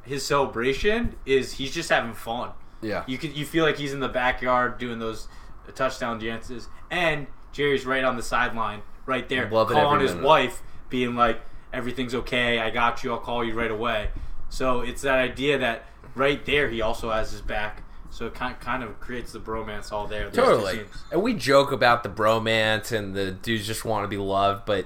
his 0.03 0.27
celebration 0.27 1.15
is 1.25 1.55
he's 1.55 1.73
just 1.73 1.91
having 1.91 2.13
fun. 2.15 2.51
Yeah. 2.81 3.05
You 3.07 3.19
could 3.19 3.37
you 3.37 3.47
feel 3.47 3.65
like 3.65 3.77
he's 3.77 3.93
in 3.93 4.01
the 4.01 4.09
backyard 4.09 4.79
doing 4.79 4.99
those 4.99 5.29
touchdown 5.75 6.19
dances, 6.19 6.69
and 6.91 7.27
Jerry's 7.53 7.87
right 7.87 8.05
on 8.05 8.17
the 8.17 8.23
sideline, 8.23 8.83
right 9.07 9.29
there, 9.29 9.49
calling 9.49 10.01
his 10.01 10.15
minute. 10.15 10.27
wife, 10.27 10.63
being 10.89 11.15
like, 11.15 11.41
"Everything's 11.73 12.15
okay. 12.15 12.59
I 12.59 12.71
got 12.71 13.05
you. 13.05 13.13
I'll 13.13 13.21
call 13.21 13.45
you 13.45 13.55
right 13.55 13.71
away." 13.71 14.11
So 14.49 14.81
it's 14.81 15.03
that 15.03 15.19
idea 15.19 15.57
that 15.59 15.85
right 16.15 16.45
there 16.45 16.69
he 16.69 16.81
also 16.83 17.11
has 17.11 17.31
his 17.31 17.41
back. 17.41 17.83
So 18.13 18.27
it 18.27 18.35
kind 18.35 18.61
kind 18.61 18.83
of 18.83 19.01
creates 19.01 19.33
the 19.33 19.41
bromance 19.41 19.91
all 19.91 20.07
there. 20.07 20.31
Totally. 20.31 20.75
scenes. 20.77 21.05
And 21.11 21.23
we 21.23 21.33
joke 21.33 21.73
about 21.73 22.03
the 22.03 22.11
bromance 22.11 22.93
and 22.93 23.15
the 23.15 23.31
dudes 23.33 23.67
just 23.67 23.85
want 23.87 24.05
to 24.05 24.09
be 24.09 24.19
loved, 24.19 24.67
but 24.67 24.85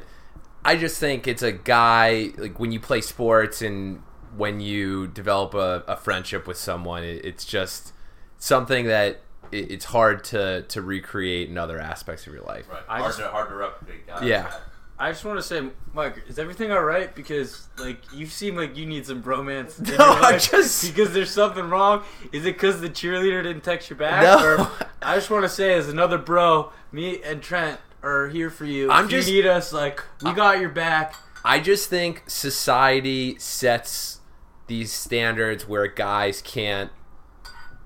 I 0.65 0.77
just 0.77 0.99
think 1.01 1.27
it's 1.27 1.43
a 1.43 1.53
guy 1.53 2.31
like 2.39 2.59
when 2.61 2.71
you 2.73 2.79
play 2.81 3.01
sports 3.01 3.62
and 3.62 4.03
when 4.37 4.61
you 4.61 5.09
develop 5.09 5.55
a, 5.55 5.83
a 5.89 5.97
friendship 5.97 6.47
with 6.47 6.57
someone, 6.57 7.03
it, 7.03 7.25
it's 7.25 7.45
just 7.45 7.93
something 8.39 8.87
that 8.87 9.21
it, 9.51 9.71
it's 9.73 9.87
hard 9.87 10.23
to 10.25 10.62
to 10.62 10.81
recreate 10.81 11.49
in 11.49 11.59
other 11.59 11.81
aspects 11.81 12.27
of 12.29 12.33
your 12.33 12.43
life. 12.43 12.69
Right. 12.69 12.83
I 12.89 12.99
hard, 12.99 13.09
just- 13.11 13.19
to, 13.19 13.29
hard 13.29 13.49
to 13.49 13.55
replicate. 13.57 14.07
guys. 14.07 14.23
Yeah. 14.23 14.53
I 14.99 15.11
just 15.11 15.25
want 15.27 15.39
to 15.39 15.43
say, 15.43 15.63
Mike, 15.93 16.23
is 16.27 16.39
everything 16.39 16.73
all 16.73 16.83
right? 16.83 17.15
Because 17.15 17.69
like 17.79 17.99
you 18.15 18.27
seem 18.27 18.57
like 18.57 18.77
you 18.77 18.87
need 18.87 19.05
some 19.07 19.23
bromance. 19.23 19.79
No, 19.99 20.05
I 20.13 20.39
just- 20.39 20.87
because 20.95 21.13
there's 21.13 21.31
something 21.31 21.69
wrong. 21.69 22.03
Is 22.33 22.47
it 22.47 22.55
because 22.55 22.81
the 22.81 22.89
cheerleader 22.89 23.43
didn't 23.43 23.63
text 23.65 23.91
you 23.91 23.97
back? 23.97 24.23
No. 24.23 24.43
Or, 24.65 24.71
I 25.03 25.17
just 25.17 25.31
want 25.31 25.45
to 25.45 25.49
say, 25.51 25.75
as 25.75 25.89
another 25.89 26.17
bro, 26.19 26.73
me 26.93 27.23
and 27.23 27.43
Trent 27.43 27.79
are 28.03 28.29
here 28.29 28.49
for 28.51 28.65
you. 28.65 28.91
I'm 28.91 29.05
if 29.05 29.11
just- 29.11 29.29
you 29.29 29.43
need 29.43 29.49
us, 29.49 29.73
like 29.73 30.03
we 30.23 30.33
got 30.33 30.61
your 30.61 30.71
back. 30.71 31.15
I 31.45 31.61
just 31.61 31.89
think 31.91 32.25
society 32.29 33.39
sets 33.39 34.21
these 34.67 34.93
standards 34.93 35.69
where 35.69 35.87
guys 35.87 36.43
can't 36.43 36.91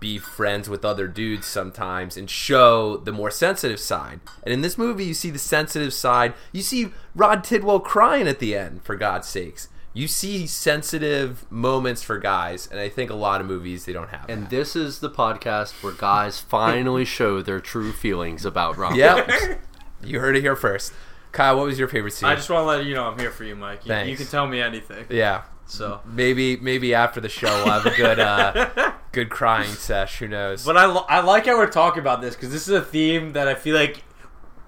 be 0.00 0.18
friends 0.18 0.68
with 0.68 0.84
other 0.84 1.06
dudes 1.06 1.46
sometimes 1.46 2.16
and 2.16 2.28
show 2.28 2.96
the 2.96 3.12
more 3.12 3.30
sensitive 3.30 3.78
side. 3.78 4.20
And 4.42 4.52
in 4.52 4.62
this 4.62 4.76
movie, 4.78 5.04
you 5.04 5.14
see 5.14 5.30
the 5.30 5.38
sensitive 5.38 5.92
side. 5.92 6.34
You 6.52 6.62
see 6.62 6.90
Rod 7.14 7.44
Tidwell 7.44 7.80
crying 7.80 8.26
at 8.26 8.38
the 8.38 8.56
end, 8.56 8.82
for 8.82 8.96
God's 8.96 9.28
sakes. 9.28 9.68
You 9.92 10.06
see 10.08 10.46
sensitive 10.46 11.50
moments 11.50 12.02
for 12.02 12.18
guys, 12.18 12.66
and 12.70 12.78
I 12.80 12.88
think 12.88 13.10
a 13.10 13.14
lot 13.14 13.40
of 13.40 13.46
movies 13.46 13.84
they 13.84 13.92
don't 13.92 14.10
have. 14.10 14.28
And 14.30 14.44
that. 14.44 14.50
this 14.50 14.74
is 14.76 15.00
the 15.00 15.10
podcast 15.10 15.82
where 15.82 15.92
guys 15.92 16.38
finally 16.56 17.04
show 17.04 17.42
their 17.42 17.60
true 17.60 17.92
feelings 17.92 18.44
about 18.44 18.76
rom 18.76 18.94
Yep. 18.94 19.30
you 20.04 20.20
heard 20.20 20.36
it 20.36 20.42
here 20.42 20.56
first. 20.56 20.92
Kyle, 21.32 21.56
what 21.56 21.66
was 21.66 21.78
your 21.78 21.88
favorite 21.88 22.12
scene? 22.12 22.28
I 22.28 22.34
just 22.34 22.48
want 22.50 22.62
to 22.62 22.66
let 22.66 22.84
you 22.86 22.94
know 22.94 23.04
I'm 23.04 23.18
here 23.18 23.30
for 23.30 23.44
you, 23.44 23.54
Mike. 23.54 23.84
You, 23.84 23.94
you 23.96 24.16
can 24.16 24.26
tell 24.26 24.46
me 24.46 24.60
anything. 24.60 25.06
yeah. 25.10 25.42
So, 25.66 26.00
Maybe 26.04 26.56
maybe 26.56 26.94
after 26.94 27.20
the 27.20 27.28
show 27.28 27.46
we'll 27.46 27.72
have 27.72 27.86
a 27.86 27.96
good 27.96 28.18
uh, 28.18 28.92
good 29.12 29.30
crying 29.30 29.70
sesh. 29.70 30.18
Who 30.18 30.28
knows? 30.28 30.64
but 30.64 30.76
I 30.76 30.84
I 30.84 31.20
like 31.20 31.46
how 31.46 31.56
we're 31.56 31.70
talking 31.70 32.00
about 32.00 32.20
this 32.20 32.34
because 32.34 32.50
this 32.50 32.68
is 32.68 32.74
a 32.74 32.82
theme 32.82 33.32
that 33.32 33.48
I 33.48 33.54
feel 33.54 33.74
like 33.74 34.04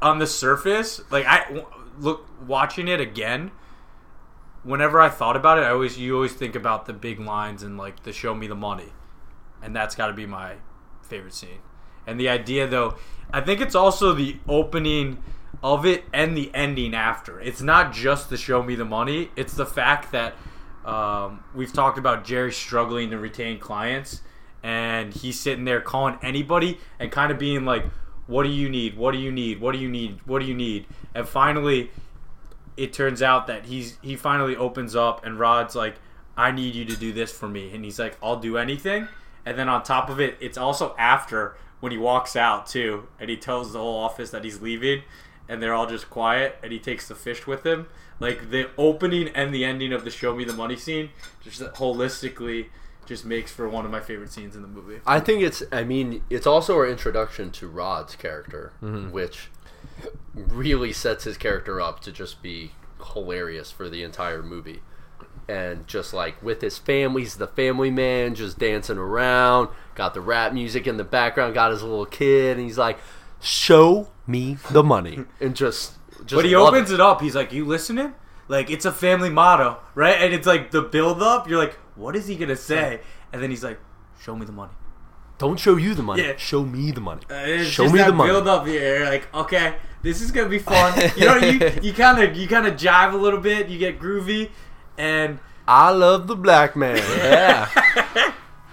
on 0.00 0.18
the 0.18 0.26
surface, 0.26 1.00
like 1.10 1.26
I 1.26 1.64
look 1.98 2.28
watching 2.46 2.88
it 2.88 3.00
again. 3.00 3.50
Whenever 4.64 5.00
I 5.00 5.08
thought 5.08 5.36
about 5.36 5.58
it, 5.58 5.62
I 5.62 5.70
always 5.70 5.98
you 5.98 6.14
always 6.14 6.32
think 6.32 6.54
about 6.54 6.86
the 6.86 6.92
big 6.92 7.18
lines 7.18 7.62
and 7.62 7.76
like 7.76 8.02
the 8.04 8.12
show 8.12 8.34
me 8.34 8.46
the 8.46 8.54
money, 8.54 8.92
and 9.62 9.74
that's 9.74 9.94
got 9.94 10.06
to 10.06 10.12
be 10.12 10.26
my 10.26 10.54
favorite 11.02 11.34
scene. 11.34 11.58
And 12.06 12.18
the 12.18 12.28
idea, 12.28 12.66
though, 12.66 12.96
I 13.32 13.40
think 13.40 13.60
it's 13.60 13.74
also 13.74 14.12
the 14.12 14.38
opening 14.48 15.22
of 15.62 15.86
it 15.86 16.04
and 16.12 16.36
the 16.36 16.50
ending 16.54 16.94
after. 16.94 17.40
It's 17.40 17.62
not 17.62 17.92
just 17.92 18.30
the 18.30 18.36
show 18.36 18.62
me 18.62 18.74
the 18.74 18.84
money. 18.84 19.30
It's 19.36 19.54
the 19.54 19.66
fact 19.66 20.10
that 20.12 20.34
um, 20.84 21.44
we've 21.54 21.72
talked 21.72 21.98
about 21.98 22.24
Jerry 22.24 22.52
struggling 22.52 23.10
to 23.10 23.18
retain 23.18 23.58
clients, 23.60 24.22
and 24.62 25.12
he's 25.12 25.38
sitting 25.38 25.64
there 25.64 25.80
calling 25.80 26.18
anybody 26.22 26.78
and 26.98 27.10
kind 27.10 27.32
of 27.32 27.38
being 27.38 27.64
like, 27.64 27.84
"What 28.26 28.44
do 28.44 28.48
you 28.48 28.68
need? 28.68 28.96
What 28.96 29.12
do 29.12 29.18
you 29.18 29.32
need? 29.32 29.60
What 29.60 29.72
do 29.72 29.78
you 29.78 29.88
need? 29.88 30.20
What 30.24 30.40
do 30.40 30.46
you 30.46 30.54
need?" 30.54 30.86
And 31.14 31.28
finally, 31.28 31.90
it 32.76 32.92
turns 32.92 33.22
out 33.22 33.46
that 33.48 33.66
he's 33.66 33.98
he 34.02 34.16
finally 34.16 34.56
opens 34.56 34.94
up, 34.94 35.24
and 35.24 35.38
Rod's 35.38 35.74
like, 35.74 35.96
"I 36.36 36.50
need 36.50 36.74
you 36.74 36.84
to 36.86 36.96
do 36.96 37.12
this 37.12 37.32
for 37.32 37.48
me," 37.48 37.74
and 37.74 37.84
he's 37.84 37.98
like, 37.98 38.16
"I'll 38.22 38.36
do 38.36 38.56
anything." 38.56 39.08
And 39.44 39.58
then 39.58 39.68
on 39.68 39.82
top 39.82 40.08
of 40.08 40.20
it, 40.20 40.36
it's 40.40 40.56
also 40.56 40.94
after 40.96 41.56
when 41.80 41.90
he 41.90 41.98
walks 41.98 42.36
out 42.36 42.66
too, 42.66 43.08
and 43.18 43.28
he 43.28 43.36
tells 43.36 43.72
the 43.72 43.80
whole 43.80 43.98
office 43.98 44.30
that 44.30 44.44
he's 44.44 44.62
leaving, 44.62 45.02
and 45.48 45.60
they're 45.60 45.74
all 45.74 45.86
just 45.86 46.08
quiet, 46.08 46.56
and 46.62 46.70
he 46.72 46.78
takes 46.78 47.08
the 47.08 47.14
fish 47.16 47.46
with 47.46 47.66
him. 47.66 47.88
Like 48.20 48.50
the 48.50 48.70
opening 48.78 49.28
and 49.30 49.52
the 49.52 49.64
ending 49.64 49.92
of 49.92 50.04
the 50.04 50.10
"Show 50.10 50.34
Me 50.34 50.44
the 50.44 50.52
Money" 50.52 50.76
scene, 50.76 51.10
just 51.42 51.60
holistically, 51.60 52.68
just 53.06 53.24
makes 53.24 53.50
for 53.52 53.68
one 53.68 53.84
of 53.84 53.90
my 53.90 54.00
favorite 54.00 54.32
scenes 54.32 54.54
in 54.56 54.62
the 54.62 54.68
movie. 54.68 55.00
I 55.06 55.20
think 55.20 55.42
it's. 55.42 55.62
I 55.72 55.84
mean, 55.84 56.22
it's 56.30 56.46
also 56.46 56.76
our 56.76 56.86
introduction 56.88 57.50
to 57.52 57.68
Rod's 57.68 58.14
character, 58.16 58.72
Mm-hmm. 58.82 59.10
which 59.10 59.48
really 60.34 60.92
sets 60.92 61.24
his 61.24 61.36
character 61.36 61.80
up 61.80 62.00
to 62.00 62.12
just 62.12 62.42
be 62.42 62.72
hilarious 63.12 63.70
for 63.70 63.88
the 63.88 64.02
entire 64.02 64.42
movie. 64.42 64.80
And 65.48 65.86
just 65.88 66.14
like 66.14 66.40
with 66.42 66.60
his 66.60 66.78
family, 66.78 67.22
he's 67.22 67.34
the 67.36 67.48
family 67.48 67.90
man, 67.90 68.34
just 68.34 68.58
dancing 68.58 68.96
around. 68.98 69.68
Got 69.94 70.14
the 70.14 70.20
rap 70.20 70.52
music 70.52 70.86
in 70.86 70.96
the 70.96 71.04
background. 71.04 71.54
Got 71.54 71.72
his 71.72 71.82
little 71.82 72.06
kid, 72.06 72.56
and 72.56 72.64
he's 72.66 72.78
like, 72.78 72.98
"Show 73.40 74.10
me 74.26 74.56
the 74.70 74.82
money," 74.84 75.24
and 75.40 75.54
just. 75.56 75.94
just 76.20 76.34
But 76.34 76.44
he 76.44 76.56
love 76.56 76.72
opens 76.74 76.90
it. 76.92 77.00
up. 77.00 77.20
He's 77.20 77.34
like, 77.34 77.52
"You 77.52 77.64
listening?" 77.66 78.14
Like 78.48 78.70
it's 78.70 78.84
a 78.84 78.92
family 78.92 79.30
motto, 79.30 79.78
right? 79.94 80.16
And 80.20 80.32
it's 80.32 80.46
like 80.46 80.70
the 80.70 80.82
build 80.82 81.22
up. 81.22 81.48
You're 81.48 81.58
like, 81.58 81.76
"What 81.96 82.16
is 82.16 82.26
he 82.26 82.36
gonna 82.36 82.56
say?" 82.56 83.00
And 83.32 83.42
then 83.42 83.50
he's 83.50 83.64
like, 83.64 83.78
"Show 84.20 84.36
me 84.36 84.44
the 84.46 84.52
money." 84.52 84.72
Don't 85.38 85.58
show 85.58 85.76
you 85.76 85.94
the 85.94 86.02
money. 86.04 86.22
Yeah. 86.22 86.36
Show 86.36 86.64
me 86.64 86.92
the 86.92 87.00
money. 87.00 87.22
Uh, 87.28 87.34
it's 87.34 87.68
show 87.68 87.84
just 87.84 87.94
me 87.94 87.98
that 88.00 88.06
the 88.08 88.12
money. 88.12 88.30
build 88.30 88.46
up 88.46 88.64
here. 88.66 88.98
You're 88.98 89.06
like, 89.10 89.34
okay, 89.34 89.74
this 90.02 90.20
is 90.20 90.30
gonna 90.30 90.48
be 90.48 90.60
fun. 90.60 90.96
You 91.16 91.26
know, 91.26 91.36
you 91.36 91.70
you 91.82 91.92
kind 91.92 92.22
of 92.22 92.36
you 92.36 92.46
kind 92.46 92.66
of 92.66 92.74
jive 92.74 93.12
a 93.12 93.16
little 93.16 93.40
bit. 93.40 93.68
You 93.68 93.78
get 93.78 93.98
groovy, 93.98 94.50
and 94.96 95.40
I 95.66 95.90
love 95.90 96.28
the 96.28 96.36
black 96.36 96.76
man. 96.76 96.96
yeah. 96.96 97.68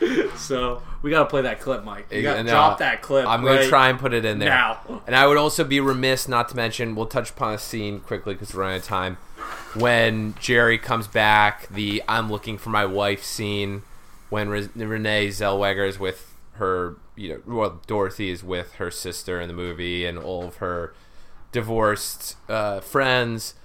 so 0.36 0.82
we 1.02 1.10
gotta 1.12 1.26
play 1.30 1.42
that 1.42 1.60
clip, 1.60 1.84
Mike. 1.84 2.08
You 2.12 2.22
gotta 2.22 2.44
No, 2.44 2.52
drop 2.52 2.78
that 2.80 3.02
clip. 3.02 3.28
I'm 3.28 3.44
gonna 3.44 3.68
try 3.68 3.90
and 3.90 3.98
put 4.00 4.14
it 4.14 4.26
in 4.26 4.40
there. 4.40 4.50
now. 4.50 5.02
And 5.08 5.16
I 5.16 5.26
would 5.28 5.38
also 5.38 5.64
be 5.64 5.80
remiss 5.80 6.28
not 6.28 6.50
to 6.50 6.56
mention. 6.56 6.96
We'll 6.96 7.06
touch 7.08 7.32
upon 7.32 7.54
a 7.54 7.58
scene 7.58 8.00
quickly 8.00 8.34
because 8.36 8.54
we're 8.54 8.62
running 8.62 8.76
out 8.76 8.82
of 8.82 8.86
time. 8.88 9.18
When 9.76 10.36
Jerry 10.40 10.78
comes 10.78 11.08
back, 11.08 11.68
the 11.70 12.04
"I'm 12.08 12.32
looking 12.32 12.58
for 12.58 12.70
my 12.70 12.86
wife" 12.86 13.24
scene. 13.24 13.84
When 14.30 14.50
Re- 14.50 14.70
Renee 14.76 15.30
Zellweger 15.30 15.88
is 15.88 16.00
with 16.00 16.34
her, 16.54 16.98
you 17.16 17.30
know, 17.30 17.42
well, 17.46 17.82
Dorothy 17.88 18.30
is 18.30 18.44
with 18.44 18.74
her 18.74 18.92
sister 18.92 19.40
in 19.40 19.48
the 19.48 19.54
movie, 19.54 20.06
and 20.06 20.18
all 20.18 20.46
of 20.46 20.58
her 20.58 20.94
divorced 21.52 22.36
uh, 22.50 22.80
friends. 22.80 23.56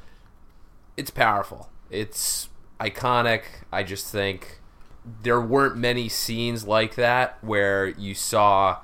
It's 0.96 1.10
powerful. 1.10 1.70
It's 1.90 2.48
iconic. 2.80 3.42
I 3.72 3.82
just 3.82 4.10
think 4.10 4.60
there 5.22 5.40
weren't 5.40 5.76
many 5.76 6.08
scenes 6.08 6.66
like 6.66 6.94
that 6.94 7.42
where 7.42 7.88
you 7.88 8.14
saw 8.14 8.78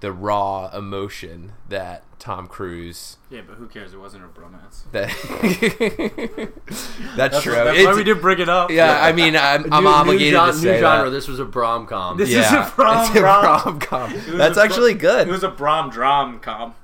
the 0.00 0.12
raw 0.12 0.70
emotion 0.76 1.52
that 1.68 2.02
Tom 2.18 2.46
Cruise. 2.48 3.16
Yeah, 3.30 3.42
but 3.46 3.56
who 3.56 3.66
cares? 3.66 3.92
It 3.94 3.98
wasn't 4.00 4.24
a 4.24 4.28
bromance. 4.28 4.82
That 4.92 5.10
that's, 6.66 7.16
That's, 7.16 7.42
true. 7.42 7.54
that's 7.54 7.70
It's- 7.78 7.86
why 7.86 7.94
we 7.94 8.04
did 8.04 8.20
bring 8.20 8.40
it 8.40 8.48
up. 8.48 8.70
yeah, 8.70 9.00
I 9.02 9.12
mean, 9.12 9.36
I'm, 9.36 9.72
I'm 9.72 9.84
New- 9.84 9.90
obligated 9.90 10.32
new, 10.34 10.38
gen- 10.38 10.46
to 10.48 10.52
say 10.54 10.72
new 10.74 10.80
genre. 10.80 11.10
that. 11.10 11.16
This 11.16 11.28
was 11.28 11.38
a 11.38 11.44
brom 11.44 11.86
com. 11.86 12.16
This 12.18 12.30
yeah, 12.30 12.40
is 12.40 12.58
a 12.68 12.70
prom 12.70 13.06
it's 13.08 13.16
a 13.16 13.22
rom. 13.22 13.44
rom-com. 13.44 14.12
That's 14.36 14.56
a 14.56 14.60
pro- 14.60 14.64
actually 14.64 14.94
good. 14.94 15.28
It 15.28 15.30
was 15.30 15.42
a 15.44 15.50
brom 15.50 15.90
drom 15.90 16.40
com 16.40 16.74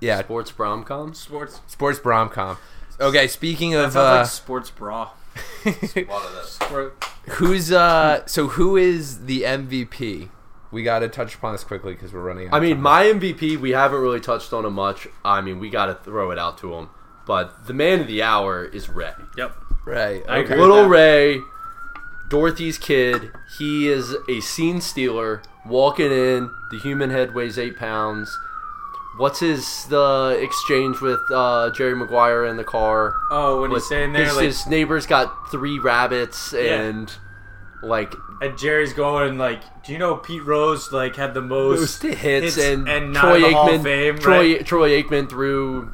yeah, 0.00 0.20
Sports 0.20 0.50
brom 0.52 0.84
com. 0.84 1.14
sports. 1.14 1.60
sports 1.66 2.04
rom-com. 2.04 2.58
Okay, 3.00 3.26
speaking 3.26 3.70
That 3.72 3.86
of 3.86 3.92
sounds 3.92 3.96
uh, 3.96 4.16
like 4.18 4.26
sports 4.26 4.70
bra. 4.70 5.10
Sport- 6.44 7.04
who's 7.30 7.72
uh, 7.72 8.24
so 8.26 8.48
who 8.48 8.76
is 8.76 9.24
the 9.26 9.42
MVP? 9.42 10.28
We 10.74 10.82
got 10.82 10.98
to 10.98 11.08
touch 11.08 11.36
upon 11.36 11.52
this 11.52 11.62
quickly 11.62 11.92
because 11.94 12.12
we're 12.12 12.20
running 12.20 12.48
out. 12.48 12.48
Of 12.48 12.50
time. 12.50 12.54
I 12.54 12.58
of 12.58 12.62
mean, 12.64 12.76
time. 12.76 12.82
my 12.82 13.28
MVP. 13.28 13.58
We 13.58 13.70
haven't 13.70 14.00
really 14.00 14.20
touched 14.20 14.52
on 14.52 14.64
him 14.64 14.74
much. 14.74 15.06
I 15.24 15.40
mean, 15.40 15.60
we 15.60 15.70
got 15.70 15.86
to 15.86 15.94
throw 15.94 16.32
it 16.32 16.38
out 16.38 16.58
to 16.58 16.74
him. 16.74 16.90
But 17.26 17.66
the 17.66 17.72
man 17.72 18.00
of 18.00 18.08
the 18.08 18.22
hour 18.22 18.64
is 18.64 18.88
Ray. 18.88 19.12
Yep. 19.36 19.56
right. 19.86 20.22
I 20.28 20.38
okay. 20.38 20.52
agree. 20.52 20.56
Little 20.56 20.82
that. 20.82 20.88
Ray, 20.88 21.40
Dorothy's 22.28 22.76
kid. 22.76 23.30
He 23.56 23.88
is 23.88 24.16
a 24.28 24.40
scene 24.40 24.80
stealer. 24.80 25.42
Walking 25.64 26.10
in, 26.10 26.50
the 26.70 26.78
human 26.78 27.10
head 27.10 27.34
weighs 27.34 27.58
eight 27.58 27.76
pounds. 27.76 28.36
What's 29.16 29.38
his 29.38 29.84
the 29.86 30.38
exchange 30.42 31.00
with 31.00 31.20
uh, 31.30 31.70
Jerry 31.70 31.94
Maguire 31.94 32.46
in 32.46 32.56
the 32.56 32.64
car? 32.64 33.14
Oh, 33.30 33.62
when 33.62 33.70
he's 33.70 33.88
saying 33.88 34.12
there, 34.12 34.24
his, 34.24 34.36
like, 34.36 34.44
his 34.46 34.66
neighbor's 34.66 35.06
got 35.06 35.50
three 35.52 35.78
rabbits 35.78 36.52
and 36.52 37.14
like 37.84 38.14
and 38.40 38.58
Jerry's 38.58 38.92
going 38.92 39.38
like, 39.38 39.60
do 39.84 39.92
you 39.92 39.98
know 39.98 40.16
Pete 40.16 40.44
Rose 40.44 40.92
like 40.92 41.16
had 41.16 41.34
the 41.34 41.40
most 41.42 42.02
most 42.02 42.14
hits, 42.18 42.58
and, 42.58 42.88
and 42.88 43.12
not 43.12 43.20
Troy 43.22 43.34
in 43.36 43.42
the 43.42 43.50
Hall 43.52 43.68
Aikman. 43.68 43.74
of 43.76 43.82
Fame, 43.82 44.18
Troy 44.18 44.54
right? 44.56 44.66
Troy 44.66 45.02
Aikman 45.02 45.28
threw 45.30 45.92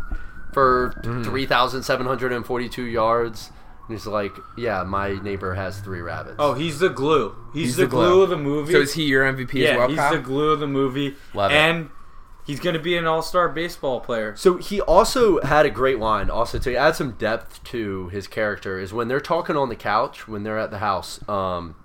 for 0.53 0.94
Mm-hmm. 1.05 1.22
three 1.22 1.46
thousand 1.46 1.83
seven 1.83 2.07
hundred 2.07 2.33
and 2.33 2.44
forty 2.44 2.68
two 2.68 2.85
yards. 2.85 3.50
And 3.88 3.96
he's 3.98 4.07
like, 4.07 4.33
yeah, 4.57 4.85
my 4.85 5.14
neighbor 5.20 5.55
has 5.55 5.81
three 5.81 6.00
rabbits. 6.00 6.37
Oh, 6.38 6.55
he's 6.55 6.79
the 6.79 6.88
glue. 6.90 7.35
He's, 7.53 7.62
He's 7.70 7.76
the, 7.76 7.83
the 7.83 7.88
glue. 7.88 8.07
glue. 8.09 8.22
of 8.22 8.31
the 8.31 8.37
movie. 8.37 8.72
So 8.72 8.81
is 8.83 8.94
he 8.94 9.03
your 9.05 9.24
MVP 9.24 9.53
yeah, 9.55 9.70
as 9.70 9.76
well, 9.79 9.88
he's 9.88 9.98
Kyle? 9.98 10.12
the 10.12 10.18
glue 10.20 10.50
of 10.53 10.61
the 10.61 10.68
movie. 10.68 11.16
Love 11.35 11.50
it. 11.50 11.55
He's 12.51 12.61
gonna 12.61 12.79
be 12.79 12.97
an 12.97 13.07
all-star 13.07 13.49
baseball 13.49 14.01
player. 14.01 14.35
So 14.37 14.57
he 14.57 14.81
also 14.81 15.41
had 15.43 15.65
a 15.67 15.71
great 15.71 15.99
line. 15.99 16.29
Also 16.29 16.59
to 16.59 16.75
add 16.75 16.97
some 16.97 17.13
depth 17.13 17.63
to 17.65 18.09
his 18.09 18.27
character 18.27 18.79
is 18.79 18.93
when 18.93 19.09
they're 19.09 19.20
talking 19.20 19.57
on 19.57 19.68
the 19.68 19.77
couch 19.77 20.27
when 20.29 20.43
they're 20.43 20.59
at 20.59 20.70
the 20.70 20.79
house. 20.79 21.27
Um, 21.29 21.77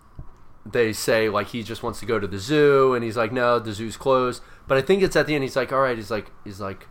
they 0.65 0.91
say 0.93 1.29
like 1.29 1.47
he 1.47 1.61
just 1.61 1.83
wants 1.83 1.99
to 1.99 2.05
go 2.07 2.19
to 2.19 2.27
the 2.27 2.39
zoo, 2.39 2.93
and 2.95 3.03
he's 3.03 3.15
like, 3.15 3.31
no, 3.31 3.59
the 3.59 3.71
zoo's 3.73 3.97
closed. 3.97 4.41
But 4.67 4.77
I 4.77 4.81
think 4.81 5.03
it's 5.03 5.15
at 5.15 5.27
the 5.27 5.35
end. 5.35 5.43
He's 5.43 5.55
like, 5.55 5.71
all 5.71 5.81
right. 5.81 5.95
He's 5.95 6.09
like, 6.09 6.31
he's 6.43 6.59
like, 6.59 6.87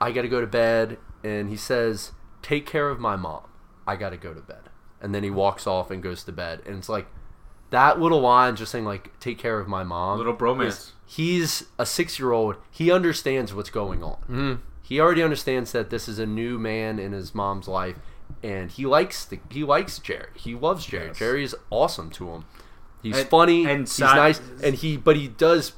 I 0.00 0.12
got 0.12 0.22
to 0.22 0.28
go 0.28 0.40
to 0.42 0.46
bed, 0.46 0.98
and 1.22 1.48
he 1.48 1.56
says, 1.56 2.12
take 2.42 2.66
care 2.66 2.90
of 2.90 3.00
my 3.00 3.16
mom. 3.16 3.44
I 3.86 3.96
got 3.96 4.10
to 4.10 4.18
go 4.18 4.34
to 4.34 4.40
bed, 4.42 4.68
and 5.00 5.14
then 5.14 5.22
he 5.22 5.30
walks 5.30 5.66
off 5.66 5.90
and 5.90 6.02
goes 6.02 6.24
to 6.24 6.32
bed, 6.32 6.60
and 6.66 6.76
it's 6.78 6.88
like. 6.88 7.06
That 7.70 7.98
little 7.98 8.20
line, 8.20 8.54
just 8.54 8.70
saying 8.70 8.84
like, 8.84 9.18
"Take 9.18 9.36
care 9.38 9.58
of 9.58 9.66
my 9.66 9.82
mom." 9.82 10.18
Little 10.18 10.36
bromance. 10.36 10.66
is- 10.68 10.92
He's 11.06 11.64
a 11.78 11.84
six-year-old. 11.86 12.56
He 12.70 12.90
understands 12.90 13.52
what's 13.54 13.70
going 13.70 14.02
on 14.02 14.16
mm-hmm. 14.22 14.54
he 14.82 15.00
already 15.00 15.22
understands 15.22 15.72
that 15.72 15.90
this 15.90 16.08
is 16.08 16.18
a 16.18 16.26
new 16.26 16.58
man 16.58 16.98
in 16.98 17.12
his 17.12 17.34
mom's 17.34 17.68
life 17.68 17.96
and 18.42 18.70
he 18.70 18.86
likes 18.86 19.24
the 19.24 19.38
he 19.50 19.62
likes 19.64 19.98
Jerry. 19.98 20.28
He 20.34 20.54
loves 20.54 20.86
Jerry. 20.86 21.12
Jerry 21.14 21.44
is 21.44 21.54
awesome 21.70 22.10
to 22.12 22.30
him. 22.30 22.44
He's 23.02 23.18
And- 23.18 23.28
funny 23.28 23.66
and 23.66 23.80
he's 23.80 23.92
si- 23.92 24.02
nice 24.02 24.40
and 24.62 24.74
he 24.74 24.96
but 24.96 25.16
he 25.16 25.28
does 25.28 25.72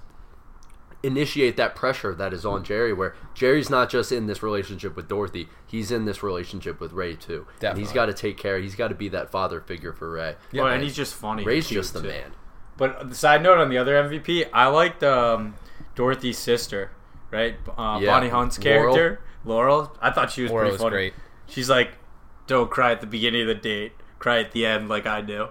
initiate 1.03 1.57
that 1.57 1.74
pressure 1.77 2.14
that 2.14 2.33
is 2.33 2.45
on 2.47 2.64
Jerry. 2.64 2.93
Where 2.93 3.14
Jerry's 3.35 3.70
not 3.70 3.91
just 3.91 4.11
in 4.11 4.27
this 4.27 4.43
relationship 4.43 4.97
with 4.97 5.09
Dorothy, 5.09 5.49
he's 5.66 5.91
in 5.91 6.05
this 6.05 6.22
relationship 6.22 6.81
with 6.81 6.93
Ray 6.93 7.14
too. 7.14 7.47
And 7.62 7.79
he's 7.79 7.89
Definitely. 7.89 7.95
got 7.95 8.07
to 8.07 8.14
take 8.14 8.37
care. 8.37 8.59
He's 8.59 8.74
got 8.74 8.89
to 8.89 8.95
be 8.95 9.09
that 9.11 9.31
father 9.31 9.61
figure 9.61 9.93
for 9.93 10.11
Ray. 10.11 10.37
Oh, 10.55 10.66
and 10.66 10.83
he's 10.83 10.97
just 10.97 11.14
funny. 11.14 11.45
Ray's 11.45 11.68
just 11.68 11.93
the 11.95 12.01
too. 12.01 12.09
man. 12.09 12.33
But 12.77 13.09
the 13.09 13.14
side 13.14 13.43
note 13.43 13.59
on 13.59 13.68
the 13.70 13.79
other 13.79 13.95
MVP, 13.95 14.49
I 14.53 14.66
liked 14.66 15.03
um, 15.03 15.55
Dorothy's 15.95 16.39
sister, 16.39 16.91
right? 17.31 17.55
Uh, 17.77 17.99
Yeah. 18.03 18.11
Bonnie 18.12 18.29
Hunt's 18.29 18.59
character, 18.59 19.20
Laurel. 19.45 19.97
I 20.01 20.11
thought 20.11 20.31
she 20.31 20.43
was 20.43 20.51
Laurel 20.51 20.64
pretty 20.68 20.72
was 20.74 20.81
funny. 20.83 20.91
great. 20.95 21.14
She's 21.49 21.70
like, 21.70 21.93
"Don't 22.47 22.70
cry 22.70 22.93
at 22.93 23.01
the 23.01 23.07
beginning 23.07 23.43
of 23.43 23.47
the 23.49 23.55
date. 23.55 23.93
Cry 24.18 24.41
at 24.41 24.53
the 24.53 24.66
end, 24.66 24.89
like 24.89 25.07
I 25.07 25.20
do." 25.22 25.49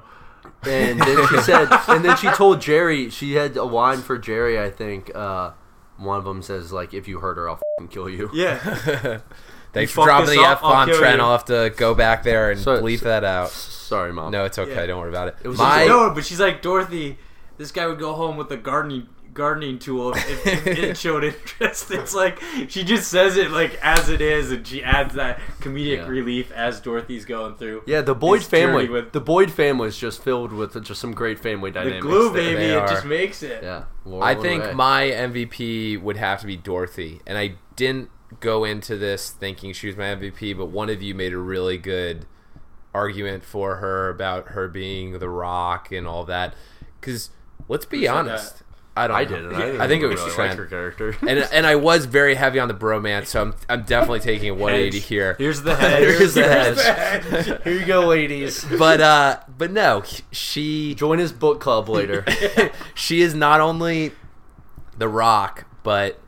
And 0.63 0.99
then 0.99 1.27
she 1.27 1.37
said, 1.41 1.67
and 1.87 2.03
then 2.05 2.15
she 2.17 2.27
told 2.29 2.61
Jerry, 2.61 3.09
she 3.09 3.33
had 3.33 3.55
a 3.57 3.63
line 3.63 3.99
for 3.99 4.17
Jerry, 4.17 4.59
I 4.59 4.69
think. 4.69 5.11
Uh, 5.15 5.51
one 5.97 6.17
of 6.19 6.23
them 6.25 6.41
says, 6.43 6.71
like, 6.71 6.93
if 6.93 7.07
you 7.07 7.19
hurt 7.19 7.37
her, 7.37 7.49
I'll 7.49 7.59
fing 7.79 7.87
kill 7.87 8.09
you. 8.09 8.29
Yeah. 8.33 8.57
Thanks 9.73 9.91
You 9.91 10.03
for 10.03 10.05
dropping 10.05 10.35
the 10.35 10.41
up, 10.41 10.57
F 10.59 10.63
I'll 10.63 10.71
bomb, 10.71 10.87
kill 10.89 10.97
Trent. 10.99 11.17
you. 11.17 11.23
I'll 11.23 11.31
have 11.31 11.45
to 11.45 11.73
go 11.77 11.93
back 11.95 12.23
there 12.23 12.51
and 12.51 12.59
So- 12.59 12.81
bleep 12.81 12.99
so- 12.99 13.05
that 13.05 13.23
out. 13.23 13.49
Sorry, 13.85 14.11
mom. 14.13 14.31
No, 14.31 14.45
it's 14.45 14.57
okay. 14.59 14.73
Yeah. 14.73 14.85
Don't 14.87 14.99
worry 14.99 15.09
about 15.09 15.29
it. 15.29 15.35
It 15.43 15.47
was 15.47 15.57
My, 15.57 15.85
no, 15.85 16.09
but 16.11 16.25
she's 16.25 16.39
like 16.39 16.61
Dorothy. 16.61 17.17
This 17.57 17.71
guy 17.71 17.85
would 17.87 17.99
go 17.99 18.13
home 18.13 18.35
with 18.37 18.51
a 18.51 18.57
gardening 18.57 19.07
gardening 19.33 19.77
tool 19.77 20.13
if, 20.13 20.47
if 20.47 20.65
it 20.67 20.97
showed 21.05 21.21
interest. 21.25 21.91
It's 21.91 22.15
like 22.15 22.41
she 22.69 22.85
just 22.85 23.09
says 23.11 23.35
it 23.35 23.51
like 23.51 23.77
as 23.81 24.07
it 24.09 24.21
is, 24.21 24.51
and 24.51 24.65
she 24.65 24.81
adds 24.83 25.13
that 25.15 25.39
comedic 25.59 25.97
Yeah. 25.97 26.07
relief 26.07 26.51
as 26.53 26.79
Dorothy's 26.79 27.25
going 27.25 27.55
through. 27.55 27.83
Yeah, 27.85 27.99
the 28.01 28.15
Boyd 28.15 28.39
this 28.41 28.47
family. 28.47 28.87
with 28.89 29.11
the 29.11 29.19
Boyd 29.21 29.51
family 29.51 29.89
is 29.89 29.97
just 29.97 30.23
filled 30.23 30.51
with 30.53 30.81
just 30.83 31.01
some 31.01 31.13
great 31.13 31.37
family 31.39 31.69
dynamics. 31.71 32.03
the 32.03 32.09
glue, 32.09 32.31
baby. 32.33 32.63
It 32.63 32.77
are. 32.77 32.87
just 32.87 33.05
makes 33.05 33.43
it. 33.43 33.61
Yeah, 33.61 33.83
Laurel 34.05 34.23
I 34.23 34.35
think 34.35 34.63
Ray. 34.63 34.73
my 34.73 35.01
MVP 35.03 36.01
would 36.01 36.17
have 36.17 36.39
to 36.41 36.45
be 36.47 36.55
Dorothy, 36.57 37.21
and 37.27 37.37
I 37.37 37.55
didn't 37.75 38.09
go 38.39 38.63
into 38.63 38.97
this 38.97 39.29
thinking 39.29 39.71
she 39.73 39.87
was 39.87 39.95
my 39.97 40.05
MVP, 40.05 40.57
but 40.57 40.67
one 40.67 40.89
of 40.89 41.01
you 41.01 41.13
made 41.13 41.33
a 41.33 41.37
really 41.37 41.77
good 41.77 42.25
argument 42.95 43.43
for 43.43 43.75
her 43.77 44.09
about 44.09 44.47
her 44.49 44.67
being 44.67 45.19
the 45.19 45.29
Rock 45.29 45.91
and 45.91 46.07
all 46.07 46.23
that. 46.25 46.55
Because 46.99 47.29
let's 47.67 47.85
be 47.85 48.05
said 48.05 48.15
honest, 48.15 48.63
I 48.97 49.07
don't. 49.07 49.17
I 49.17 49.25
didn't. 49.25 49.53
I, 49.53 49.59
didn't 49.65 49.81
I 49.81 49.87
think 49.89 50.03
it 50.03 50.07
was 50.07 50.19
really 50.21 50.31
Trent. 50.31 50.49
like 50.51 50.57
her 50.57 50.65
character. 50.65 51.17
and 51.21 51.39
and 51.51 51.67
I 51.67 51.75
was 51.75 52.05
very 52.05 52.35
heavy 52.35 52.59
on 52.59 52.69
the 52.69 52.73
bromance, 52.73 53.27
so 53.27 53.41
I'm 53.41 53.53
I'm 53.67 53.83
definitely 53.83 54.21
taking 54.21 54.49
a 54.49 54.53
180 54.53 54.99
here. 54.99 55.35
Here's 55.37 55.61
the 55.61 55.75
head. 55.81 56.01
Here's 56.01 56.33
the 56.33 56.43
head. 56.43 57.61
Here 57.63 57.73
you 57.73 57.85
go, 57.85 58.07
ladies. 58.07 58.65
But 58.79 59.01
uh, 59.01 59.39
but 59.57 59.71
no, 59.71 60.03
she 60.31 60.95
Join 60.95 61.19
his 61.19 61.33
book 61.33 61.59
club 61.59 61.89
later. 61.89 62.25
she 62.93 63.21
is 63.21 63.33
not 63.35 63.59
only 63.59 64.13
the 64.97 65.09
Rock, 65.09 65.65
but 65.83 66.19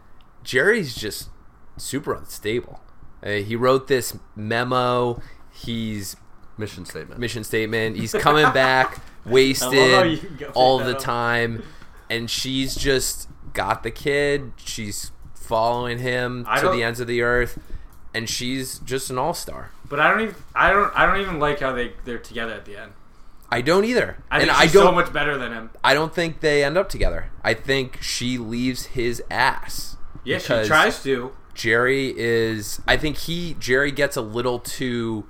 Jerry's 0.43 0.93
just 0.95 1.30
super 1.78 2.13
unstable. 2.13 2.82
Uh, 3.24 3.32
he 3.32 3.55
wrote 3.55 3.88
this 3.88 4.18
memo. 4.36 5.22
He's 5.51 6.15
Mission 6.58 6.86
statement. 6.86 7.20
mission 7.20 7.43
statement. 7.43 7.97
He's 7.97 8.14
coming 8.14 8.51
back 8.53 8.99
wasted 9.26 10.26
all 10.53 10.80
the 10.80 10.95
up. 10.95 10.99
time, 10.99 11.64
and 12.10 12.30
she's 12.30 12.76
just 12.76 13.30
got 13.53 13.84
the 13.84 13.91
kid. 13.91 14.51
She's 14.58 15.12
following 15.36 15.99
him 15.99 16.45
I 16.47 16.60
to 16.62 16.70
the 16.70 16.84
ends 16.84 16.99
of 16.99 17.08
the 17.08 17.22
earth, 17.22 17.60
and 18.14 18.30
she's 18.30 18.80
just 18.80 19.10
an 19.10 19.18
all 19.18 19.34
star. 19.34 19.72
But 19.88 19.99
I 19.99 20.10
don't 20.10 20.22
even. 20.22 20.36
I 20.55 20.72
don't. 20.72 20.91
I 20.97 21.05
don't 21.05 21.22
even 21.22 21.39
like 21.39 21.60
how 21.60 21.74
they 21.74 21.93
they're 22.05 22.18
together 22.18 22.53
at 22.53 22.66
the 22.66 22.78
end. 22.78 22.93
I 23.49 23.62
don't 23.62 23.86
either, 23.86 24.18
I 24.30 24.39
and 24.39 24.47
think 24.49 24.60
I 24.60 24.66
don't. 24.66 24.84
so 24.88 24.91
much 24.91 25.14
better 25.14 25.38
than 25.38 25.53
him. 25.53 25.70
I 25.82 25.93
don't 25.93 26.14
think 26.14 26.41
they 26.41 26.66
end 26.66 26.78
up 26.78 26.89
together. 26.89 27.30
I 27.43 27.53
think 27.53 28.01
she 28.01 28.38
leaves 28.38 28.88
his 28.88 29.24
ass. 29.32 29.95
Yeah, 30.26 30.39
she 30.39 30.66
tries 30.66 31.01
to. 31.03 31.32
Jerry 31.53 32.14
is. 32.18 32.82
I 32.88 32.97
think 32.97 33.16
he 33.18 33.55
Jerry 33.58 33.91
gets 33.91 34.18
a 34.18 34.22
little 34.22 34.60
too 34.60 35.26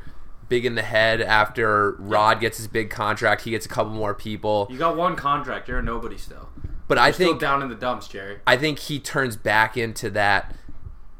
big 0.49 0.65
in 0.65 0.75
the 0.75 0.81
head 0.81 1.21
after 1.21 1.91
Rod 1.99 2.39
gets 2.39 2.57
his 2.57 2.67
big 2.67 2.89
contract. 2.89 3.41
He 3.43 3.51
gets 3.51 3.65
a 3.65 3.69
couple 3.69 3.91
more 3.93 4.13
people, 4.13 4.67
You 4.69 4.77
got 4.77 4.95
one 4.97 5.15
contract. 5.15 5.67
You're 5.67 5.79
a 5.79 5.83
nobody 5.83 6.17
still. 6.17 6.49
but 6.87 6.97
I 6.97 7.07
You're 7.07 7.13
still 7.13 7.27
think 7.29 7.41
down 7.41 7.61
in 7.61 7.69
the 7.69 7.75
dumps, 7.75 8.07
Jerry. 8.07 8.39
I 8.47 8.57
think 8.57 8.79
he 8.79 8.99
turns 8.99 9.35
back 9.35 9.75
into 9.77 10.09
that 10.11 10.55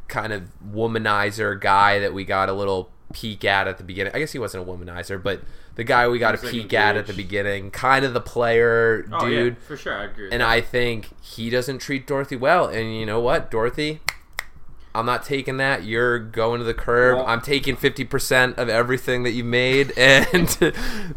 kind 0.08 0.32
of 0.32 0.44
womanizer 0.66 1.60
guy 1.60 2.00
that 2.00 2.14
we 2.14 2.24
got 2.24 2.50
a 2.50 2.54
little 2.54 2.90
peek 3.14 3.44
at 3.46 3.68
at 3.68 3.78
the 3.78 3.84
beginning. 3.84 4.14
I 4.16 4.20
guess 4.20 4.32
he 4.32 4.40
wasn't 4.40 4.68
a 4.68 4.72
womanizer, 4.72 5.22
but 5.22 5.42
the 5.76 5.84
guy 5.84 6.08
we 6.08 6.18
got 6.20 6.34
a 6.34 6.38
He 6.38 6.46
was, 6.46 6.54
like, 6.54 6.62
peek 6.64 6.74
at 6.74 6.96
at 6.98 7.08
the 7.08 7.14
beginning, 7.14 7.72
kind 7.72 8.04
of 8.06 8.14
the 8.14 8.22
player 8.22 9.08
Oh 9.12 9.28
dude. 9.28 9.54
yeah, 9.56 9.60
for 9.68 9.78
sure. 9.78 9.94
I 9.94 10.06
agree. 10.06 10.30
And 10.32 10.42
that. 10.42 10.48
I 10.50 10.62
think 10.62 11.10
he 11.22 11.50
doesn't 11.50 11.80
treat 11.80 12.08
Dorothy 12.08 12.36
well. 12.36 12.68
And 12.68 12.96
you 12.98 13.06
know 13.06 13.20
what, 13.20 13.52
Dorothy? 13.52 14.00
I'm 14.96 15.06
not 15.06 15.24
taking 15.24 15.58
that. 15.58 15.84
You're 15.84 16.18
going 16.20 16.60
to 16.60 16.66
the 16.66 16.74
curb. 16.74 17.18
Well- 17.18 17.28
I'm 17.28 17.42
taking 17.42 17.76
50% 17.78 18.58
of 18.58 18.68
everything 18.70 19.24
that 19.24 19.32
you 19.32 19.44
made. 19.44 19.94
And 19.98 20.48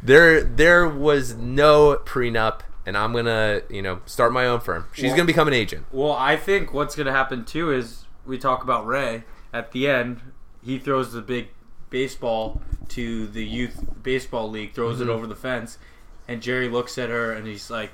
there 0.03 0.43
there 0.43 0.89
was 0.89 1.35
no 1.35 1.97
prenup. 2.05 2.61
And 2.87 2.97
I'm 2.97 3.13
going 3.13 3.27
to, 3.27 3.63
you 3.71 3.83
know, 3.83 4.01
start 4.07 4.33
my 4.33 4.47
own 4.47 4.61
firm. 4.61 4.87
She's 4.93 5.05
Well- 5.05 5.17
going 5.17 5.27
to 5.27 5.33
become 5.33 5.49
an 5.49 5.55
agent. 5.55 5.87
Well, 5.93 6.13
I 6.13 6.37
think 6.37 6.73
what's 6.73 6.95
going 6.97 7.07
to 7.07 7.13
happen 7.13 7.45
too 7.45 7.71
is 7.73 8.05
we 8.27 8.39
talk 8.39 8.63
about 8.63 8.87
Ray 8.87 9.25
at 9.53 9.73
the 9.73 9.89
end. 9.89 10.21
He 10.63 10.79
throws 10.79 11.13
the 11.13 11.23
big 11.23 11.49
baseball 11.91 12.61
to 12.89 13.27
the 13.29 13.45
youth 13.45 13.85
baseball 14.03 14.51
league, 14.51 14.75
throws 14.75 14.99
Mm-hmm. 15.01 15.09
it 15.11 15.13
over 15.13 15.27
the 15.27 15.37
fence, 15.37 15.79
and 16.29 16.41
Jerry 16.43 16.69
looks 16.69 16.99
at 16.99 17.09
her 17.09 17.33
and 17.33 17.47
he's 17.47 17.71
like, 17.71 17.91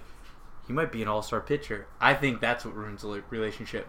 "He 0.66 0.72
might 0.72 0.91
be 0.93 1.03
an 1.03 1.09
all-star 1.09 1.41
pitcher." 1.41 1.87
I 2.01 2.14
think 2.14 2.41
that's 2.41 2.64
what 2.64 2.74
ruins 2.74 3.03
the 3.03 3.22
relationship. 3.31 3.87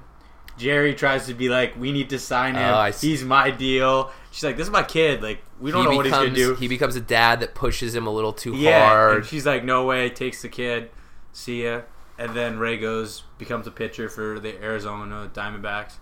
Jerry 0.57 0.93
tries 0.95 1.27
to 1.27 1.33
be 1.33 1.49
like, 1.49 1.75
"We 1.77 1.91
need 1.91 2.09
to 2.09 2.19
sign 2.19 2.55
oh, 2.55 2.59
him. 2.59 2.73
Oh, 2.73 2.77
I 2.77 2.91
see. 2.91 3.09
He's 3.09 3.23
my 3.23 3.51
deal." 3.51 4.11
She's 4.31 4.43
like, 4.43 4.57
"This 4.57 4.67
is 4.67 4.71
my 4.71 4.83
kid. 4.83 5.21
Like, 5.21 5.43
we 5.59 5.71
don't 5.71 5.83
he 5.83 5.89
know 5.91 5.95
what 5.95 6.05
he's 6.05 6.15
gonna 6.15 6.29
do." 6.31 6.55
He 6.55 6.67
becomes 6.67 6.95
a 6.95 7.01
dad 7.01 7.39
that 7.39 7.55
pushes 7.55 7.95
him 7.95 8.07
a 8.07 8.11
little 8.11 8.33
too 8.33 8.55
Yeah, 8.55 8.87
hard. 8.87 9.17
and 9.17 9.25
she's 9.25 9.45
like, 9.45 9.63
"No 9.63 9.85
way!" 9.85 10.09
Takes 10.09 10.41
the 10.41 10.49
kid, 10.49 10.91
see 11.31 11.63
ya, 11.63 11.81
and 12.17 12.35
then 12.35 12.59
Ray 12.59 12.77
goes 12.77 13.23
becomes 13.37 13.67
a 13.67 13.71
pitcher 13.71 14.09
for 14.09 14.39
the 14.39 14.61
Arizona 14.63 15.29
Diamondbacks, 15.33 15.95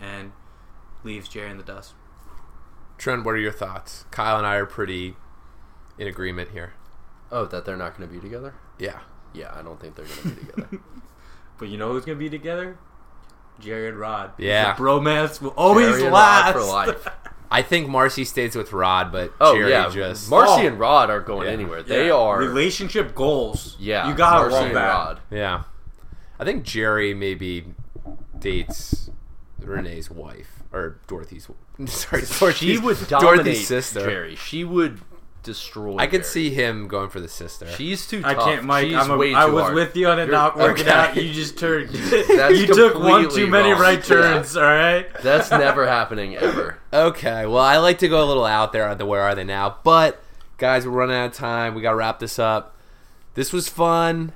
and 0.00 0.32
leaves 1.04 1.28
Jerry 1.28 1.50
in 1.50 1.58
the 1.58 1.62
dust. 1.64 1.94
Trent, 2.98 3.24
what 3.24 3.34
are 3.34 3.38
your 3.38 3.52
thoughts? 3.52 4.04
Kyle 4.10 4.36
and 4.36 4.46
I 4.46 4.56
are 4.56 4.66
pretty 4.66 5.16
in 5.98 6.06
agreement 6.06 6.50
here. 6.50 6.74
oh, 7.32 7.46
that 7.46 7.64
they're 7.64 7.76
not 7.76 7.96
going 7.96 8.08
to 8.08 8.14
be 8.14 8.20
together? 8.20 8.54
Yeah. 8.78 9.00
Yeah, 9.32 9.54
I 9.54 9.62
don't 9.62 9.80
think 9.80 9.94
they're 9.94 10.04
going 10.04 10.18
to 10.22 10.28
be 10.28 10.46
together. 10.46 10.68
But 11.58 11.68
you 11.68 11.76
know 11.76 11.92
who's 11.92 12.06
gonna 12.06 12.18
be 12.18 12.30
together? 12.30 12.78
Jerry 13.60 13.88
and 13.88 13.98
Rod. 13.98 14.32
Yeah. 14.38 14.74
the 14.74 14.82
bromance 14.82 15.40
will 15.40 15.50
always 15.50 15.86
Jerry 15.88 16.02
and 16.04 16.12
Rod 16.12 16.12
last 16.12 16.52
for 16.52 16.62
life. 16.62 17.08
I 17.52 17.62
think 17.62 17.88
Marcy 17.88 18.24
stays 18.24 18.54
with 18.54 18.72
Rod, 18.72 19.10
but 19.10 19.32
Oh 19.40 19.54
Jerry 19.56 19.70
yeah, 19.70 19.88
just 19.90 20.30
Marcy 20.30 20.62
Oh. 20.64 20.66
and 20.68 20.78
Rod 20.78 21.10
aren't 21.10 21.26
going 21.26 21.46
Yeah. 21.48 21.52
anywhere. 21.52 21.78
Yeah. 21.80 21.84
They 21.86 22.10
are. 22.10 22.38
relationship 22.38 23.14
goals. 23.14 23.76
Yeah, 23.80 24.08
you 24.08 24.14
gotta 24.14 24.42
Marcy 24.42 24.54
love 24.54 24.66
and 24.66 24.76
that. 24.76 24.88
Rod. 24.88 25.20
Yeah. 25.30 25.62
I 26.38 26.44
think 26.44 26.62
Jerry 26.64 27.12
maybe 27.12 27.66
dates 28.38 29.10
Renee's 29.58 30.10
wife 30.10 30.62
or 30.72 30.98
Dorothy's 31.06 31.48
sorry, 31.86 32.22
Dorothy's, 32.22 32.56
She 32.56 32.78
would 32.78 32.96
dominate 33.08 33.34
Dorothy's 33.44 33.66
sister. 33.66 34.00
Jerry. 34.00 34.36
She 34.36 34.64
would 34.64 35.00
destroy. 35.42 35.96
I 35.96 36.06
could 36.06 36.22
Jerry. 36.22 36.24
see 36.32 36.50
him 36.50 36.88
going 36.88 37.08
for 37.10 37.20
the 37.20 37.28
sister. 37.28 37.66
She's 37.68 38.06
too 38.06 38.22
I 38.24 38.34
can't, 38.34 38.64
Mike. 38.64 38.88
She's 38.88 38.96
I'm 38.96 39.10
a, 39.10 39.16
way 39.16 39.34
I 39.34 39.46
too 39.46 39.52
was 39.52 39.62
hard. 39.64 39.74
with 39.74 39.96
you 39.96 40.08
on 40.08 40.18
it 40.18 40.22
You're- 40.26 40.32
not 40.36 40.56
working 40.56 40.86
okay. 40.88 40.92
out. 40.92 41.16
You 41.16 41.32
just 41.32 41.58
turned. 41.58 41.88
That's 41.90 42.58
you 42.58 42.66
took 42.66 42.94
one 42.94 43.22
completely 43.22 43.44
too 43.44 43.46
many 43.50 43.70
wrong. 43.72 43.80
right 43.80 44.02
turns. 44.04 44.56
All 44.56 44.62
right. 44.64 45.06
That's 45.22 45.50
never 45.50 45.86
happening 45.86 46.36
ever. 46.36 46.78
Okay, 46.92 47.46
well, 47.46 47.62
I 47.62 47.76
like 47.78 47.98
to 48.00 48.08
go 48.08 48.24
a 48.24 48.26
little 48.26 48.44
out 48.44 48.72
there 48.72 48.88
on 48.88 48.98
the 48.98 49.06
where 49.06 49.20
are 49.22 49.36
they 49.36 49.44
now, 49.44 49.76
but 49.84 50.20
guys, 50.58 50.84
we're 50.84 50.90
running 50.92 51.14
out 51.14 51.26
of 51.26 51.32
time. 51.34 51.76
We 51.76 51.82
got 51.82 51.90
to 51.90 51.96
wrap 51.96 52.18
this 52.18 52.36
up. 52.36 52.74
This 53.34 53.52
was 53.52 53.68
fun. 53.68 54.32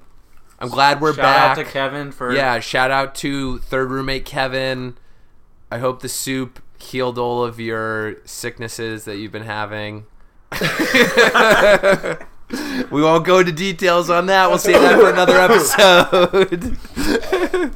I'm 0.60 0.68
glad 0.68 1.00
we're 1.00 1.14
Shout 1.14 1.22
back. 1.24 1.50
out 1.50 1.54
to 1.56 1.64
Kevin 1.64 2.12
for 2.12 2.32
Yeah, 2.32 2.60
shout 2.60 2.92
out 2.92 3.16
to 3.16 3.58
third 3.58 3.90
roommate 3.90 4.24
Kevin. 4.24 4.96
I 5.68 5.78
hope 5.78 6.00
the 6.00 6.08
soup 6.08 6.62
healed 6.78 7.18
all 7.18 7.42
of 7.42 7.58
your 7.58 8.24
sicknesses 8.24 9.04
that 9.04 9.16
you've 9.16 9.32
been 9.32 9.42
having. 9.42 10.06
we 12.90 13.02
won't 13.02 13.24
go 13.24 13.38
into 13.38 13.52
details 13.52 14.10
on 14.10 14.26
that. 14.26 14.48
We'll 14.48 14.58
save 14.58 14.80
that 14.80 14.98
for 15.00 15.10
another 15.10 15.38
episode. 15.38 16.76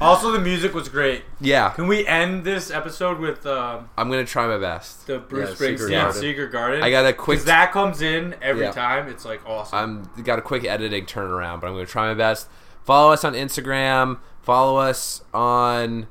Also, 0.01 0.31
the 0.31 0.39
music 0.39 0.75
was 0.75 0.89
great. 0.89 1.25
yeah, 1.41 1.71
Can 1.71 1.89
we 1.89 2.07
end 2.07 2.45
this 2.45 2.71
episode 2.71 3.19
with 3.19 3.45
um, 3.47 3.89
I'm 3.97 4.11
gonna 4.11 4.25
try 4.25 4.47
my 4.47 4.59
best. 4.59 5.07
the 5.07 5.19
Bruce 5.19 5.49
Yeah, 5.49 5.55
Secret 5.55 5.79
Springsteen 5.81 5.91
Garden. 5.91 6.21
Secret 6.21 6.53
Garden? 6.53 6.83
I 6.83 6.91
got 6.91 7.07
a 7.07 7.13
quick. 7.13 7.37
Because 7.37 7.47
that 7.47 7.73
comes 7.73 8.03
in 8.03 8.35
every 8.43 8.65
Yeah. 8.65 8.73
time. 8.73 9.09
It's 9.09 9.25
like 9.25 9.45
awesome. 9.47 10.09
I'm 10.17 10.23
got 10.25 10.39
a 10.39 10.43
quick 10.43 10.65
editing 10.65 11.07
turnaround, 11.07 11.61
but 11.61 11.69
I'm 11.69 11.75
going 11.75 11.87
to 11.87 11.91
try 11.91 12.09
my 12.09 12.15
best. 12.15 12.49
Follow 12.85 13.13
us 13.13 13.25
on 13.25 13.35
Instagram. 13.35 14.19
Follow 14.43 14.77
us 14.79 15.23
on 15.35 16.07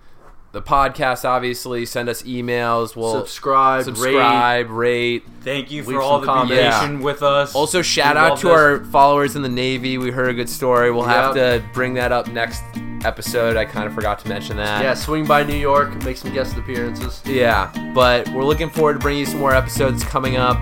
the 0.58 0.70
podcast. 0.70 1.24
Obviously, 1.24 1.86
send 1.86 2.10
us 2.10 2.24
emails. 2.24 2.96
We'll 2.96 3.14
subscribe, 3.20 3.84
subscribe, 3.86 4.70
rate. 4.70 5.24
Thank 5.42 5.72
you 5.72 5.84
for 5.84 6.02
all 6.02 6.20
the 6.20 6.26
comments. 6.26 6.78
patient 6.78 7.02
with 7.04 7.22
us. 7.24 7.54
Also, 7.56 7.82
shout 7.82 8.16
We 8.16 8.22
out 8.22 8.38
to 8.40 8.48
this. 8.48 8.52
our 8.56 8.84
followers 8.86 9.36
in 9.36 9.44
the 9.44 9.50
Navy. 9.50 9.98
We 9.98 10.12
heard 10.12 10.30
a 10.30 10.34
good 10.34 10.50
story. 10.50 10.92
We'll 10.92 11.04
have 11.04 11.36
to 11.36 11.64
bring 11.74 11.94
that 11.94 12.12
up 12.12 12.28
next 12.28 12.64
episode. 13.06 13.56
I 13.56 13.66
kind 13.66 13.88
of 13.88 13.94
forgot 13.94 14.20
to 14.20 14.28
mention 14.30 14.58
that. 14.58 14.82
Yeah, 14.84 14.96
swing 14.96 15.26
by 15.28 15.44
New 15.44 15.56
York, 15.56 16.04
make 16.04 16.18
some 16.18 16.34
guest 16.34 16.58
appearances. 16.58 17.22
Yeah, 17.26 17.72
but 17.94 18.28
we're 18.30 18.44
looking 18.44 18.70
forward 18.72 18.94
to 18.94 19.00
bringing 19.00 19.20
you 19.22 19.26
some 19.28 19.40
more 19.40 19.54
episodes 19.54 20.04
coming 20.04 20.38
up. 20.38 20.58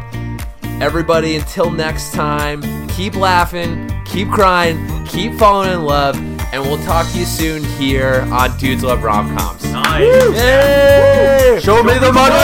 Everybody, 0.81 1.37
until 1.37 1.71
next 1.71 2.13
time, 2.13 2.61
keep 2.89 3.15
laughing, 3.15 3.89
keep 4.05 4.27
crying, 4.29 5.05
keep 5.05 5.33
falling 5.35 5.71
in 5.71 5.85
love, 5.85 6.15
and 6.51 6.61
we'll 6.63 6.81
talk 6.83 7.09
to 7.11 7.19
you 7.19 7.25
soon 7.25 7.63
here 7.63 8.27
on 8.31 8.57
Dudes 8.57 8.83
Love 8.83 9.03
Rom 9.03 9.35
Coms. 9.37 9.63
Nice. 9.71 10.01
Yay! 10.35 11.59
Show 11.61 11.83
me 11.83 11.93
the 11.97 12.11
money! 12.11 12.35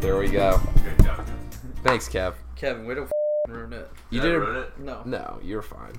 There 0.00 0.16
we 0.18 0.28
go. 0.28 0.60
Good 0.84 1.04
job. 1.04 1.26
Thanks, 1.82 2.08
Kev. 2.08 2.34
Kevin, 2.56 2.86
way 2.86 2.94
to 2.94 3.02
f- 3.02 3.10
ruin 3.48 3.72
it. 3.72 3.90
You 4.10 4.20
Did 4.20 4.28
I 4.28 4.32
did 4.32 4.38
ruin 4.38 4.56
it. 4.56 4.60
it? 4.60 4.78
No. 4.78 5.02
No, 5.04 5.38
you're 5.42 5.62
fine. 5.62 5.98